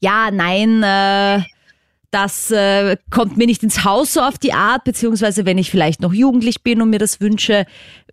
ja, 0.00 0.30
nein, 0.30 0.82
äh, 0.82 1.42
das 2.10 2.50
äh, 2.50 2.98
kommt 3.08 3.38
mir 3.38 3.46
nicht 3.46 3.62
ins 3.62 3.84
Haus 3.84 4.12
so 4.12 4.20
auf 4.20 4.36
die 4.36 4.52
Art, 4.52 4.84
beziehungsweise 4.84 5.46
wenn 5.46 5.56
ich 5.56 5.70
vielleicht 5.70 6.02
noch 6.02 6.12
jugendlich 6.12 6.62
bin 6.62 6.82
und 6.82 6.90
mir 6.90 6.98
das 6.98 7.22
wünsche, 7.22 7.64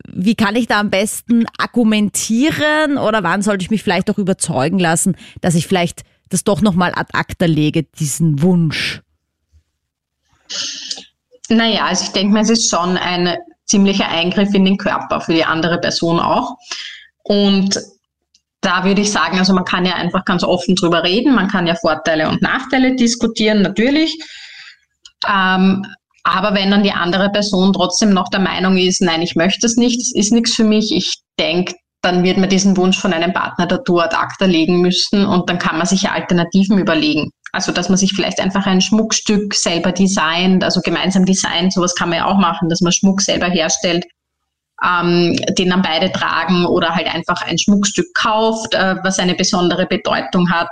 wie 0.08 0.36
kann 0.36 0.56
ich 0.56 0.68
da 0.68 0.80
am 0.80 0.90
besten 0.90 1.46
argumentieren 1.58 2.98
oder 2.98 3.24
wann 3.24 3.42
sollte 3.42 3.64
ich 3.64 3.72
mich 3.72 3.84
vielleicht 3.84 4.10
auch 4.10 4.20
überzeugen 4.20 4.80
lassen, 4.80 5.18
dass 5.42 5.54
ich 5.54 5.68
vielleicht 5.68 6.04
das 6.30 6.46
doch 6.46 6.62
nochmal 6.62 6.94
ad 6.96 7.10
acta 7.12 7.46
lege, 7.46 7.84
diesen 7.84 8.42
Wunsch? 8.42 9.02
Naja, 11.50 11.88
also 11.88 12.06
ich 12.06 12.12
denke 12.14 12.34
mal, 12.34 12.44
es 12.44 12.52
ist 12.52 12.70
schon 12.70 12.96
ein 12.96 13.36
ziemlicher 13.70 14.10
Eingriff 14.10 14.54
in 14.54 14.66
den 14.66 14.78
Körper 14.78 15.22
für 15.22 15.34
die 15.34 15.46
andere 15.46 15.80
Person 15.80 16.20
auch. 16.20 16.58
Und 17.24 17.80
da 18.62 18.84
würde 18.84 19.02
ich 19.02 19.12
sagen, 19.12 19.40
also 19.40 19.54
man 19.54 19.64
kann 19.64 19.86
ja 19.86 19.96
einfach 19.96 20.26
ganz 20.26 20.44
offen 20.44 20.76
drüber 20.76 21.04
reden, 21.04 21.34
man 21.34 21.48
kann 21.48 21.68
ja 21.68 21.76
Vorteile 21.76 22.28
und 22.28 22.42
Nachteile 22.42 22.96
diskutieren, 22.96 23.62
natürlich. 23.62 24.18
Ähm, 25.28 25.86
aber 26.24 26.54
wenn 26.54 26.72
dann 26.72 26.84
die 26.84 26.92
andere 26.92 27.30
Person 27.30 27.72
trotzdem 27.74 28.14
noch 28.14 28.30
der 28.30 28.42
Meinung 28.42 28.78
ist, 28.78 29.02
nein, 29.02 29.22
ich 29.22 29.36
möchte 29.36 29.66
es 29.66 29.78
nicht, 29.78 30.02
es 30.02 30.14
ist 30.14 30.34
nichts 30.34 30.56
für 30.56 30.66
mich, 30.66 30.94
ich 30.94 31.22
denke, 31.40 31.76
dann 32.02 32.24
wird 32.24 32.38
man 32.38 32.50
diesen 32.50 32.78
Wunsch 32.78 32.98
von 33.00 33.14
einem 33.14 33.34
Partner 33.34 33.66
dazu 33.66 34.00
ad 34.00 34.16
acta 34.16 34.46
legen 34.46 34.82
müssen 34.82 35.26
und 35.26 35.50
dann 35.50 35.60
kann 35.60 35.78
man 35.78 35.86
sich 35.86 36.04
ja 36.04 36.12
Alternativen 36.12 36.78
überlegen. 36.78 37.32
Also, 37.52 37.72
dass 37.72 37.90
man 37.90 37.98
sich 37.98 38.14
vielleicht 38.14 38.40
einfach 38.40 38.66
ein 38.68 38.80
Schmuckstück 38.80 39.54
selber 39.56 39.92
designt, 39.92 40.64
also 40.64 40.82
gemeinsam 40.82 41.26
designt, 41.26 41.74
sowas 41.74 41.96
kann 41.96 42.10
man 42.10 42.20
ja 42.20 42.26
auch 42.26 42.38
machen, 42.38 42.70
dass 42.70 42.82
man 42.82 42.92
Schmuck 42.92 43.22
selber 43.22 43.48
herstellt 43.48 44.06
ähm, 44.84 45.36
den 45.58 45.70
dann 45.70 45.82
beide 45.82 46.12
tragen 46.12 46.66
oder 46.66 46.96
halt 46.96 47.14
einfach 47.14 47.42
ein 47.42 47.58
Schmuckstück 47.58 48.14
kauft, 48.14 48.74
äh, 48.74 48.96
was 49.04 49.20
eine 49.20 49.36
besondere 49.36 49.86
Bedeutung 49.86 50.50
hat. 50.52 50.70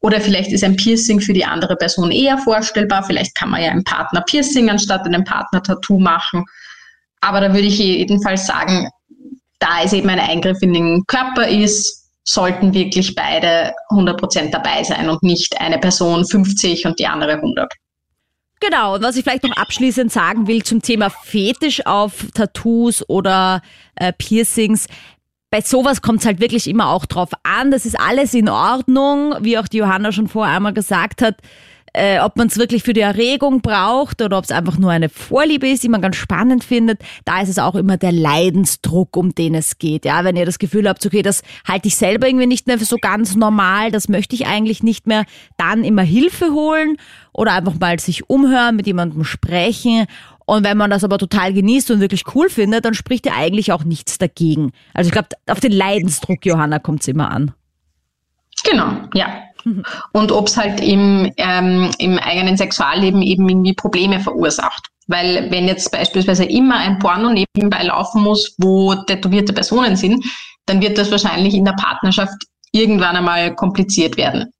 Oder 0.00 0.20
vielleicht 0.20 0.52
ist 0.52 0.64
ein 0.64 0.76
Piercing 0.76 1.20
für 1.20 1.32
die 1.32 1.44
andere 1.44 1.76
Person 1.76 2.10
eher 2.10 2.36
vorstellbar. 2.38 3.04
Vielleicht 3.04 3.34
kann 3.34 3.50
man 3.50 3.62
ja 3.62 3.70
einen 3.70 3.84
Partner 3.84 4.20
Piercing 4.20 4.68
anstatt 4.68 5.06
einem 5.06 5.24
Partner 5.24 5.62
Tattoo 5.62 5.98
machen. 5.98 6.44
Aber 7.22 7.40
da 7.40 7.54
würde 7.54 7.66
ich 7.66 7.78
jedenfalls 7.78 8.46
sagen, 8.46 8.88
da 9.64 9.82
es 9.82 9.92
eben 9.92 10.08
ein 10.08 10.20
Eingriff 10.20 10.60
in 10.60 10.74
den 10.74 11.04
Körper 11.06 11.48
ist, 11.48 12.04
sollten 12.24 12.72
wirklich 12.74 13.14
beide 13.14 13.72
100% 13.90 14.50
dabei 14.50 14.82
sein 14.82 15.08
und 15.08 15.22
nicht 15.22 15.60
eine 15.60 15.78
Person 15.78 16.24
50 16.26 16.86
und 16.86 16.98
die 16.98 17.06
andere 17.06 17.32
100. 17.34 17.72
Genau, 18.60 18.94
und 18.94 19.02
was 19.02 19.16
ich 19.16 19.24
vielleicht 19.24 19.42
noch 19.42 19.56
abschließend 19.56 20.10
sagen 20.10 20.46
will 20.46 20.62
zum 20.62 20.80
Thema 20.80 21.10
Fetisch 21.10 21.84
auf 21.86 22.26
Tattoos 22.34 23.06
oder 23.08 23.62
äh, 23.96 24.12
Piercings. 24.12 24.86
Bei 25.50 25.60
sowas 25.60 26.02
kommt 26.02 26.20
es 26.20 26.26
halt 26.26 26.40
wirklich 26.40 26.66
immer 26.66 26.88
auch 26.88 27.04
drauf 27.04 27.30
an. 27.42 27.70
Das 27.70 27.84
ist 27.84 27.98
alles 27.98 28.32
in 28.32 28.48
Ordnung, 28.48 29.34
wie 29.40 29.58
auch 29.58 29.68
die 29.68 29.78
Johanna 29.78 30.12
schon 30.12 30.28
vorher 30.28 30.56
einmal 30.56 30.72
gesagt 30.72 31.20
hat. 31.20 31.36
Äh, 31.96 32.18
ob 32.18 32.36
man 32.36 32.48
es 32.48 32.58
wirklich 32.58 32.82
für 32.82 32.92
die 32.92 33.02
Erregung 33.02 33.60
braucht 33.60 34.20
oder 34.20 34.36
ob 34.38 34.44
es 34.44 34.50
einfach 34.50 34.78
nur 34.78 34.90
eine 34.90 35.08
Vorliebe 35.08 35.68
ist, 35.68 35.84
die 35.84 35.88
man 35.88 36.02
ganz 36.02 36.16
spannend 36.16 36.64
findet, 36.64 37.00
da 37.24 37.40
ist 37.40 37.48
es 37.48 37.60
auch 37.60 37.76
immer 37.76 37.96
der 37.96 38.10
Leidensdruck, 38.10 39.16
um 39.16 39.32
den 39.32 39.54
es 39.54 39.78
geht. 39.78 40.04
Ja, 40.04 40.24
wenn 40.24 40.34
ihr 40.34 40.44
das 40.44 40.58
Gefühl 40.58 40.88
habt, 40.88 41.06
okay, 41.06 41.22
das 41.22 41.42
halte 41.66 41.86
ich 41.86 41.94
selber 41.94 42.26
irgendwie 42.26 42.48
nicht 42.48 42.66
mehr 42.66 42.80
für 42.80 42.84
so 42.84 42.96
ganz 42.96 43.36
normal, 43.36 43.92
das 43.92 44.08
möchte 44.08 44.34
ich 44.34 44.48
eigentlich 44.48 44.82
nicht 44.82 45.06
mehr, 45.06 45.24
dann 45.56 45.84
immer 45.84 46.02
Hilfe 46.02 46.46
holen 46.52 46.96
oder 47.32 47.52
einfach 47.52 47.78
mal 47.78 47.96
sich 48.00 48.28
umhören, 48.28 48.74
mit 48.74 48.88
jemandem 48.88 49.22
sprechen. 49.22 50.06
Und 50.46 50.64
wenn 50.64 50.76
man 50.76 50.90
das 50.90 51.04
aber 51.04 51.18
total 51.18 51.52
genießt 51.52 51.92
und 51.92 52.00
wirklich 52.00 52.24
cool 52.34 52.50
findet, 52.50 52.84
dann 52.84 52.94
spricht 52.94 53.24
ja 53.24 53.34
eigentlich 53.36 53.70
auch 53.70 53.84
nichts 53.84 54.18
dagegen. 54.18 54.72
Also 54.94 55.08
ich 55.08 55.12
glaube, 55.12 55.28
auf 55.48 55.60
den 55.60 55.72
Leidensdruck, 55.72 56.44
Johanna, 56.44 56.80
kommt 56.80 57.02
es 57.02 57.08
immer 57.08 57.30
an. 57.30 57.54
Genau, 58.64 58.96
ja. 59.14 59.44
Und 60.12 60.32
ob 60.32 60.48
es 60.48 60.56
halt 60.56 60.80
im, 60.80 61.32
ähm, 61.36 61.90
im 61.98 62.18
eigenen 62.18 62.56
Sexualleben 62.56 63.22
eben 63.22 63.48
irgendwie 63.48 63.74
Probleme 63.74 64.20
verursacht. 64.20 64.88
Weil 65.06 65.50
wenn 65.50 65.66
jetzt 65.66 65.90
beispielsweise 65.92 66.44
immer 66.44 66.76
ein 66.78 66.98
Porno 66.98 67.30
nebenbei 67.30 67.82
laufen 67.84 68.22
muss, 68.22 68.54
wo 68.58 68.94
tätowierte 68.94 69.52
Personen 69.52 69.96
sind, 69.96 70.24
dann 70.66 70.80
wird 70.80 70.96
das 70.96 71.10
wahrscheinlich 71.10 71.54
in 71.54 71.64
der 71.64 71.72
Partnerschaft 71.72 72.36
irgendwann 72.72 73.16
einmal 73.16 73.54
kompliziert 73.54 74.16
werden. 74.16 74.50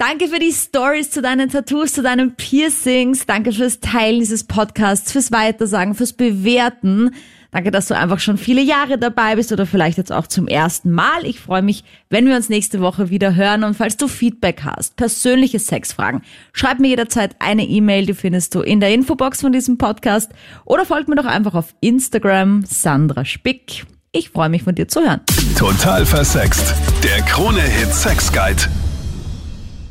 Danke 0.00 0.28
für 0.28 0.38
die 0.38 0.50
Stories 0.50 1.10
zu 1.10 1.20
deinen 1.20 1.50
Tattoos, 1.50 1.92
zu 1.92 2.02
deinen 2.02 2.34
Piercings. 2.34 3.26
Danke 3.26 3.52
fürs 3.52 3.80
Teilen 3.80 4.20
dieses 4.20 4.44
Podcasts, 4.44 5.12
fürs 5.12 5.30
Weitersagen, 5.30 5.94
fürs 5.94 6.14
Bewerten. 6.14 7.10
Danke, 7.50 7.70
dass 7.70 7.88
du 7.88 7.94
einfach 7.94 8.18
schon 8.18 8.38
viele 8.38 8.62
Jahre 8.62 8.96
dabei 8.96 9.36
bist 9.36 9.52
oder 9.52 9.66
vielleicht 9.66 9.98
jetzt 9.98 10.10
auch 10.10 10.26
zum 10.26 10.48
ersten 10.48 10.90
Mal. 10.90 11.26
Ich 11.26 11.38
freue 11.38 11.60
mich, 11.60 11.84
wenn 12.08 12.26
wir 12.26 12.34
uns 12.34 12.48
nächste 12.48 12.80
Woche 12.80 13.10
wieder 13.10 13.34
hören. 13.34 13.62
Und 13.62 13.74
falls 13.74 13.98
du 13.98 14.08
Feedback 14.08 14.62
hast, 14.64 14.96
persönliche 14.96 15.58
Sexfragen, 15.58 16.22
schreib 16.54 16.78
mir 16.78 16.88
jederzeit 16.88 17.36
eine 17.38 17.64
E-Mail, 17.64 18.06
die 18.06 18.14
findest 18.14 18.54
du 18.54 18.62
in 18.62 18.80
der 18.80 18.94
Infobox 18.94 19.42
von 19.42 19.52
diesem 19.52 19.76
Podcast 19.76 20.32
oder 20.64 20.86
folg 20.86 21.08
mir 21.08 21.16
doch 21.16 21.26
einfach 21.26 21.52
auf 21.52 21.74
Instagram, 21.82 22.64
Sandra 22.64 23.26
Spick. 23.26 23.84
Ich 24.12 24.30
freue 24.30 24.48
mich 24.48 24.62
von 24.62 24.74
dir 24.74 24.88
zu 24.88 25.02
hören. 25.02 25.20
Total 25.58 26.06
versext. 26.06 26.74
Der 27.04 27.20
Krone-Hit 27.26 27.92
Sex 27.92 28.32
Guide. 28.32 28.62